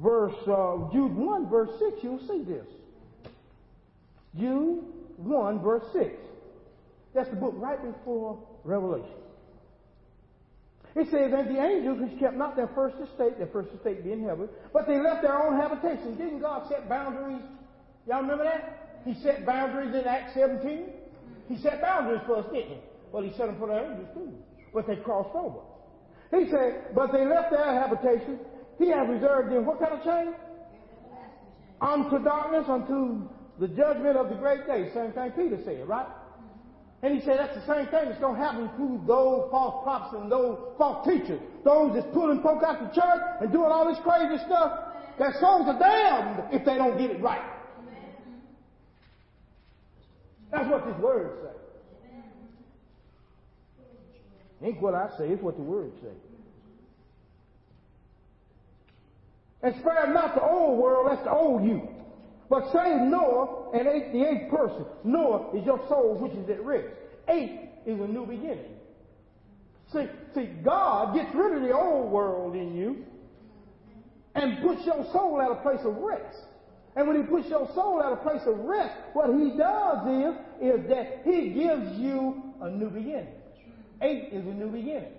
verse, 0.00 0.34
uh, 0.46 0.88
Jude 0.92 1.16
1, 1.16 1.50
verse 1.50 1.70
6, 1.80 1.98
you'll 2.04 2.26
see 2.28 2.44
this. 2.44 2.66
Jude 4.38 4.84
1, 5.16 5.60
verse 5.60 5.84
6. 5.92 6.14
That's 7.12 7.28
the 7.28 7.36
book 7.36 7.54
right 7.56 7.82
before 7.82 8.38
Revelation. 8.64 9.21
It 10.94 11.08
says, 11.10 11.32
And 11.32 11.48
the 11.48 11.60
angels 11.60 11.98
which 12.00 12.18
kept 12.20 12.36
not 12.36 12.56
their 12.56 12.68
first 12.74 12.96
estate, 13.00 13.38
their 13.38 13.48
first 13.48 13.70
estate 13.74 14.04
being 14.04 14.24
heaven, 14.24 14.48
but 14.72 14.86
they 14.86 15.00
left 15.00 15.22
their 15.22 15.36
own 15.36 15.58
habitation. 15.58 16.16
Didn't 16.16 16.40
God 16.40 16.68
set 16.68 16.88
boundaries? 16.88 17.42
Y'all 18.06 18.20
remember 18.20 18.44
that? 18.44 19.00
He 19.04 19.14
set 19.22 19.46
boundaries 19.46 19.94
in 19.94 20.06
Acts 20.06 20.34
17. 20.34 20.84
He 21.48 21.56
set 21.58 21.80
boundaries 21.80 22.20
for 22.26 22.38
us, 22.38 22.46
didn't 22.52 22.68
he? 22.68 22.78
Well, 23.10 23.22
he 23.22 23.30
set 23.30 23.46
them 23.46 23.58
for 23.58 23.68
the 23.68 23.78
angels 23.78 24.08
too. 24.14 24.32
But 24.72 24.86
they 24.86 24.96
crossed 24.96 25.34
over. 25.34 25.60
He 26.30 26.50
said, 26.50 26.94
But 26.94 27.12
they 27.12 27.24
left 27.24 27.50
their 27.50 27.64
habitation. 27.64 28.38
He 28.78 28.88
had 28.88 29.08
reserved 29.08 29.52
them 29.52 29.66
what 29.66 29.80
kind 29.80 29.94
of 29.94 30.04
chain? 30.04 30.34
Unto 31.80 32.22
darkness, 32.22 32.64
unto 32.68 33.28
the 33.58 33.68
judgment 33.68 34.16
of 34.16 34.28
the 34.28 34.36
great 34.36 34.66
day. 34.66 34.90
Same 34.94 35.12
thing 35.12 35.30
Peter 35.32 35.58
said, 35.64 35.86
right? 35.88 36.06
And 37.02 37.18
he 37.18 37.24
said 37.24 37.38
that's 37.38 37.54
the 37.54 37.66
same 37.66 37.86
thing 37.86 38.08
that's 38.08 38.20
going 38.20 38.36
to 38.36 38.40
happen 38.40 38.68
to 38.78 39.06
those 39.06 39.50
false 39.50 39.82
prophets 39.82 40.14
and 40.22 40.30
those 40.30 40.56
false 40.78 41.04
teachers. 41.06 41.40
Those 41.64 41.94
that's 41.94 42.06
pulling 42.14 42.40
folk 42.42 42.62
out 42.62 42.78
the 42.78 42.94
church 42.94 43.20
and 43.40 43.50
doing 43.50 43.72
all 43.72 43.86
this 43.88 43.98
crazy 44.04 44.38
stuff. 44.46 44.78
Their 45.18 45.34
souls 45.40 45.66
are 45.66 45.78
damned 45.78 46.54
if 46.54 46.64
they 46.64 46.76
don't 46.76 46.96
get 46.96 47.10
it 47.10 47.20
right. 47.20 47.42
That's 50.52 50.70
what 50.70 50.86
this 50.86 50.96
word 51.02 51.32
says. 51.42 51.48
Ain't 54.62 54.80
what 54.80 54.94
I 54.94 55.08
say, 55.18 55.28
it's 55.28 55.42
what 55.42 55.56
the 55.56 55.62
word 55.62 55.90
says. 56.00 56.10
And 59.62 59.74
spare 59.80 60.12
not 60.12 60.36
the 60.36 60.42
old 60.42 60.78
world, 60.78 61.08
that's 61.10 61.24
the 61.24 61.32
old 61.32 61.64
you. 61.64 61.88
But 62.52 62.70
save 62.70 63.00
Noah 63.00 63.70
and 63.72 63.88
eight, 63.88 64.12
the 64.12 64.28
eighth 64.28 64.50
person. 64.50 64.84
Noah 65.04 65.56
is 65.56 65.64
your 65.64 65.78
soul 65.88 66.18
which 66.20 66.34
is 66.34 66.50
at 66.50 66.62
rest. 66.62 66.86
Eight 67.26 67.70
is 67.86 67.98
a 67.98 68.06
new 68.06 68.26
beginning. 68.26 68.76
See, 69.90 70.04
see, 70.34 70.50
God 70.62 71.14
gets 71.14 71.34
rid 71.34 71.56
of 71.56 71.62
the 71.62 71.72
old 71.72 72.12
world 72.12 72.54
in 72.54 72.76
you 72.76 73.06
and 74.34 74.60
puts 74.60 74.84
your 74.84 75.02
soul 75.14 75.40
at 75.40 75.50
a 75.50 75.62
place 75.62 75.80
of 75.82 75.96
rest. 75.96 76.44
And 76.94 77.08
when 77.08 77.16
he 77.16 77.22
puts 77.22 77.48
your 77.48 77.70
soul 77.74 78.02
at 78.02 78.12
a 78.12 78.16
place 78.16 78.42
of 78.44 78.58
rest, 78.58 78.98
what 79.14 79.30
he 79.30 79.56
does 79.56 80.06
is, 80.06 80.34
is 80.60 80.90
that 80.90 81.22
he 81.24 81.54
gives 81.54 81.98
you 81.98 82.52
a 82.60 82.68
new 82.68 82.90
beginning. 82.90 83.32
Eight 84.02 84.28
is 84.30 84.44
a 84.44 84.52
new 84.52 84.68
beginning. 84.68 85.14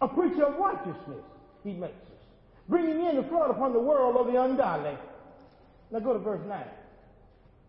A 0.00 0.08
preacher 0.08 0.46
of 0.46 0.58
righteousness, 0.58 1.22
he 1.62 1.74
makes 1.74 1.94
bringing 2.68 3.04
in 3.06 3.16
the 3.16 3.22
flood 3.24 3.50
upon 3.50 3.72
the 3.72 3.78
world 3.78 4.16
of 4.16 4.32
the 4.32 4.40
ungodly. 4.40 4.96
Now 5.90 6.00
go 6.00 6.12
to 6.12 6.18
verse 6.18 6.40
9. 6.46 6.64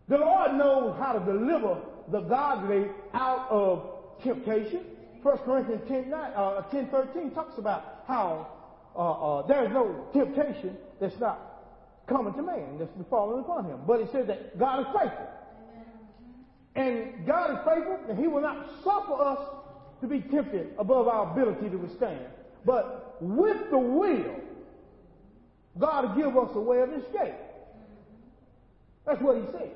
The 0.08 0.18
Lord 0.18 0.54
knows 0.54 0.96
how 0.98 1.12
to 1.12 1.20
deliver 1.20 1.78
the 2.10 2.20
godly 2.20 2.86
out 3.12 3.48
of 3.50 3.82
temptation. 4.22 4.84
1 5.22 5.38
Corinthians 5.38 5.82
10, 5.88 6.10
9, 6.10 6.32
uh, 6.34 6.62
10 6.62 6.88
13 6.88 7.30
talks 7.32 7.58
about 7.58 8.04
how 8.06 8.46
uh, 8.94 9.00
uh, 9.00 9.46
there 9.46 9.64
is 9.64 9.70
no 9.72 10.06
temptation 10.12 10.76
that's 11.00 11.18
not 11.18 11.56
coming 12.06 12.32
to 12.34 12.42
man, 12.42 12.78
that's 12.78 12.92
falling 13.10 13.40
upon 13.40 13.64
him. 13.64 13.80
But 13.86 14.00
it 14.00 14.12
says 14.12 14.26
that 14.28 14.58
God 14.58 14.80
is 14.80 14.86
faithful. 14.86 15.26
And 16.76 17.26
God 17.26 17.52
is 17.52 17.58
faithful, 17.66 17.98
and 18.08 18.18
He 18.18 18.28
will 18.28 18.42
not 18.42 18.68
suffer 18.84 19.14
us 19.14 19.38
to 20.02 20.06
be 20.06 20.20
tempted 20.20 20.74
above 20.78 21.08
our 21.08 21.32
ability 21.32 21.70
to 21.70 21.76
withstand. 21.76 22.26
But 22.64 23.16
with 23.20 23.70
the 23.70 23.78
will 23.78 24.36
God 25.78 26.08
will 26.08 26.16
give 26.16 26.36
us 26.36 26.50
a 26.54 26.60
way 26.60 26.80
of 26.80 26.92
escape. 26.92 27.34
That's 29.06 29.20
what 29.22 29.36
he 29.36 29.42
said. 29.52 29.70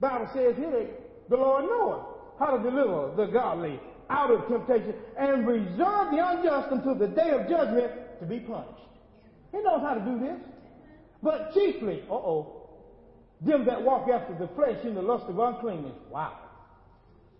Bible 0.00 0.30
says 0.32 0.56
here 0.56 0.88
the 1.28 1.36
Lord 1.36 1.64
knoweth 1.64 2.06
how 2.38 2.56
to 2.56 2.62
deliver 2.62 3.14
the 3.16 3.26
godly 3.26 3.80
out 4.10 4.30
of 4.30 4.48
temptation 4.48 4.94
and 5.18 5.46
reserve 5.46 6.10
the 6.10 6.24
unjust 6.24 6.68
until 6.70 6.94
the 6.94 7.08
day 7.08 7.30
of 7.30 7.48
judgment 7.48 7.92
to 8.20 8.26
be 8.26 8.38
punished. 8.40 8.72
He 9.52 9.58
knows 9.58 9.82
how 9.82 9.94
to 9.94 10.00
do 10.00 10.18
this. 10.18 10.40
But 11.22 11.52
chiefly, 11.52 12.04
uh-oh, 12.08 12.68
them 13.40 13.64
that 13.66 13.82
walk 13.82 14.08
after 14.08 14.34
the 14.34 14.48
flesh 14.54 14.84
in 14.84 14.94
the 14.94 15.02
lust 15.02 15.24
of 15.28 15.38
uncleanness. 15.38 15.96
Wow. 16.10 16.38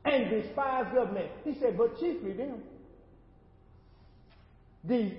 And 0.04 0.30
despise 0.30 0.86
government. 0.94 1.30
He 1.44 1.54
said, 1.60 1.78
but 1.78 1.98
chiefly 2.00 2.32
them. 2.32 2.62
The 4.84 5.12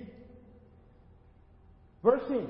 Verse 2.02 2.22
10. 2.28 2.48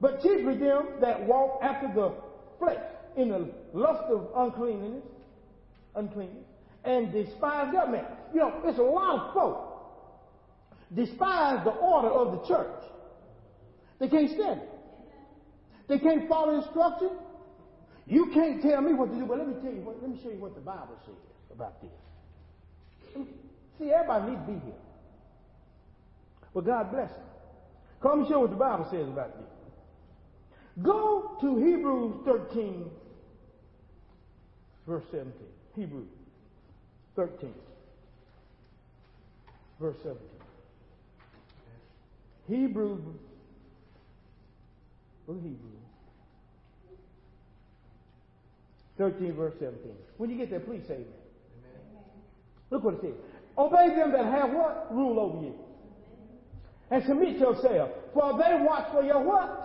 But 0.00 0.22
chiefly 0.22 0.56
them 0.56 0.86
that 1.00 1.26
walk 1.26 1.60
after 1.62 1.88
the 1.92 2.12
flesh 2.58 2.84
in 3.16 3.30
the 3.30 3.50
lust 3.72 4.04
of 4.10 4.28
uncleanness, 4.36 5.02
uncleanness, 5.94 6.46
and 6.84 7.12
despise 7.12 7.72
government. 7.72 8.06
You 8.32 8.40
know, 8.40 8.60
it's 8.64 8.78
a 8.78 8.82
lot 8.82 9.18
of 9.18 9.34
folk 9.34 9.68
despise 10.94 11.64
the 11.64 11.70
order 11.70 12.08
of 12.08 12.40
the 12.40 12.48
church. 12.48 12.82
They 13.98 14.08
can't 14.08 14.30
stand 14.30 14.60
it. 14.60 14.70
They 15.88 15.98
can't 15.98 16.28
follow 16.28 16.56
instruction. 16.56 17.10
You 18.06 18.30
can't 18.32 18.62
tell 18.62 18.80
me 18.80 18.94
what 18.94 19.10
to 19.10 19.18
do, 19.18 19.26
but 19.26 19.38
let 19.38 19.48
me 19.48 19.54
tell 19.62 19.72
you 19.72 19.80
what, 19.80 20.00
let 20.00 20.10
me 20.10 20.18
show 20.22 20.30
you 20.30 20.38
what 20.38 20.54
the 20.54 20.60
Bible 20.60 20.96
says 21.04 21.14
about 21.52 21.80
this. 21.82 23.26
See, 23.78 23.90
everybody 23.90 24.30
needs 24.30 24.46
to 24.46 24.52
be 24.52 24.58
here. 24.64 24.74
But 26.54 26.64
God 26.64 26.90
bless 26.90 27.10
them. 27.10 27.20
Come 28.02 28.20
and 28.20 28.28
show 28.28 28.40
what 28.40 28.50
the 28.50 28.56
Bible 28.56 28.86
says 28.90 29.08
about 29.08 29.36
this. 29.36 29.48
Go 30.82 31.36
to 31.40 31.56
Hebrews 31.56 32.14
13 32.24 32.90
verse 34.88 35.04
17. 35.10 35.32
Hebrews 35.76 36.08
13, 37.14 37.52
verse 39.78 39.96
17. 40.02 40.18
Hebrews, 42.48 43.00
at 45.28 45.34
Hebrews. 45.34 45.58
13, 48.96 49.32
verse 49.34 49.54
17. 49.60 49.78
When 50.16 50.30
you 50.30 50.38
get 50.38 50.50
there, 50.50 50.60
please 50.60 50.82
say 50.88 50.94
amen. 50.94 51.04
amen. 51.04 52.02
Look 52.70 52.82
what 52.82 52.94
it 52.94 53.00
says. 53.02 53.14
Obey 53.58 53.94
them 53.94 54.12
that 54.12 54.24
have 54.24 54.50
what? 54.50 54.88
Rule 54.90 55.20
over 55.20 55.44
you. 55.44 55.54
And 56.90 57.04
submit 57.04 57.38
yourself. 57.38 57.90
For 58.14 58.38
they 58.38 58.64
watch 58.64 58.90
for 58.92 59.02
your 59.02 59.22
what? 59.22 59.64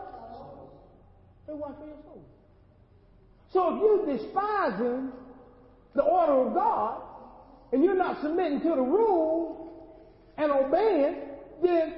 They 1.48 1.54
watch 1.54 1.76
for 1.80 1.88
your 1.88 1.98
soul. 2.04 2.26
So 3.52 3.76
if 3.76 3.82
you're 3.82 4.18
despising 4.18 5.12
the 5.96 6.02
order 6.02 6.34
of 6.34 6.54
God, 6.54 7.02
and 7.74 7.84
you're 7.84 7.96
not 7.96 8.22
submitting 8.22 8.62
to 8.62 8.70
the 8.70 8.82
rules 8.82 9.72
and 10.38 10.52
obeying, 10.52 11.16
then 11.64 11.94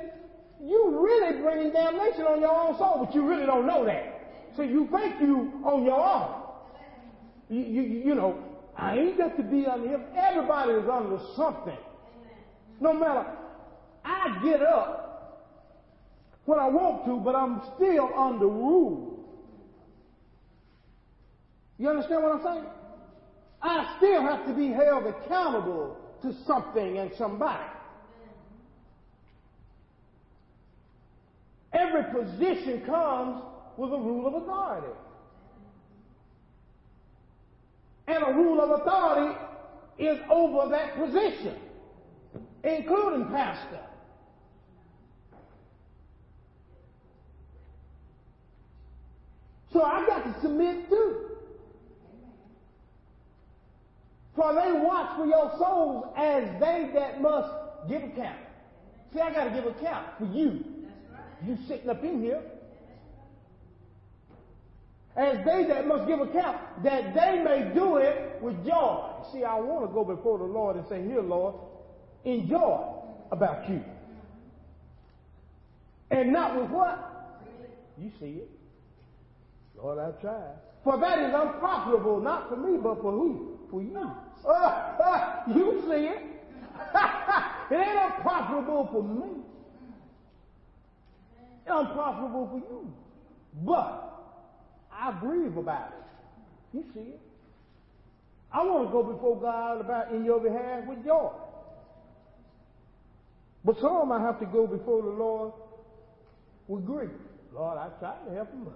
you 0.63 0.99
really 0.99 1.41
bringing 1.41 1.71
damnation 1.73 2.21
on 2.21 2.39
your 2.39 2.55
own 2.55 2.77
soul, 2.77 3.05
but 3.05 3.13
you 3.13 3.27
really 3.27 3.45
don't 3.45 3.67
know 3.67 3.85
that. 3.85 4.53
So 4.55 4.61
you 4.61 4.87
think 4.89 5.15
you 5.19 5.61
on 5.65 5.83
your 5.83 5.99
own. 5.99 6.43
You, 7.49 7.61
you, 7.61 7.81
you 8.05 8.15
know, 8.15 8.39
I 8.77 8.97
ain't 8.97 9.17
got 9.17 9.35
to 9.35 9.43
be 9.43 9.65
under 9.65 9.87
him. 9.87 10.03
Everybody 10.15 10.71
is 10.71 10.89
under 10.89 11.19
something. 11.35 11.77
No 12.79 12.93
matter, 12.93 13.25
I 14.05 14.39
get 14.43 14.61
up 14.61 15.04
when 16.45 16.59
I 16.59 16.67
want 16.67 17.05
to, 17.05 17.17
but 17.17 17.35
I'm 17.35 17.61
still 17.75 18.11
under 18.15 18.47
rule. 18.47 19.19
You 21.77 21.89
understand 21.89 22.23
what 22.23 22.33
I'm 22.33 22.43
saying? 22.43 22.65
I 23.61 23.95
still 23.97 24.21
have 24.21 24.45
to 24.45 24.53
be 24.53 24.67
held 24.67 25.05
accountable 25.07 25.97
to 26.21 26.33
something 26.45 26.97
and 26.97 27.11
somebody. 27.17 27.63
Every 31.73 32.03
position 32.03 32.81
comes 32.85 33.43
with 33.75 33.91
a 33.91 33.97
rule 33.97 34.27
of 34.27 34.43
authority. 34.43 34.93
And 38.07 38.23
a 38.23 38.33
rule 38.33 38.61
of 38.61 38.81
authority 38.81 39.35
is 39.97 40.19
over 40.31 40.69
that 40.69 40.95
position, 40.95 41.55
including 42.63 43.25
pastor. 43.29 43.81
So 49.75 49.83
I 49.83 50.07
got 50.07 50.23
to 50.23 50.41
submit 50.41 50.87
too. 50.87 51.17
For 54.33 54.53
they 54.53 54.71
watch 54.71 55.17
for 55.17 55.25
your 55.25 55.51
souls 55.57 56.13
as 56.15 56.45
they 56.61 56.91
that 56.93 57.21
must 57.21 57.49
give 57.89 58.01
account. 58.01 58.39
See, 59.13 59.19
I 59.19 59.33
got 59.33 59.43
to 59.43 59.49
give 59.49 59.65
account 59.65 60.07
for 60.17 60.27
you. 60.27 60.63
You 61.45 61.57
sitting 61.67 61.89
up 61.89 62.01
in 62.05 62.21
here. 62.21 62.41
As 65.17 65.45
they 65.45 65.65
that 65.65 65.87
must 65.87 66.07
give 66.07 66.21
account, 66.21 66.57
that 66.83 67.13
they 67.13 67.43
may 67.43 67.73
do 67.73 67.97
it 67.97 68.39
with 68.41 68.65
joy. 68.65 69.11
See, 69.33 69.43
I 69.43 69.59
want 69.59 69.89
to 69.89 69.93
go 69.93 70.05
before 70.05 70.37
the 70.37 70.45
Lord 70.45 70.77
and 70.77 70.87
say, 70.87 71.03
Here, 71.05 71.21
Lord, 71.21 71.53
enjoy 72.23 72.81
about 73.29 73.69
you. 73.69 73.83
And 76.11 76.31
not 76.31 76.61
with 76.61 76.69
what? 76.69 77.41
You 77.97 78.09
see 78.21 78.39
it. 78.39 78.54
Lord, 79.77 79.99
I've 79.99 80.19
tried. 80.21 80.55
For 80.83 80.99
that 80.99 81.19
is 81.19 81.33
unprofitable, 81.33 82.21
not 82.21 82.49
for 82.49 82.57
me, 82.57 82.77
but 82.77 83.01
for 83.01 83.11
who? 83.11 83.57
For 83.71 83.81
you. 83.81 84.11
You 85.55 85.83
see 85.87 86.07
it. 86.07 86.17
it 87.71 87.75
ain't 87.75 88.13
unprofitable 88.17 88.89
for 88.91 89.03
me. 89.03 89.29
It's 91.61 91.69
unprofitable 91.69 92.47
for 92.51 92.57
you. 92.57 92.93
But 93.63 94.05
I 94.91 95.17
grieve 95.19 95.57
about 95.57 95.89
it. 95.89 96.77
You 96.77 96.83
see 96.93 97.11
it. 97.11 97.19
I 98.51 98.63
want 98.63 98.87
to 98.87 98.91
go 98.91 99.03
before 99.03 99.39
God 99.39 99.81
about 99.81 100.11
in 100.11 100.25
your 100.25 100.39
behalf 100.39 100.87
with 100.87 101.03
joy. 101.05 101.29
But 103.63 103.79
some 103.79 104.11
I 104.11 104.21
have 104.21 104.39
to 104.39 104.45
go 104.45 104.67
before 104.67 105.01
the 105.01 105.09
Lord 105.09 105.53
with 106.67 106.85
grief. 106.85 107.09
Lord, 107.53 107.77
I 107.77 107.89
tried 107.99 108.25
to 108.27 108.33
help 108.33 108.51
them. 108.51 108.73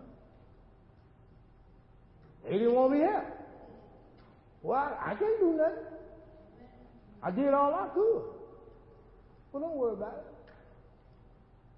They 2.46 2.58
didn't 2.58 2.74
want 2.74 2.94
me 2.94 3.00
help. 3.00 3.26
Well, 4.62 4.98
I 5.00 5.16
can't 5.16 5.40
do 5.40 5.54
nothing. 5.58 5.84
I 7.22 7.32
did 7.32 7.54
all 7.54 7.74
I 7.74 7.88
could. 7.94 8.24
Well, 9.52 9.64
don't 9.64 9.76
worry 9.76 9.94
about 9.94 10.26
it. 10.26 10.54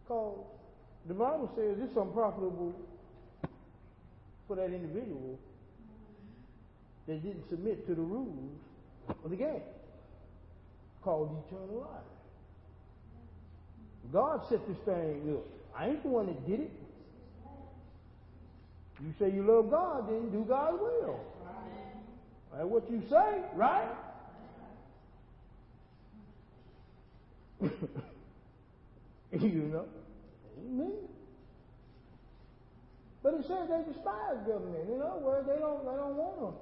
Because 0.03 0.37
the 1.07 1.13
Bible 1.13 1.51
says 1.55 1.77
it's 1.81 1.97
unprofitable 1.97 2.73
for 4.47 4.55
that 4.55 4.65
individual 4.65 5.39
that 7.07 7.23
didn't 7.23 7.47
submit 7.49 7.87
to 7.87 7.95
the 7.95 8.01
rules 8.01 8.57
of 9.23 9.29
the 9.29 9.35
game 9.35 9.61
called 11.03 11.43
eternal 11.47 11.81
life. 11.81 12.11
God 14.11 14.41
set 14.49 14.67
this 14.67 14.77
thing 14.85 15.37
up. 15.37 15.45
I 15.75 15.87
ain't 15.87 16.03
the 16.03 16.09
one 16.09 16.27
that 16.27 16.47
did 16.47 16.59
it. 16.61 16.71
You 19.03 19.13
say 19.19 19.31
you 19.33 19.43
love 19.43 19.71
God, 19.71 20.07
then 20.07 20.29
do 20.29 20.45
God's 20.47 20.79
will. 20.79 21.19
That's 22.53 22.65
what 22.65 22.89
you 22.91 23.01
say, 23.09 23.41
right? 23.55 23.89
you 27.61 27.71
know. 29.71 29.85
Amen. 30.59 30.91
But 33.23 33.35
it 33.35 33.45
says 33.47 33.69
they 33.69 33.83
despise 33.91 34.37
government. 34.45 34.89
In 34.89 35.01
other 35.01 35.19
words, 35.19 35.47
they 35.47 35.57
don't 35.59 35.85
they 35.85 35.95
don't 35.95 36.15
want 36.15 36.41
them. 36.41 36.53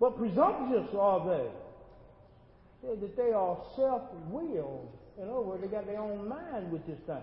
But 0.00 0.18
presumptuous 0.18 0.88
are 0.98 1.24
they. 1.26 1.48
Says 2.86 2.98
that 3.00 3.16
they 3.16 3.32
are 3.32 3.56
self-willed. 3.74 4.92
In 5.20 5.24
other 5.24 5.40
words, 5.40 5.62
they 5.62 5.68
got 5.68 5.86
their 5.86 5.98
own 5.98 6.28
mind 6.28 6.70
with 6.70 6.86
this 6.86 6.98
thing. 7.06 7.16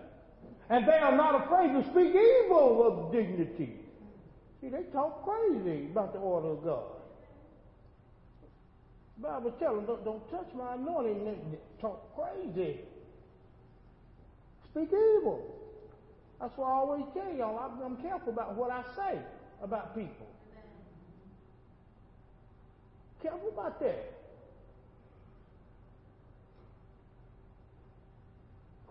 And 0.70 0.88
they 0.88 0.98
are 0.98 1.16
not 1.16 1.46
afraid 1.46 1.74
to 1.74 1.84
speak 1.92 2.16
evil 2.16 2.88
of 2.88 3.12
dignity. 3.12 3.76
See, 4.62 4.70
they 4.70 4.84
talk 4.92 5.24
crazy 5.24 5.86
about 5.86 6.14
the 6.14 6.20
order 6.20 6.50
of 6.50 6.64
God. 6.64 6.84
Bible 9.18 9.52
tells 9.52 9.78
them, 9.78 9.86
don't, 9.86 10.04
don't 10.04 10.32
touch 10.32 10.48
my 10.56 10.74
anointing. 10.74 11.26
They 11.26 11.58
talk 11.80 12.02
crazy. 12.16 12.80
Speak 14.72 14.90
evil. 14.90 15.56
That's 16.40 16.52
why 16.58 16.68
I 16.68 16.74
always 16.74 17.06
tell 17.14 17.34
y'all, 17.34 17.72
I'm 17.84 17.98
careful 17.98 18.34
about 18.34 18.56
what 18.56 18.72
I 18.72 18.84
say 18.96 19.20
about 19.62 19.96
people. 19.96 20.28
Careful 23.22 23.50
about 23.50 23.80
that. 23.80 24.12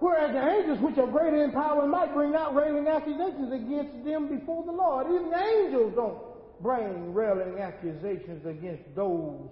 Whereas 0.04 0.32
the 0.32 0.46
angels, 0.46 0.78
which 0.80 0.98
are 0.98 1.06
greater 1.06 1.42
in 1.42 1.52
power 1.52 1.80
and 1.80 1.90
might, 1.90 2.12
bring 2.12 2.34
out 2.34 2.54
railing 2.54 2.88
accusations 2.88 3.50
against 3.50 4.04
them 4.04 4.28
before 4.28 4.62
the 4.66 4.70
Lord. 4.70 5.06
Even 5.06 5.30
the 5.30 5.42
angels 5.42 5.94
don't 5.96 6.18
bring 6.60 7.14
railing 7.14 7.58
accusations 7.58 8.44
against 8.44 8.82
those 8.94 9.48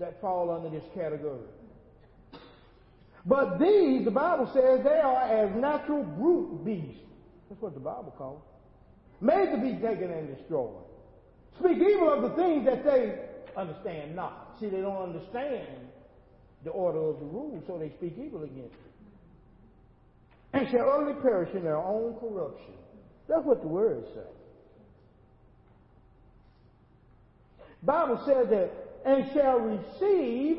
that 0.00 0.20
fall 0.20 0.50
under 0.50 0.68
this 0.68 0.82
category. 0.96 1.46
But 3.24 3.60
these, 3.60 4.04
the 4.04 4.10
Bible 4.10 4.50
says, 4.52 4.82
they 4.82 4.98
are 4.98 5.22
as 5.30 5.54
natural 5.54 6.02
brute 6.02 6.64
beasts. 6.64 7.06
That's 7.48 7.62
what 7.62 7.74
the 7.74 7.80
Bible 7.80 8.12
calls 8.18 8.42
Made 9.20 9.52
to 9.52 9.58
be 9.58 9.74
taken 9.74 10.10
and 10.10 10.36
destroyed. 10.36 10.82
Speak 11.60 11.78
evil 11.78 12.12
of 12.12 12.22
the 12.22 12.30
things 12.30 12.64
that 12.64 12.84
they 12.84 13.16
understand 13.56 14.16
not. 14.16 14.56
See, 14.58 14.66
they 14.66 14.80
don't 14.80 15.14
understand 15.14 15.86
the 16.64 16.70
order 16.70 16.98
of 16.98 17.20
the 17.20 17.26
rules, 17.26 17.62
so 17.68 17.78
they 17.78 17.90
speak 17.90 18.18
evil 18.18 18.42
against 18.42 18.74
it. 18.74 18.91
And 20.52 20.68
shall 20.70 20.82
oh, 20.82 21.00
utterly 21.00 21.20
perish 21.22 21.54
in 21.54 21.62
their 21.62 21.76
own 21.76 22.14
corruption. 22.20 22.74
That's 23.28 23.44
what 23.44 23.62
the 23.62 23.68
words 23.68 24.06
say. 24.14 24.20
Bible 27.82 28.22
says 28.26 28.48
that, 28.50 28.70
and 29.04 29.30
shall 29.32 29.58
receive 29.58 30.58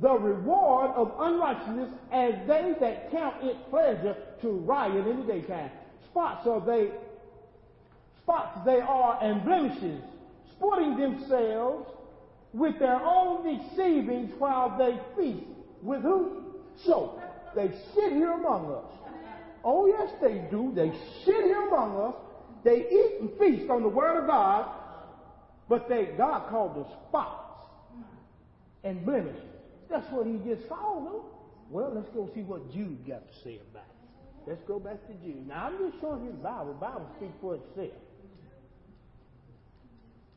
the 0.00 0.12
reward 0.12 0.90
of 0.96 1.12
unrighteousness 1.18 1.90
as 2.10 2.34
they 2.46 2.74
that 2.80 3.10
count 3.10 3.36
it 3.42 3.56
pleasure 3.70 4.16
to 4.40 4.50
riot 4.50 5.06
in 5.06 5.26
the 5.26 5.32
daytime. 5.32 5.70
Spots 6.06 6.46
are 6.46 6.64
they, 6.64 6.90
spots 8.22 8.58
they 8.64 8.80
are 8.80 9.18
and 9.22 9.44
blemishes, 9.44 10.02
sporting 10.52 10.96
themselves 10.96 11.88
with 12.52 12.78
their 12.78 13.00
own 13.04 13.58
deceivings 13.58 14.32
while 14.38 14.78
they 14.78 14.98
feast. 15.16 15.44
With 15.82 16.02
who? 16.02 16.44
So, 16.84 17.20
they 17.54 17.68
sit 17.94 18.12
here 18.12 18.32
among 18.32 18.72
us. 18.72 19.03
Oh 19.64 19.86
yes, 19.86 20.10
they 20.20 20.44
do. 20.50 20.72
They 20.74 20.92
sit 21.24 21.44
here 21.44 21.68
among 21.68 21.96
us. 21.96 22.14
They 22.64 22.86
eat 22.90 23.20
and 23.20 23.30
feast 23.38 23.70
on 23.70 23.82
the 23.82 23.88
Word 23.88 24.22
of 24.22 24.26
God 24.26 24.66
But 25.68 25.88
they, 25.88 26.10
God 26.16 26.48
called 26.50 26.76
the 26.76 26.86
spots 27.08 27.62
and 28.82 29.04
blemishes. 29.04 29.40
That's 29.90 30.06
what 30.10 30.26
he 30.26 30.34
just 30.46 30.68
found 30.68 31.06
them. 31.06 31.20
Well, 31.70 31.92
let's 31.94 32.08
go 32.14 32.30
see 32.34 32.42
what 32.42 32.72
Jude 32.72 33.06
got 33.06 33.26
to 33.26 33.34
say 33.42 33.60
about 33.70 33.84
it. 33.84 34.50
Let's 34.50 34.62
go 34.68 34.78
back 34.78 35.06
to 35.08 35.14
Jude. 35.24 35.48
Now, 35.48 35.66
I'm 35.66 35.78
just 35.78 36.00
showing 36.00 36.24
you 36.24 36.32
the 36.32 36.38
Bible. 36.38 36.74
The 36.74 36.80
Bible 36.80 37.06
speaks 37.16 37.32
for 37.40 37.54
itself. 37.54 37.98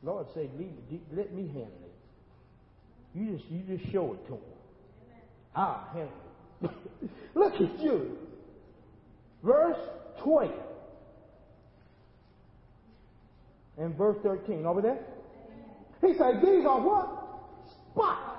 Lord 0.02 0.26
said, 0.32 0.50
let 1.14 1.34
me 1.34 1.46
handle 1.48 1.72
it. 1.84 1.94
You 3.14 3.36
just, 3.36 3.50
you 3.50 3.76
just 3.76 3.92
show 3.92 4.14
it 4.14 4.26
to 4.28 4.34
him. 4.34 4.40
I'll 5.54 5.88
handle 5.92 6.12
it. 6.62 6.70
Look 7.34 7.54
at 7.54 7.80
Jude. 7.80 8.16
Verse 9.42 9.78
20 10.22 10.52
And 13.78 13.96
verse 13.96 14.16
13. 14.22 14.66
Over 14.66 14.82
there? 14.82 14.98
He 16.00 16.14
said, 16.18 16.40
These 16.42 16.66
are 16.66 16.80
what? 16.80 17.08
Spots 17.92 18.38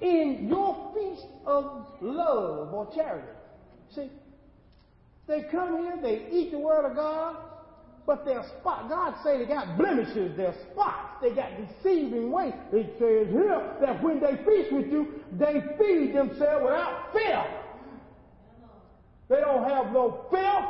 in 0.00 0.46
your 0.48 0.92
feast 0.94 1.26
of 1.46 1.86
love 2.00 2.72
or 2.72 2.90
charity. 2.94 3.26
See, 3.94 4.10
they 5.26 5.42
come 5.50 5.78
here, 5.78 5.98
they 6.00 6.26
eat 6.30 6.52
the 6.52 6.58
word 6.58 6.88
of 6.88 6.96
God, 6.96 7.36
but 8.06 8.24
they're 8.24 8.44
spot. 8.60 8.88
God 8.88 9.14
say 9.22 9.38
they 9.38 9.46
got 9.46 9.76
blemishes, 9.76 10.36
they're 10.36 10.54
spots, 10.72 11.16
they 11.20 11.34
got 11.34 11.50
deceiving 11.56 12.30
ways. 12.30 12.54
It 12.72 12.94
says 12.98 13.32
here 13.32 13.76
that 13.80 14.02
when 14.02 14.20
they 14.20 14.36
feast 14.44 14.72
with 14.72 14.86
you, 14.86 15.20
they 15.32 15.62
feed 15.78 16.14
themselves 16.14 16.64
without 16.64 17.12
fear. 17.12 17.44
They 19.28 19.40
don't 19.40 19.68
have 19.68 19.92
no 19.92 20.24
fear. 20.30 20.66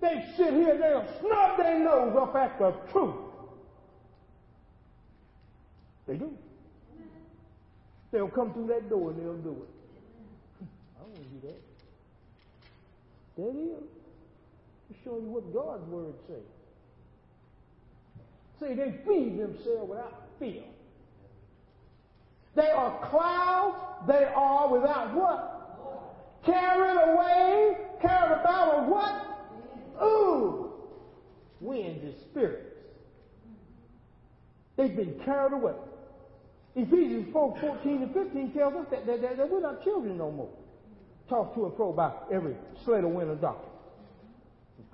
They 0.00 0.24
sit 0.36 0.52
here 0.54 0.72
and 0.72 0.82
they'll 0.82 1.06
snub 1.20 1.58
their 1.58 1.78
nose 1.78 2.16
up 2.16 2.34
at 2.34 2.58
the 2.58 2.72
truth. 2.90 3.14
They 6.06 6.16
do. 6.16 6.32
They'll 8.10 8.28
come 8.28 8.52
through 8.52 8.68
that 8.68 8.88
door 8.88 9.10
and 9.10 9.20
they'll 9.20 9.34
do 9.34 9.50
it. 9.50 10.66
I 10.96 11.00
don't 11.00 11.10
want 11.10 11.22
to 11.22 11.28
do 11.28 11.40
that. 11.46 11.60
That 13.36 13.54
is. 13.60 13.84
It's 14.90 14.98
showing 15.04 15.24
you 15.24 15.30
what 15.30 15.52
God's 15.52 15.86
word 15.90 16.14
says. 16.26 16.46
See, 18.60 18.74
they 18.74 18.94
feed 19.06 19.38
themselves 19.38 19.90
without 19.90 20.22
fear. 20.38 20.62
They 22.58 22.70
are 22.70 23.08
clouds. 23.08 23.76
They 24.08 24.24
are 24.34 24.68
without 24.68 25.14
what? 25.14 26.42
Carried 26.44 27.12
away, 27.12 27.76
carried 28.02 28.40
about 28.40 28.80
with 28.80 28.90
what? 28.90 30.02
Ooh, 30.02 30.72
winds 31.60 32.02
and 32.02 32.14
spirits. 32.30 32.74
They've 34.76 34.96
been 34.96 35.20
carried 35.24 35.52
away. 35.52 35.74
Ephesians 36.74 37.32
4, 37.32 37.58
14 37.60 38.02
and 38.02 38.12
15 38.12 38.52
tells 38.52 38.74
us 38.74 38.86
that, 38.90 39.06
that, 39.06 39.22
that, 39.22 39.36
that 39.36 39.50
we're 39.50 39.60
not 39.60 39.84
children 39.84 40.18
no 40.18 40.32
more. 40.32 40.50
Tossed 41.28 41.54
to 41.54 41.66
and 41.66 41.76
fro 41.76 41.92
by 41.92 42.12
every 42.32 42.56
sleight 42.84 43.04
of 43.04 43.10
wind 43.10 43.30
of 43.30 43.40
doctrine. 43.40 43.70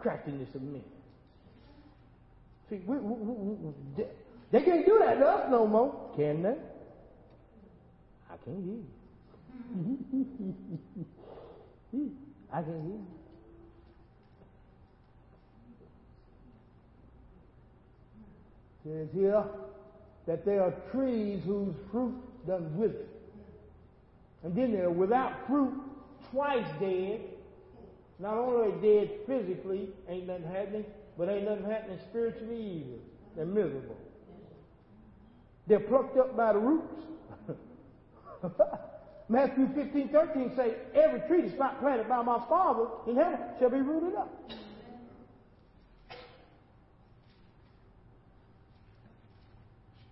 Craftiness 0.00 0.54
of 0.54 0.60
men. 0.60 0.84
See, 2.68 2.80
we, 2.86 2.96
we, 2.98 3.14
we, 3.14 4.04
they 4.52 4.62
can't 4.62 4.84
do 4.84 4.98
that 4.98 5.18
to 5.18 5.26
us 5.26 5.46
no 5.50 5.66
more, 5.66 6.12
can 6.16 6.42
they? 6.42 6.56
Can't 8.44 8.64
hear 8.64 8.74
you. 8.74 8.86
I 12.52 12.56
can't 12.56 12.66
hear 12.66 12.76
you. 12.82 13.06
says 18.84 19.08
here 19.14 19.44
that 20.26 20.44
there 20.44 20.62
are 20.62 20.72
trees 20.92 21.42
whose 21.44 21.74
fruit 21.90 22.14
doesn't 22.46 22.76
wither. 22.76 23.06
And 24.42 24.54
then 24.54 24.72
they're 24.72 24.90
without 24.90 25.46
fruit, 25.46 25.72
twice 26.30 26.66
dead. 26.78 27.20
Not 28.18 28.36
only 28.36 28.72
are 28.72 28.80
dead 28.80 29.10
physically, 29.26 29.88
ain't 30.08 30.26
nothing 30.26 30.44
happening, 30.44 30.84
but 31.18 31.28
ain't 31.28 31.44
nothing 31.44 31.64
happening 31.64 31.98
spiritually 32.10 32.84
either. 32.84 32.98
They're 33.36 33.46
miserable. 33.46 33.96
They're 35.66 35.80
plucked 35.80 36.18
up 36.18 36.36
by 36.36 36.52
the 36.52 36.58
roots. 36.58 37.02
Matthew 39.28 39.68
15, 39.74 40.08
13 40.08 40.52
say, 40.56 40.74
every 40.94 41.20
tree 41.20 41.42
that's 41.42 41.58
not 41.58 41.80
planted 41.80 42.08
by 42.08 42.22
my 42.22 42.40
Father 42.48 42.86
in 43.06 43.16
heaven 43.16 43.38
shall 43.58 43.70
be 43.70 43.80
rooted 43.80 44.14
up. 44.16 44.28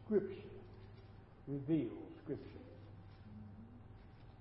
Scripture 0.07 0.35
reveals 1.47 1.93
Scripture. 2.25 2.43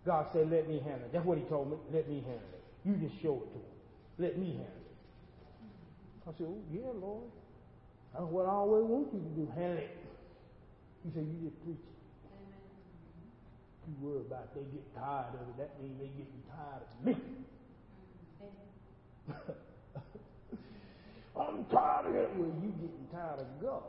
God 0.06 0.28
said, 0.34 0.50
let 0.50 0.68
me 0.68 0.80
handle 0.80 1.06
it. 1.06 1.14
That's 1.14 1.26
what 1.26 1.38
he 1.38 1.44
told 1.46 1.72
me. 1.72 1.78
Let 1.94 2.10
me 2.10 2.16
handle 2.16 2.50
it. 2.54 2.64
You 2.84 2.96
just 2.96 3.22
show 3.22 3.44
it 3.44 3.52
to 3.54 3.60
him. 3.60 3.72
Let 4.18 4.38
me 4.38 4.48
handle 4.48 4.66
it. 4.66 6.28
I 6.28 6.32
said, 6.38 6.48
oh, 6.50 6.62
yeah, 6.72 6.92
Lord. 7.00 7.24
That's 8.14 8.26
what 8.26 8.46
I 8.46 8.52
always 8.52 8.84
want 8.84 9.14
you 9.14 9.20
to 9.20 9.26
do. 9.36 9.52
Handle 9.56 9.78
it. 9.78 9.98
He 11.04 11.12
said, 11.14 11.26
you 11.26 11.50
just 11.50 11.64
preach. 11.64 11.91
You 13.92 14.08
worry 14.08 14.22
about. 14.22 14.56
They 14.56 14.62
get 14.62 14.96
tired 14.96 15.36
of 15.36 15.42
it. 15.50 15.58
That 15.58 15.82
means 15.82 16.00
they 16.00 16.08
getting 16.08 16.44
tired 16.48 16.84
of 16.88 17.06
me. 17.06 17.16
I'm 21.39 21.66
tired 21.66 22.06
of 22.08 22.16
it. 22.16 22.30
Well, 22.38 22.52
you 22.62 22.72
getting 22.72 23.08
tired 23.12 23.39
of 23.39 23.62
God. 23.62 23.84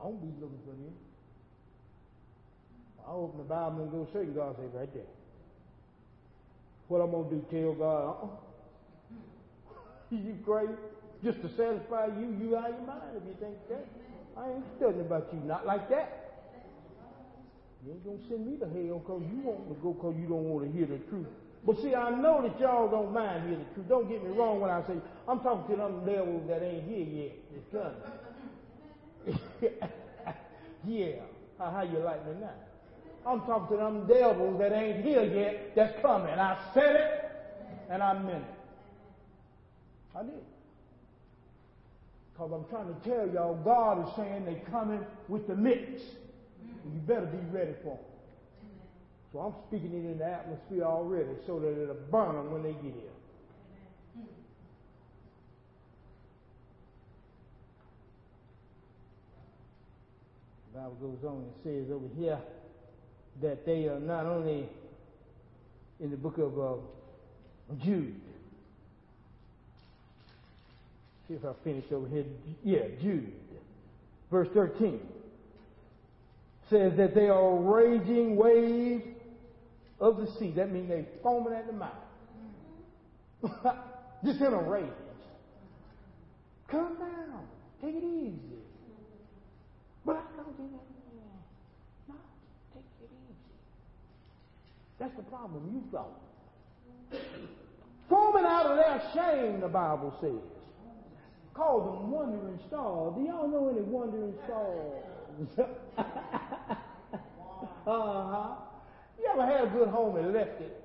I 0.00 0.06
won't 0.06 0.20
be 0.22 0.28
looking 0.40 0.58
for 0.64 0.72
you. 0.72 0.92
I 3.06 3.12
open 3.12 3.38
the 3.38 3.44
Bible 3.44 3.82
and 3.82 3.90
go 3.92 4.06
straight, 4.10 4.34
God 4.34 4.56
say 4.56 4.64
right 4.72 4.92
there. 4.94 5.02
What 6.88 7.00
I'm 7.02 7.10
gonna 7.10 7.30
do? 7.30 7.44
Tell 7.50 7.74
God, 7.74 8.16
uh-uh. 8.24 8.28
you 10.16 10.38
crazy? 10.44 10.72
Just 11.22 11.42
to 11.42 11.48
satisfy 11.56 12.06
you, 12.06 12.34
you 12.40 12.56
out 12.56 12.70
of 12.70 12.76
your 12.76 12.86
mind 12.86 13.16
if 13.16 13.22
you 13.26 13.36
think 13.38 13.56
that. 13.68 13.86
I 14.36 14.50
ain't 14.50 14.64
studying 14.76 15.00
about 15.00 15.28
you, 15.32 15.40
not 15.40 15.66
like 15.66 15.88
that. 15.90 16.20
You 17.84 17.92
ain't 17.92 18.04
gonna 18.04 18.18
send 18.28 18.46
me 18.46 18.56
to 18.58 18.66
hell 18.66 18.98
because 18.98 19.22
you 19.32 19.40
want 19.42 19.68
to 19.68 19.74
go 19.82 19.92
because 19.92 20.14
you 20.20 20.28
don't 20.28 20.44
want 20.44 20.66
to 20.66 20.72
hear 20.76 20.86
the 20.86 20.98
truth. 21.08 21.26
But 21.64 21.78
see, 21.80 21.94
I 21.94 22.10
know 22.10 22.42
that 22.42 22.58
y'all 22.60 22.88
don't 22.88 23.12
mind 23.12 23.44
hearing 23.44 23.64
the 23.64 23.74
truth. 23.74 23.88
Don't 23.88 24.08
get 24.08 24.22
me 24.22 24.30
wrong 24.30 24.60
when 24.60 24.70
I 24.70 24.82
say 24.86 24.94
I'm 25.28 25.40
talking 25.40 25.76
to 25.76 25.82
them 25.82 26.04
devils 26.04 26.42
that 26.48 26.62
ain't 26.62 26.84
here 26.84 27.06
yet. 27.06 27.32
It's 27.56 27.66
coming. 27.72 27.96
yeah. 30.86 31.22
How, 31.58 31.82
you 31.82 31.98
like 31.98 32.26
me 32.26 32.32
now? 32.40 32.54
I'm 33.26 33.40
talking 33.42 33.76
to 33.76 33.82
them 33.82 34.06
devils 34.06 34.58
that 34.58 34.72
ain't 34.72 35.04
here 35.04 35.22
yet 35.22 35.74
that's 35.76 36.00
coming. 36.00 36.38
I 36.38 36.56
said 36.72 36.96
it 36.96 37.30
and 37.90 38.02
I 38.02 38.14
meant 38.14 38.44
it. 38.44 40.16
I 40.16 40.22
did. 40.22 40.44
Because 42.40 42.54
I'm 42.54 42.70
trying 42.70 42.94
to 42.94 43.00
tell 43.06 43.28
y'all, 43.28 43.54
God 43.62 44.08
is 44.08 44.16
saying 44.16 44.46
they're 44.46 44.70
coming 44.70 45.04
with 45.28 45.46
the 45.46 45.54
mix. 45.54 46.00
You 46.86 47.00
better 47.06 47.26
be 47.26 47.36
ready 47.50 47.74
for 47.82 47.96
them. 47.96 48.04
So 49.30 49.40
I'm 49.40 49.52
speaking 49.68 49.92
it 49.92 50.10
in 50.10 50.16
the 50.16 50.24
atmosphere 50.24 50.84
already 50.84 51.28
so 51.46 51.58
that 51.58 51.82
it'll 51.82 51.94
burn 52.10 52.36
them 52.36 52.50
when 52.50 52.62
they 52.62 52.72
get 52.72 52.94
here. 52.94 53.12
The 60.72 60.78
Bible 60.78 60.96
goes 60.98 61.24
on 61.28 61.42
and 61.42 61.52
says 61.62 61.92
over 61.92 62.08
here 62.18 62.38
that 63.42 63.66
they 63.66 63.86
are 63.86 64.00
not 64.00 64.24
only 64.24 64.66
in 66.00 66.10
the 66.10 66.16
book 66.16 66.38
of 66.38 66.58
uh, 66.58 67.84
Jude. 67.84 68.18
See 71.30 71.36
if 71.36 71.44
I 71.44 71.52
finish 71.62 71.84
over 71.92 72.08
here. 72.08 72.24
Yeah, 72.64 72.88
Jude. 73.00 73.32
Verse 74.32 74.48
13 74.52 74.98
says 76.68 76.96
that 76.96 77.14
they 77.14 77.28
are 77.28 77.54
raging 77.54 78.34
waves 78.34 79.04
of 80.00 80.16
the 80.16 80.26
sea. 80.40 80.50
That 80.56 80.72
means 80.72 80.88
they're 80.88 81.06
foaming 81.22 81.52
at 81.52 81.68
the 81.68 81.72
mouth. 81.72 81.92
Just 84.24 84.40
in 84.40 84.52
a 84.52 84.60
rage. 84.60 84.88
Come 86.68 86.96
down. 86.98 87.44
Take 87.80 87.94
it 87.94 88.02
easy. 88.04 88.58
But 90.04 90.16
I 90.16 90.36
don't 90.36 90.56
do 90.56 90.64
that. 90.64 92.08
No, 92.08 92.14
take 92.74 92.82
it 93.02 93.08
easy. 93.08 93.36
That's 94.98 95.14
the 95.14 95.22
problem 95.22 95.70
you 95.72 95.84
thought. 95.92 96.20
Foaming 98.08 98.44
out 98.44 98.66
of 98.66 98.76
their 98.78 99.00
shame, 99.14 99.60
the 99.60 99.68
Bible 99.68 100.12
says. 100.20 100.59
Call 101.54 101.80
them 101.80 102.10
wandering 102.10 102.58
stars. 102.68 103.14
Do 103.16 103.22
y'all 103.22 103.48
know 103.48 103.68
any 103.68 103.80
wandering 103.82 104.34
stars? 104.44 104.92
uh-huh. 107.86 108.54
You 109.18 109.26
ever 109.32 109.46
had 109.46 109.64
a 109.64 109.66
good 109.68 109.88
home 109.88 110.16
and 110.16 110.32
left 110.32 110.60
it? 110.60 110.82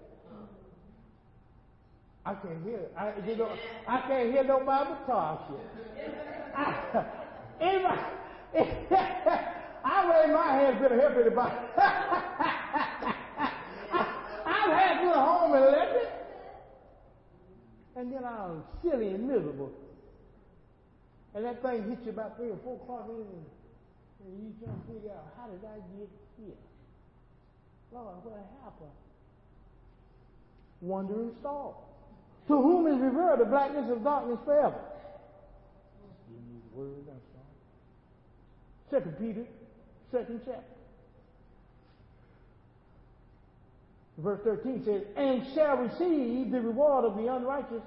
I 2.25 2.33
can't 2.33 2.63
hear. 2.63 2.79
I, 2.97 3.13
you 3.27 3.35
know, 3.35 3.49
I 3.87 4.01
can't 4.01 4.31
hear 4.31 4.43
no 4.43 4.59
Bible 4.65 4.97
talk 5.05 5.47
shit. 5.47 5.59
I, 6.57 7.05
I 9.83 10.09
raise 10.09 10.33
my 10.33 10.47
hand 10.47 10.79
to 10.81 10.89
help 10.95 11.13
anybody. 11.17 11.55
I've 14.45 14.71
had 14.71 15.01
to 15.01 15.07
go 15.07 15.13
home 15.13 15.53
and 15.53 15.65
left 15.65 15.95
it. 15.95 16.09
And 17.95 18.11
then 18.11 18.25
I'm 18.25 18.63
silly 18.83 19.09
and 19.09 19.27
miserable. 19.27 19.71
And 21.35 21.43
that 21.43 21.61
thing 21.61 21.83
hits 21.89 22.01
you 22.05 22.11
about 22.11 22.37
three 22.37 22.49
or 22.49 22.57
four 22.63 22.75
o'clock 22.77 23.07
in 23.09 23.17
the 23.17 23.23
and 24.25 24.39
you 24.41 24.53
trying 24.63 24.79
to 24.79 24.87
figure 24.87 25.11
out 25.11 25.27
how 25.37 25.47
did 25.47 25.61
I 25.61 25.75
get 25.99 26.09
here? 26.39 26.55
Lord, 27.93 28.15
what 28.23 28.41
happened? 28.63 28.89
Wandering 30.81 31.31
star. 31.41 31.73
To 32.47 32.61
whom 32.61 32.87
is 32.87 32.99
revealed 32.99 33.39
the 33.39 33.45
blackness 33.45 33.91
of 33.91 34.03
darkness 34.03 34.39
forever? 34.45 34.79
Word. 36.73 37.05
Second 38.91 39.17
Peter, 39.17 39.45
second 40.11 40.41
chapter. 40.45 40.61
Verse 44.17 44.39
13 44.43 44.83
says, 44.85 45.01
And 45.17 45.45
shall 45.53 45.77
receive 45.77 46.51
the 46.51 46.61
reward 46.61 47.05
of 47.05 47.17
the 47.17 47.33
unrighteous 47.33 47.81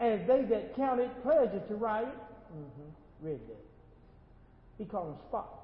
as 0.00 0.20
they 0.26 0.42
that 0.42 0.74
count 0.76 1.00
it 1.00 1.10
pleasure 1.22 1.62
to 1.68 1.74
riot. 1.74 2.08
Mm-hmm. 2.54 3.26
Read 3.26 3.40
that. 3.48 3.64
He 4.78 4.84
called 4.84 5.08
them 5.08 5.18
spots. 5.28 5.60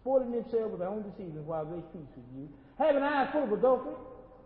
Spoiling 0.00 0.32
themselves 0.32 0.70
with 0.70 0.80
their 0.80 0.88
own 0.88 1.02
deceiving 1.02 1.46
while 1.46 1.64
they 1.64 1.80
feast 1.92 2.10
with 2.16 2.26
you. 2.36 2.48
Having 2.78 3.02
eyes 3.02 3.28
full 3.32 3.44
of 3.44 3.52
adultery 3.52 3.94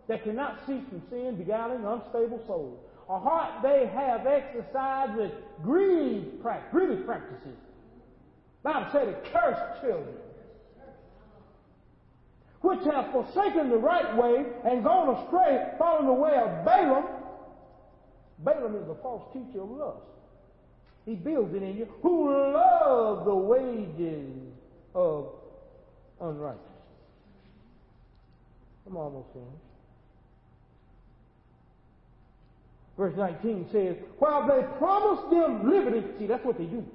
that 0.07 0.23
cannot 0.23 0.59
cease 0.65 0.83
from 0.89 1.01
sin, 1.09 1.35
beguiling 1.35 1.85
unstable 1.85 2.41
souls. 2.47 2.79
A 3.09 3.19
heart 3.19 3.61
they 3.61 3.87
have 3.93 4.25
exercised 4.25 5.15
with 5.15 5.31
greedy 5.63 6.21
practices. 6.41 7.57
Bible 8.63 8.89
said 8.91 9.07
it 9.07 9.27
cursed 9.33 9.81
children. 9.81 10.15
Which 12.61 12.83
have 12.85 13.11
forsaken 13.11 13.69
the 13.69 13.77
right 13.77 14.15
way 14.15 14.45
and 14.65 14.83
gone 14.83 15.15
astray, 15.15 15.73
following 15.79 16.07
the 16.07 16.13
way 16.13 16.35
of 16.35 16.63
Balaam. 16.63 17.05
Balaam 18.39 18.75
is 18.75 18.87
a 18.87 18.95
false 19.01 19.23
teacher 19.33 19.61
of 19.63 19.71
lust. 19.71 19.97
He 21.05 21.15
builds 21.15 21.53
it 21.55 21.63
in 21.63 21.77
you. 21.77 21.87
Who 22.01 22.31
love 22.53 23.25
the 23.25 23.35
wages 23.35 24.29
of 24.93 25.29
unrighteousness. 26.19 26.67
I'm 28.85 28.97
almost 28.97 29.27
finished. 29.33 29.49
Verse 32.97 33.13
19 33.17 33.69
says, 33.71 33.95
While 34.19 34.47
they 34.47 34.63
promise 34.77 35.23
them 35.31 35.69
liberty, 35.69 36.05
see, 36.19 36.27
that's 36.27 36.45
what 36.45 36.57
they 36.57 36.65
do. 36.65 36.85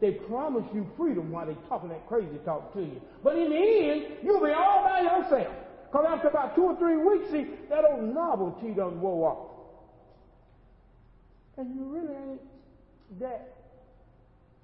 They 0.00 0.12
promise 0.12 0.64
you 0.72 0.88
freedom 0.96 1.30
while 1.30 1.46
they're 1.46 1.54
talking 1.68 1.88
that 1.90 2.06
crazy 2.08 2.38
talk 2.44 2.72
to 2.74 2.80
you. 2.80 3.00
But 3.22 3.36
in 3.36 3.50
the 3.50 3.56
end, 3.56 4.18
you'll 4.22 4.40
be 4.40 4.50
all 4.50 4.84
by 4.84 5.00
yourself. 5.00 5.54
Because 5.90 6.06
after 6.08 6.28
about 6.28 6.54
two 6.54 6.62
or 6.62 6.76
three 6.76 6.96
weeks, 6.96 7.30
see, 7.30 7.46
that 7.68 7.84
old 7.84 8.14
novelty 8.14 8.70
done 8.70 9.00
wore 9.00 9.30
off. 9.30 9.50
And 11.58 11.74
you 11.74 11.84
really 11.84 12.14
ain't 12.14 12.40
that 13.18 13.56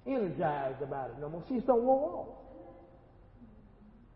energized 0.05 0.81
about 0.81 1.09
it 1.09 1.19
no 1.19 1.29
more. 1.29 1.43
See, 1.49 1.55
it's 1.55 1.67
don't 1.67 1.83
wore 1.83 2.09
off. 2.13 2.27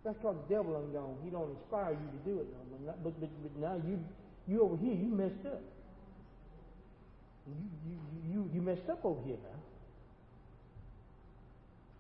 That's 0.04 0.18
because 0.18 0.36
the 0.48 0.56
devil 0.56 0.82
ain't 0.82 0.94
gone. 0.94 1.18
He 1.24 1.30
don't 1.30 1.52
inspire 1.52 1.92
you 1.92 2.08
to 2.10 2.22
do 2.26 2.40
it 2.42 2.48
no 2.50 2.80
more. 2.80 2.96
But, 3.04 3.20
but, 3.20 3.30
but 3.44 3.56
now 3.62 3.76
you, 3.86 4.00
you 4.48 4.64
over 4.64 4.78
here, 4.78 4.94
you 4.94 5.10
messed 5.10 5.46
up. 5.46 5.62
You, 7.48 7.54
you, 7.86 7.98
you, 8.32 8.50
you 8.54 8.62
messed 8.62 8.90
up 8.90 9.04
over 9.04 9.22
here 9.26 9.38
now. 9.44 9.60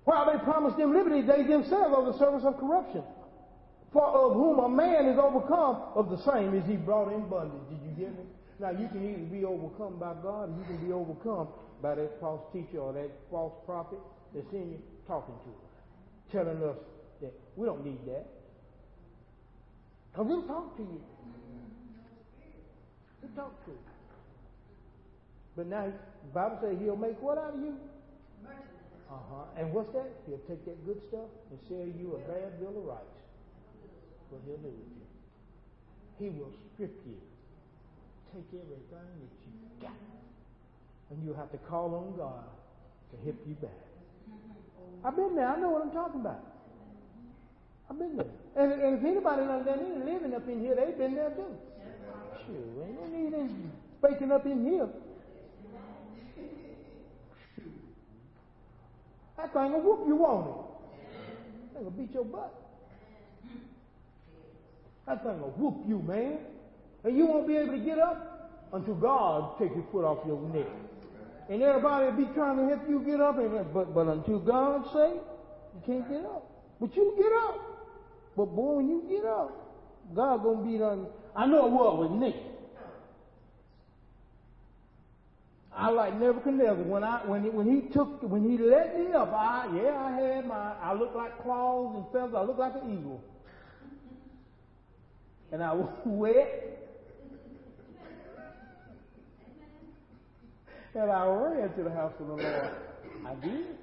While 0.03 0.31
they 0.31 0.43
promised 0.43 0.77
them 0.77 0.93
liberty, 0.93 1.21
they 1.21 1.43
themselves 1.43 1.93
are 1.95 2.05
the 2.11 2.17
servants 2.17 2.45
of 2.45 2.57
corruption. 2.57 3.03
For 3.93 4.03
of 4.03 4.33
whom 4.33 4.59
a 4.59 4.69
man 4.69 5.05
is 5.05 5.19
overcome, 5.19 5.83
of 5.95 6.09
the 6.09 6.17
same 6.23 6.55
is 6.55 6.65
he 6.65 6.77
brought 6.77 7.13
in 7.13 7.27
bondage. 7.27 7.61
Did 7.69 7.79
you 7.83 8.05
get 8.05 8.17
me? 8.17 8.23
Now 8.59 8.71
you 8.71 8.87
can 8.87 9.03
either 9.07 9.25
be 9.29 9.43
overcome 9.43 9.97
by 9.99 10.13
God 10.23 10.49
or 10.49 10.57
you 10.57 10.63
can 10.65 10.77
be 10.85 10.93
overcome 10.93 11.49
by 11.81 11.95
that 11.95 12.19
false 12.19 12.41
teacher 12.53 12.79
or 12.79 12.93
that 12.93 13.09
false 13.29 13.53
prophet 13.65 13.99
that's 14.33 14.51
in 14.53 14.71
you 14.71 14.79
talking 15.07 15.35
to 15.43 15.49
us, 15.49 15.73
telling 16.31 16.63
us 16.63 16.77
that 17.21 17.33
we 17.55 17.65
don't 17.65 17.83
need 17.83 17.99
that. 18.05 18.25
Because 20.11 20.27
he'll 20.27 20.47
talk 20.47 20.75
to 20.77 20.83
you. 20.83 21.01
He'll 23.21 23.35
talk 23.35 23.65
to 23.65 23.71
you. 23.71 23.77
But 25.55 25.67
now, 25.67 25.85
the 25.85 26.33
Bible 26.33 26.59
says 26.61 26.77
he'll 26.81 26.95
make 26.95 27.21
what 27.21 27.37
out 27.37 27.55
of 27.55 27.59
you? 27.59 27.75
Uh 29.11 29.15
huh. 29.29 29.59
And 29.59 29.73
what's 29.73 29.91
that? 29.91 30.07
He'll 30.25 30.39
take 30.47 30.63
that 30.65 30.85
good 30.85 31.01
stuff 31.09 31.27
and 31.51 31.59
sell 31.67 31.83
you 31.83 32.15
a 32.15 32.19
bad 32.31 32.59
bill 32.59 32.71
of 32.77 32.85
rights. 32.87 33.19
What 34.29 34.41
he'll 34.47 34.57
do 34.57 34.71
with 34.71 34.87
you. 34.95 35.07
He 36.19 36.29
will 36.29 36.53
strip 36.73 36.95
you. 37.05 37.19
Take 38.31 38.47
everything 38.55 38.87
that 38.87 39.35
you 39.43 39.51
got. 39.81 40.10
And 41.11 41.23
you'll 41.23 41.35
have 41.35 41.51
to 41.51 41.57
call 41.57 41.93
on 41.93 42.17
God 42.17 42.45
to 43.11 43.25
help 43.25 43.37
you 43.45 43.55
back. 43.55 43.71
I've 45.03 45.15
been 45.15 45.35
there. 45.35 45.47
I 45.47 45.59
know 45.59 45.69
what 45.69 45.81
I'm 45.81 45.91
talking 45.91 46.21
about. 46.21 46.39
I've 47.89 47.99
been 47.99 48.15
there. 48.15 48.31
And, 48.55 48.71
and 48.71 48.97
if 48.97 49.03
anybody 49.03 49.45
done 49.45 49.67
any 49.67 50.11
living 50.11 50.33
up 50.33 50.47
in 50.47 50.61
here, 50.61 50.75
they've 50.75 50.97
been 50.97 51.15
there 51.15 51.31
too. 51.31 51.57
Sure, 52.45 52.85
ain't 52.85 53.01
no 53.01 53.07
need 53.17 53.33
in 53.33 53.71
baking 54.01 54.31
up 54.31 54.45
in 54.45 54.65
here. 54.65 54.87
That 59.37 59.53
thing 59.53 59.73
will 59.73 59.81
whoop 59.81 60.07
you, 60.07 60.15
won't 60.15 60.47
it? 60.47 61.73
That 61.73 61.83
will 61.83 61.91
beat 61.91 62.13
your 62.13 62.25
butt. 62.25 62.53
That 65.07 65.23
thing 65.23 65.41
will 65.41 65.49
whoop 65.49 65.83
you, 65.87 65.99
man. 65.99 66.37
And 67.03 67.17
you 67.17 67.25
won't 67.25 67.47
be 67.47 67.57
able 67.57 67.73
to 67.73 67.79
get 67.79 67.99
up 67.99 68.69
until 68.71 68.95
God 68.95 69.57
take 69.59 69.73
your 69.75 69.85
foot 69.91 70.05
off 70.05 70.19
your 70.25 70.39
neck. 70.49 70.67
And 71.49 71.61
everybody 71.61 72.05
will 72.05 72.27
be 72.27 72.33
trying 72.33 72.57
to 72.57 72.67
help 72.75 72.89
you 72.89 72.99
get 73.01 73.19
up, 73.19 73.37
and 73.37 73.73
but 73.73 73.93
but 73.93 74.07
until 74.07 74.39
God 74.39 74.85
say, 74.93 75.13
you 75.73 75.81
can't 75.85 76.09
get 76.09 76.25
up. 76.25 76.49
But 76.79 76.95
you 76.95 77.13
get 77.17 77.31
up. 77.33 77.71
But 78.35 78.45
boy, 78.55 78.75
when 78.77 78.89
you 78.89 79.03
get 79.09 79.25
up, 79.25 79.51
God 80.15 80.43
gonna 80.43 80.65
be 80.65 80.77
done. 80.77 81.07
I 81.35 81.45
know 81.45 81.67
it 81.67 81.71
was 81.71 82.09
with 82.09 82.19
Nick. 82.19 82.35
I 85.73 85.89
like 85.89 86.19
Nebuchadnezzar 86.19 86.75
when 86.83 87.03
I 87.03 87.25
when 87.25 87.43
he, 87.43 87.49
when 87.49 87.65
he 87.65 87.81
took 87.93 88.21
when 88.23 88.43
he 88.43 88.57
let 88.57 88.97
me 88.97 89.13
up. 89.13 89.31
I 89.33 89.69
yeah, 89.75 89.97
I 89.97 90.11
had 90.11 90.45
my 90.45 90.73
I 90.81 90.93
looked 90.93 91.15
like 91.15 91.41
claws 91.41 91.95
and 91.95 92.05
feathers. 92.11 92.35
I 92.35 92.43
looked 92.43 92.59
like 92.59 92.75
an 92.75 92.91
eagle, 92.91 93.21
and 95.51 95.63
I 95.63 95.73
was 95.73 95.89
wet. 96.05 96.90
And 100.93 101.09
I 101.09 101.25
ran 101.25 101.73
to 101.73 101.83
the 101.83 101.91
house 101.91 102.13
of 102.19 102.27
the 102.27 102.33
Lord. 102.33 102.71
I 103.25 103.33
did. 103.35 103.77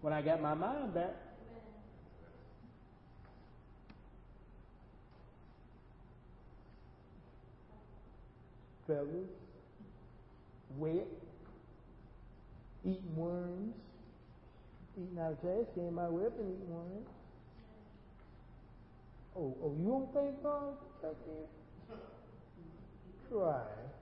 When 0.00 0.12
I 0.12 0.22
got 0.22 0.40
my 0.40 0.54
mind 0.54 0.94
back. 0.94 1.14
Feathers 8.86 9.28
wet, 10.76 11.06
eating 12.84 13.16
worms, 13.16 13.74
eating 14.96 15.18
out 15.18 15.32
of 15.32 15.40
trash, 15.40 15.66
came 15.74 15.94
my 15.94 16.06
and 16.06 16.14
eating 16.14 16.68
worms. 16.68 17.08
Oh, 19.36 19.56
oh, 19.62 19.76
you 19.78 19.88
don't 19.88 20.12
thank 20.12 20.42
God 20.42 20.74
back 21.02 21.12
there? 21.26 21.98
Try. 23.30 23.97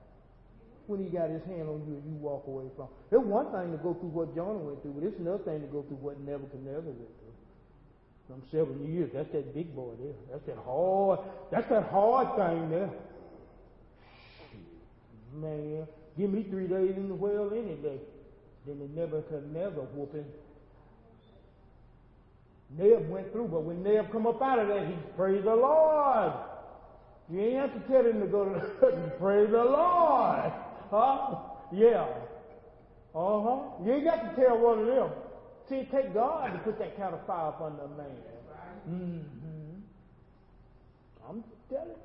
When 0.86 1.02
he 1.02 1.10
got 1.10 1.30
his 1.30 1.42
hand 1.44 1.68
on 1.68 1.82
you 1.86 1.98
and 1.98 2.06
you 2.06 2.16
walk 2.20 2.46
away 2.46 2.70
from. 2.76 2.88
It's 3.10 3.22
one 3.22 3.50
thing 3.50 3.72
to 3.72 3.78
go 3.78 3.94
through 3.94 4.14
what 4.14 4.34
Jonah 4.34 4.58
went 4.58 4.82
through, 4.82 4.92
but 4.92 5.04
it's 5.04 5.18
another 5.18 5.42
thing 5.42 5.60
to 5.60 5.66
go 5.66 5.82
through 5.82 5.98
what 5.98 6.20
Nebuchadnezzar 6.20 6.94
went 6.94 7.14
through. 7.18 7.36
From 8.28 8.42
seven 8.50 8.86
years, 8.86 9.10
that's 9.14 9.30
that 9.32 9.54
big 9.54 9.74
boy 9.74 9.94
there. 9.98 10.14
That's 10.30 10.46
that 10.46 10.58
hard, 10.64 11.20
that's 11.50 11.68
that 11.68 11.90
hard 11.90 12.34
thing 12.38 12.70
there. 12.70 12.90
Man, 15.34 15.86
Give 16.18 16.32
me 16.32 16.44
three 16.48 16.66
days 16.66 16.96
in 16.96 17.08
the 17.08 17.14
well 17.14 17.50
any 17.52 17.74
day. 17.74 17.98
Then 18.66 18.78
the 18.78 19.00
Nebuchadnezzar 19.00 19.84
whooping. 19.94 20.24
Neb 22.76 23.08
went 23.08 23.30
through, 23.32 23.48
but 23.48 23.62
when 23.62 23.82
Neb 23.82 24.10
come 24.10 24.26
up 24.26 24.42
out 24.42 24.58
of 24.58 24.68
that, 24.68 24.86
he 24.86 24.94
praise 25.16 25.44
the 25.44 25.54
Lord. 25.54 26.32
You 27.30 27.40
ain't 27.40 27.60
have 27.60 27.74
to 27.74 27.80
tell 27.92 28.04
him 28.04 28.20
to 28.20 28.26
go 28.26 28.44
to 28.44 28.54
the 28.80 29.10
praise 29.20 29.50
the 29.50 29.64
Lord. 29.64 30.52
Huh? 30.90 31.36
Yeah. 31.72 32.06
Uh-huh. 33.14 33.84
You 33.84 33.94
ain't 33.94 34.04
got 34.04 34.36
to 34.36 34.40
tell 34.40 34.58
one 34.58 34.80
of 34.80 34.86
them. 34.86 35.10
See, 35.68 35.76
it 35.76 35.90
take 35.90 36.14
God 36.14 36.52
to 36.52 36.58
put 36.60 36.78
that 36.78 36.96
kind 36.96 37.14
of 37.14 37.26
fire 37.26 37.48
upon 37.48 37.76
the 37.76 37.88
man. 37.96 38.16
Mm-hmm. 38.88 39.80
I'm 41.28 41.44
telling 41.68 41.96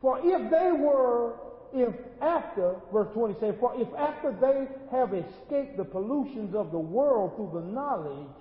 For 0.00 0.18
if 0.22 0.50
they 0.50 0.72
were, 0.72 1.34
if 1.72 1.94
after, 2.20 2.74
verse 2.92 3.08
20 3.14 3.34
says, 3.40 3.54
for 3.60 3.72
if 3.80 3.88
after 3.94 4.32
they 4.40 4.66
have 4.94 5.14
escaped 5.14 5.76
the 5.78 5.84
pollutions 5.84 6.54
of 6.54 6.70
the 6.70 6.78
world 6.78 7.36
through 7.36 7.62
the 7.62 7.66
knowledge 7.66 8.36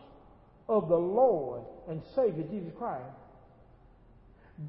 of 0.68 0.90
the 0.90 0.98
Lord 0.98 1.62
and 1.88 2.02
Savior 2.16 2.44
Jesus 2.52 2.74
Christ, 2.78 3.04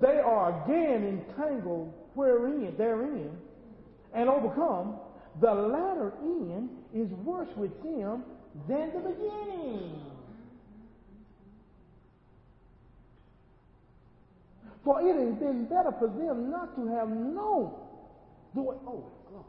they 0.00 0.18
are 0.18 0.64
again 0.64 1.02
entangled 1.28 1.92
wherein, 2.14 2.74
therein, 2.76 3.30
and 4.14 4.28
overcome, 4.28 4.96
the 5.40 5.52
latter 5.52 6.12
end 6.22 6.68
is 6.94 7.08
worse 7.24 7.48
with 7.56 7.72
them 7.82 8.24
than 8.68 8.92
the 8.92 9.00
beginning. 9.00 10.00
For 14.84 15.00
it 15.00 15.14
has 15.14 15.34
been 15.36 15.64
better 15.66 15.92
for 15.98 16.08
them 16.08 16.50
not 16.50 16.74
to 16.76 16.88
have 16.88 17.08
known 17.08 17.72
the 18.54 18.62
way. 18.62 18.76
Oh, 18.86 19.04
God. 19.32 19.44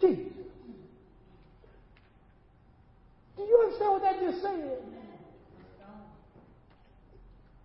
Jesus. 0.00 0.32
Do 3.36 3.42
you 3.42 3.60
understand 3.64 3.92
what 3.92 4.02
that 4.02 4.20
just 4.20 4.42
said? 4.42 4.78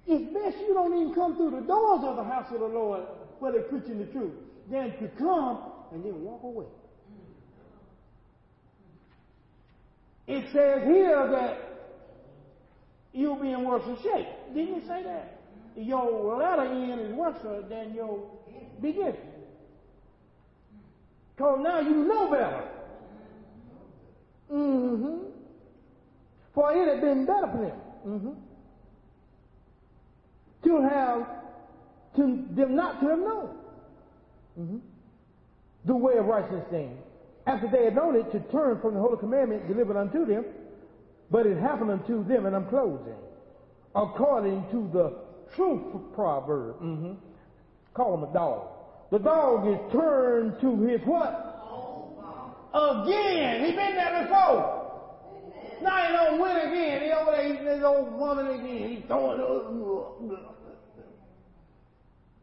It's 0.08 0.34
best 0.34 0.58
you 0.66 0.74
don't 0.74 0.94
even 0.94 1.14
come 1.14 1.36
through 1.36 1.52
the 1.52 1.68
doors 1.68 2.04
of 2.04 2.16
the 2.16 2.24
house 2.24 2.48
of 2.54 2.62
the 2.62 2.68
Lord 2.68 3.04
where 3.40 3.52
they're 3.52 3.64
preaching 3.64 4.00
the 4.00 4.06
truth 4.06 4.34
than 4.72 4.92
to 5.00 5.08
come 5.20 5.60
and 5.92 6.04
then 6.04 6.22
walk 6.24 6.44
away. 6.44 6.66
It 10.28 10.46
says 10.52 10.84
here 10.86 11.28
that 11.32 11.58
you'll 13.14 13.36
be 13.36 13.52
in 13.52 13.66
worse 13.66 13.84
shape. 14.02 14.28
Didn't 14.54 14.76
it 14.76 14.88
say 14.88 15.04
that? 15.04 15.42
Your 15.76 16.38
latter 16.38 16.64
end 16.64 17.02
is 17.02 17.14
worse 17.14 17.38
than 17.70 17.94
your 17.94 18.30
beginning. 18.82 19.16
Because 21.36 21.60
now 21.62 21.80
you 21.82 21.96
know 21.96 22.32
better. 22.32 22.64
Mm-hmm. 24.52 25.30
For 26.54 26.74
it 26.74 26.88
had 26.88 27.02
been 27.02 27.26
better 27.26 27.48
for 27.52 27.62
them. 27.62 27.80
Mm-hmm. 28.06 28.47
To 30.68 30.82
have, 30.82 31.26
to 32.18 32.46
them 32.52 32.76
not 32.76 33.00
to 33.00 33.08
have 33.08 33.20
known. 33.20 33.56
Mm-hmm. 34.60 34.78
The 35.86 35.96
way 35.96 36.18
of 36.18 36.26
righteousness 36.26 36.66
thing. 36.70 36.98
After 37.46 37.70
they 37.72 37.86
had 37.86 37.96
known 37.96 38.18
it, 38.18 38.30
to 38.34 38.40
turn 38.52 38.82
from 38.82 38.96
the 38.96 39.00
holy 39.00 39.18
commandment 39.18 39.66
delivered 39.70 39.96
unto 39.96 40.26
them, 40.26 40.44
but 41.32 41.46
it 41.46 41.58
happened 41.58 41.92
unto 41.92 42.28
them, 42.28 42.46
and 42.46 42.54
I'm 42.54 42.68
closing, 42.68 43.16
according 43.96 44.66
to 44.72 44.90
the 44.92 45.14
truth 45.56 45.84
proverb. 46.14 46.82
Mm-hmm. 46.82 47.14
Call 47.94 48.16
him 48.16 48.24
a 48.24 48.34
dog. 48.34 48.68
The 49.10 49.20
dog 49.20 49.68
is 49.70 49.80
turned 49.94 50.60
to 50.60 50.82
his 50.86 51.00
what? 51.06 51.32
Again. 52.74 53.64
He 53.64 53.72
been 53.72 53.96
there 53.96 54.24
before. 54.24 54.84
Now 55.82 56.06
he 56.06 56.12
don't 56.12 56.42
win 56.42 56.58
again. 56.58 57.04
He 57.04 57.12
over 57.12 57.32
there 57.32 57.54
eating 57.54 57.68
his 57.68 57.84
old 57.84 58.20
woman 58.20 58.48
again. 58.48 58.90
He's 58.90 59.06
throwing 59.08 59.40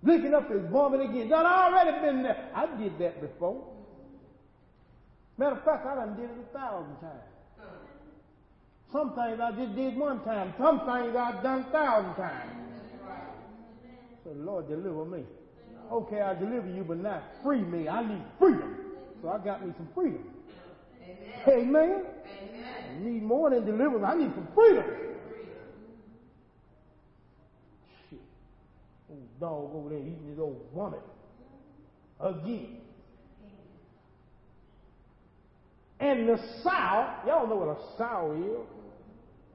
licking 0.05 0.35
up 0.35 0.51
his 0.51 0.63
vomit 0.71 1.01
again. 1.01 1.29
Done 1.29 1.47
already 1.47 2.01
been 2.01 2.23
there. 2.23 2.51
I 2.55 2.67
did 2.77 2.99
that 2.99 3.21
before. 3.21 3.65
Matter 5.37 5.57
of 5.57 5.65
fact, 5.65 5.87
I 5.87 5.95
done 5.97 6.17
did 6.17 6.25
it 6.25 6.37
a 6.51 6.59
thousand 6.59 6.97
times. 7.01 7.21
Some 8.93 9.15
things 9.15 9.41
I 9.41 9.51
just 9.51 9.75
did 9.75 9.97
one 9.97 10.23
time. 10.23 10.55
Some 10.57 10.81
things 10.81 11.17
I've 11.17 11.43
done 11.43 11.61
a 11.69 11.73
thousand 11.73 12.15
times. 12.15 12.53
So 14.23 14.31
Lord, 14.37 14.69
deliver 14.69 15.05
me. 15.05 15.25
Okay, 15.91 16.21
I 16.21 16.35
deliver 16.35 16.69
you, 16.69 16.85
but 16.85 16.99
not 16.99 17.23
free 17.43 17.61
me. 17.61 17.89
I 17.89 18.07
need 18.07 18.23
freedom. 18.39 18.77
So 19.21 19.29
I 19.29 19.39
got 19.39 19.67
me 19.67 19.73
some 19.77 19.89
freedom. 19.95 20.25
Amen. 21.49 21.49
Amen. 21.49 22.05
I 22.91 23.05
need 23.05 23.23
more 23.23 23.51
than 23.51 23.67
deliverance. 23.67 24.05
I 24.07 24.15
need 24.15 24.33
some 24.35 24.49
freedom. 24.55 24.85
Old 29.15 29.41
dog 29.41 29.75
over 29.75 29.89
there 29.91 29.99
eating 29.99 30.27
his 30.29 30.39
old 30.39 30.61
vomit. 30.75 31.03
Again. 32.21 32.79
And 36.01 36.29
the 36.29 36.37
sow, 36.63 37.09
y'all 37.27 37.47
know 37.47 37.57
what 37.57 37.77
a 37.77 37.97
sow 37.97 38.35
is. 38.37 38.67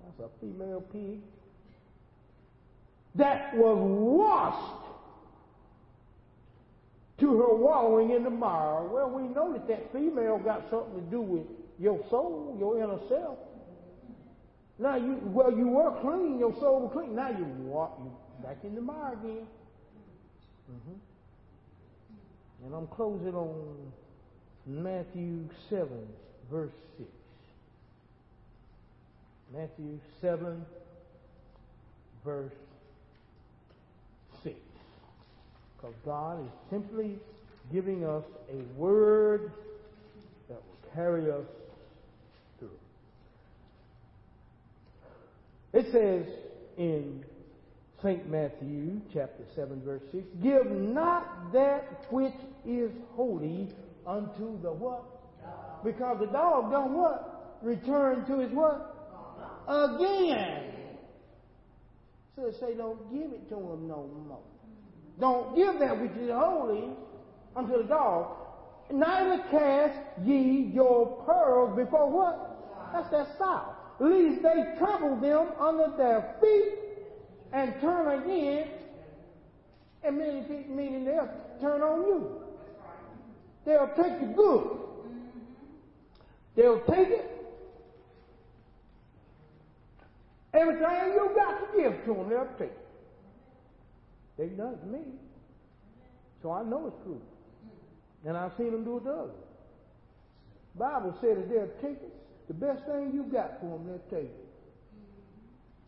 That's 0.03 0.31
a 0.31 0.39
female 0.39 0.81
pig. 0.91 1.19
That 3.15 3.55
was 3.55 3.77
washed 3.77 4.85
to 7.19 7.37
her 7.37 7.55
wallowing 7.55 8.11
in 8.11 8.23
the 8.23 8.29
mire. 8.29 8.83
Well, 8.83 9.09
we 9.09 9.23
know 9.23 9.51
that 9.53 9.67
that 9.67 9.91
female 9.91 10.37
got 10.37 10.69
something 10.69 11.03
to 11.03 11.11
do 11.11 11.21
with 11.21 11.45
your 11.77 11.99
soul, 12.09 12.55
your 12.59 12.77
inner 12.77 12.99
self. 13.09 13.37
Now 14.77 14.95
you, 14.95 15.19
well, 15.25 15.51
you 15.51 15.67
were 15.67 15.91
clean, 16.01 16.39
your 16.39 16.53
soul 16.59 16.81
was 16.81 16.91
clean. 16.93 17.15
Now 17.15 17.29
you 17.29 17.43
walk 17.43 17.99
you 17.99 18.11
back 18.49 18.57
in 18.63 18.73
the 18.73 18.81
mire 18.81 19.13
again. 19.13 19.45
Mm-hmm. 20.71 20.95
And 22.65 22.73
I'm 22.73 22.87
closing 22.87 23.35
on 23.35 23.91
Matthew 24.65 25.47
7, 25.69 25.87
verse 26.49 26.71
6. 26.97 27.09
Matthew 29.53 29.99
7, 30.19 30.65
verse 32.25 32.51
6. 34.43 34.55
Because 35.77 35.95
God 36.03 36.43
is 36.43 36.51
simply 36.71 37.17
giving 37.71 38.03
us 38.03 38.23
a 38.51 38.79
word 38.79 39.51
that 40.47 40.55
will 40.55 40.95
carry 40.95 41.29
us 41.29 41.45
through. 42.57 42.69
It 45.71 45.91
says 45.91 46.25
in 46.79 47.23
St. 48.01 48.29
Matthew 48.29 49.01
chapter 49.13 49.43
7 49.55 49.81
verse 49.83 50.01
6, 50.11 50.23
Give 50.41 50.65
not 50.71 51.51
that 51.51 52.05
which 52.09 52.33
is 52.65 52.91
holy 53.15 53.67
unto 54.07 54.61
the 54.61 54.71
what? 54.71 55.03
Because 55.83 56.17
the 56.19 56.27
dog 56.27 56.71
don't 56.71 56.93
what? 56.93 57.57
Return 57.61 58.25
to 58.25 58.39
his 58.39 58.51
what? 58.51 58.95
Again. 59.67 60.71
So 62.35 62.49
they 62.49 62.57
say 62.57 62.73
don't 62.75 63.11
give 63.11 63.33
it 63.33 63.49
to 63.49 63.55
him 63.55 63.87
no 63.87 64.09
more. 64.27 64.39
Don't 65.19 65.55
give 65.55 65.79
that 65.79 65.99
which 65.99 66.11
is 66.11 66.31
holy 66.31 66.85
unto 67.55 67.77
the 67.77 67.83
dog. 67.83 68.37
Neither 68.91 69.43
cast 69.51 69.99
ye 70.23 70.71
your 70.73 71.21
pearls 71.25 71.75
before 71.75 72.09
what? 72.09 72.93
That's 72.93 73.09
that 73.09 73.37
sow. 73.37 73.75
Lest 73.99 74.41
they 74.41 74.77
trample 74.77 75.17
them 75.17 75.49
under 75.59 75.93
their 75.97 76.35
feet 76.41 76.88
and 77.51 77.73
turn 77.81 78.21
again, 78.21 78.67
and 80.03 80.17
many 80.17 80.41
people, 80.41 80.75
meaning 80.75 81.05
they'll 81.05 81.29
turn 81.61 81.81
on 81.81 82.01
you. 82.01 82.41
They'll 83.65 83.91
take 83.95 84.19
the 84.19 84.27
good. 84.27 84.63
Mm-hmm. 84.63 85.29
They'll 86.55 86.79
take 86.81 87.09
it. 87.09 87.35
Everything 90.53 91.13
you 91.13 91.31
got 91.35 91.59
to 91.59 91.81
give 91.81 92.05
to 92.05 92.13
them, 92.13 92.29
they'll 92.29 92.47
take 92.57 92.69
it. 92.69 92.87
They've 94.37 94.57
done 94.57 94.73
it 94.73 94.81
to 94.81 94.87
me. 94.87 94.99
So 96.41 96.51
I 96.51 96.63
know 96.63 96.87
it's 96.87 97.03
true. 97.03 97.21
Mm-hmm. 97.21 98.29
And 98.29 98.37
I've 98.37 98.51
seen 98.57 98.71
them 98.71 98.83
do 98.83 98.97
it 98.97 99.03
to 99.03 99.11
others. 99.11 99.35
Bible 100.75 101.17
said 101.19 101.37
that 101.37 101.49
they'll 101.49 101.67
take 101.81 102.01
it. 102.01 102.15
The 102.47 102.53
best 102.53 102.85
thing 102.85 103.11
you 103.13 103.23
got 103.23 103.59
for 103.59 103.77
them, 103.77 103.87
they'll 103.87 104.19
take 104.21 104.29
it. 104.29 104.48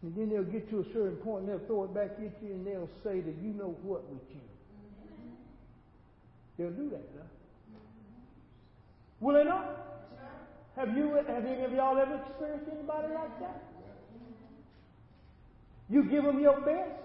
And 0.04 0.16
then 0.16 0.30
they'll 0.30 0.44
get 0.44 0.70
to 0.72 0.80
a 0.80 0.86
certain 0.94 1.18
point 1.18 1.44
and 1.44 1.50
they'll 1.50 1.68
throw 1.68 1.84
it 1.84 1.94
back 1.94 2.12
at 2.18 2.42
you 2.42 2.54
and 2.54 2.66
they'll 2.66 2.90
say 3.04 3.22
that 3.22 3.36
you 3.42 3.54
know 3.54 3.76
what 3.84 4.04
with 4.10 4.24
you. 4.30 4.42
They'll 6.58 6.72
do 6.72 6.90
that 6.90 7.16
now. 7.16 7.30
Will 9.20 9.36
they 9.36 9.44
not? 9.44 9.92
Have 10.76 10.98
you 10.98 11.14
have 11.14 11.46
any 11.46 11.64
of 11.64 11.72
y'all 11.74 11.98
ever 11.98 12.20
experienced 12.28 12.66
anybody 12.72 13.14
like 13.14 13.40
that? 13.40 13.64
You 15.90 16.04
give 16.04 16.24
them 16.24 16.40
your 16.40 16.60
best. 16.62 17.02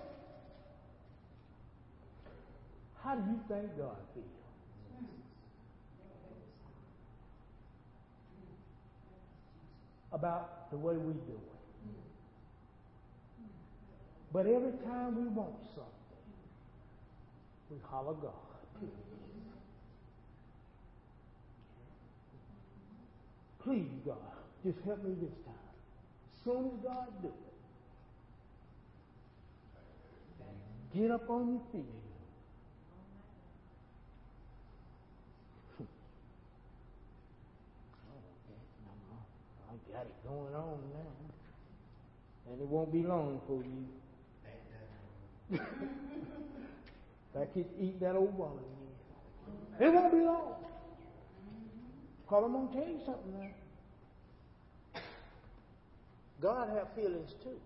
How 3.03 3.17
do 3.17 3.31
you 3.31 3.41
think 3.49 3.77
God 3.77 3.97
feels? 4.15 4.27
About 10.13 10.71
the 10.71 10.77
way 10.77 10.95
we 10.97 11.13
do 11.13 11.33
it. 11.33 11.56
But 14.37 14.45
every 14.45 14.73
time 14.85 15.17
we 15.17 15.29
want 15.29 15.57
something, 15.75 16.29
we 17.71 17.79
holler 17.89 18.13
God. 18.13 18.35
Please, 23.65 23.89
God, 24.05 24.19
just 24.63 24.79
help 24.85 25.03
me 25.03 25.15
this 25.23 25.33
time. 25.47 25.55
As 25.55 26.45
soon 26.45 26.67
as 26.67 26.73
God 26.85 27.09
do 27.23 27.29
it, 30.93 30.99
get 31.01 31.11
up 31.11 31.31
on 31.31 31.49
your 31.49 31.63
feet. 31.73 31.87
I 39.71 39.73
got 39.91 40.05
it 40.05 40.29
going 40.29 40.55
on 40.55 40.79
now. 40.93 41.13
And 42.53 42.61
it 42.61 42.69
won't 42.69 42.93
be 42.93 43.03
long 43.03 43.41
for 43.49 43.63
you 43.65 43.87
Back 47.35 47.53
to 47.55 47.65
eat 47.81 48.01
that 48.01 48.17
old 48.17 48.37
ball 48.37 48.59
again. 48.59 49.89
It 49.89 49.95
won't 49.95 50.13
be 50.13 50.21
long. 50.21 50.55
Cause 52.27 52.43
I'm 52.45 52.53
gonna 52.53 52.73
tell 52.73 52.89
you 52.89 53.01
something 53.05 53.33
now. 53.39 55.01
God 56.41 56.69
have 56.71 56.93
feelings 56.95 57.35
too. 57.43 57.61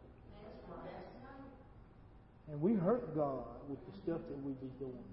And 2.51 2.61
we 2.61 2.74
hurt 2.74 3.14
God 3.14 3.45
with 3.68 3.78
the 3.87 3.97
stuff 4.03 4.20
that 4.28 4.45
we 4.45 4.53
be 4.55 4.70
doing. 4.78 5.05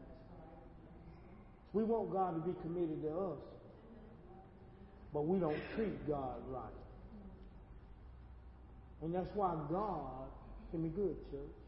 We 1.73 1.83
want 1.83 2.11
God 2.11 2.33
to 2.33 2.51
be 2.51 2.55
committed 2.61 3.01
to 3.03 3.09
us, 3.09 3.39
but 5.13 5.25
we 5.25 5.39
don't 5.39 5.59
treat 5.75 6.07
God 6.07 6.41
right. 6.49 6.63
And 9.03 9.13
that's 9.13 9.29
why 9.35 9.55
God, 9.69 10.27
can 10.71 10.81
be 10.81 10.89
good, 10.89 11.15
church. 11.29 11.66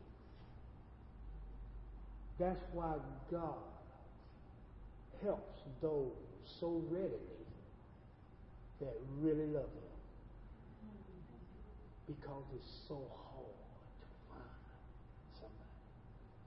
That's 2.40 2.64
why 2.72 2.94
God 3.30 3.60
helps 5.22 5.60
those 5.82 6.16
so 6.60 6.82
readily 6.90 7.44
that 8.80 8.96
really 9.20 9.46
love 9.48 9.64
Him. 9.64 9.98
Because 12.08 12.44
it's 12.56 12.72
so 12.88 12.96
hard 12.96 13.60
to 14.00 14.08
find 14.32 14.56
somebody 15.36 15.84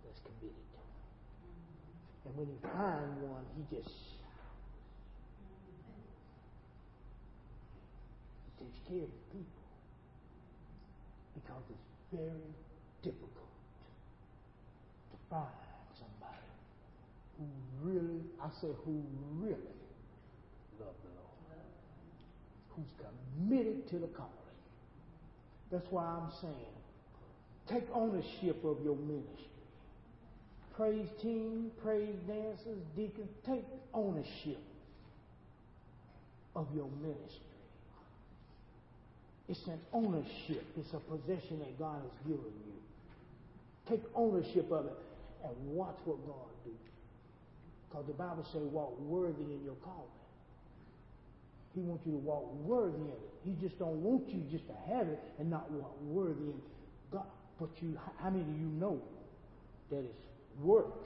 that's 0.02 0.20
committed 0.24 0.64
to 0.72 0.80
Him. 0.80 0.96
And 2.24 2.36
when 2.40 2.48
you 2.48 2.58
find 2.62 3.12
one, 3.28 3.44
He 3.54 3.76
just 3.76 3.94
takes 8.58 8.80
care 8.88 9.04
of 9.04 9.12
the 9.12 9.24
people. 9.36 9.68
Because 11.34 11.64
it's 11.68 11.90
very 12.10 12.48
difficult 13.02 13.52
to 15.12 15.16
find 15.28 15.61
really, 17.82 18.20
I 18.42 18.48
say 18.60 18.68
who 18.84 19.02
really 19.38 19.56
love 20.78 20.94
the 21.02 21.10
Lord. 21.16 21.62
Who's 22.70 22.92
committed 22.98 23.88
to 23.90 23.98
the 23.98 24.06
calling. 24.08 24.30
That's 25.70 25.86
why 25.90 26.04
I'm 26.04 26.30
saying, 26.40 26.54
take 27.68 27.84
ownership 27.94 28.64
of 28.64 28.78
your 28.84 28.96
ministry. 28.96 29.46
Praise 30.76 31.08
team, 31.20 31.70
praise 31.82 32.16
dancers, 32.26 32.78
deacons, 32.96 33.30
take 33.46 33.64
ownership 33.94 34.60
of 36.54 36.66
your 36.74 36.88
ministry. 37.00 37.40
It's 39.48 39.66
an 39.66 39.80
ownership. 39.92 40.64
It's 40.78 40.92
a 40.94 41.00
possession 41.00 41.58
that 41.58 41.78
God 41.78 42.00
has 42.02 42.26
given 42.26 42.52
you. 42.66 42.72
Take 43.88 44.02
ownership 44.14 44.70
of 44.70 44.86
it 44.86 44.98
and 45.44 45.74
watch 45.74 45.96
what 46.04 46.24
God 46.26 46.48
do. 46.64 46.70
Because 47.92 48.06
the 48.06 48.14
Bible 48.14 48.46
says 48.50 48.62
walk 48.72 48.98
worthy 49.00 49.52
in 49.52 49.60
your 49.62 49.74
calling. 49.84 50.08
He 51.74 51.80
wants 51.80 52.06
you 52.06 52.12
to 52.12 52.18
walk 52.18 52.50
worthy 52.64 52.96
in 52.96 53.08
it. 53.08 53.20
He 53.44 53.52
just 53.60 53.78
don't 53.78 54.02
want 54.02 54.28
you 54.28 54.40
just 54.50 54.66
to 54.68 54.74
have 54.88 55.08
it 55.08 55.20
and 55.38 55.50
not 55.50 55.70
walk 55.70 55.94
worthy 56.00 56.56
in 56.56 56.60
God. 57.10 57.26
But 57.60 57.68
you, 57.82 57.98
how 58.18 58.30
many 58.30 58.42
of 58.44 58.48
you 58.48 58.66
know 58.80 59.02
that 59.90 59.98
it's 59.98 60.24
work 60.62 61.04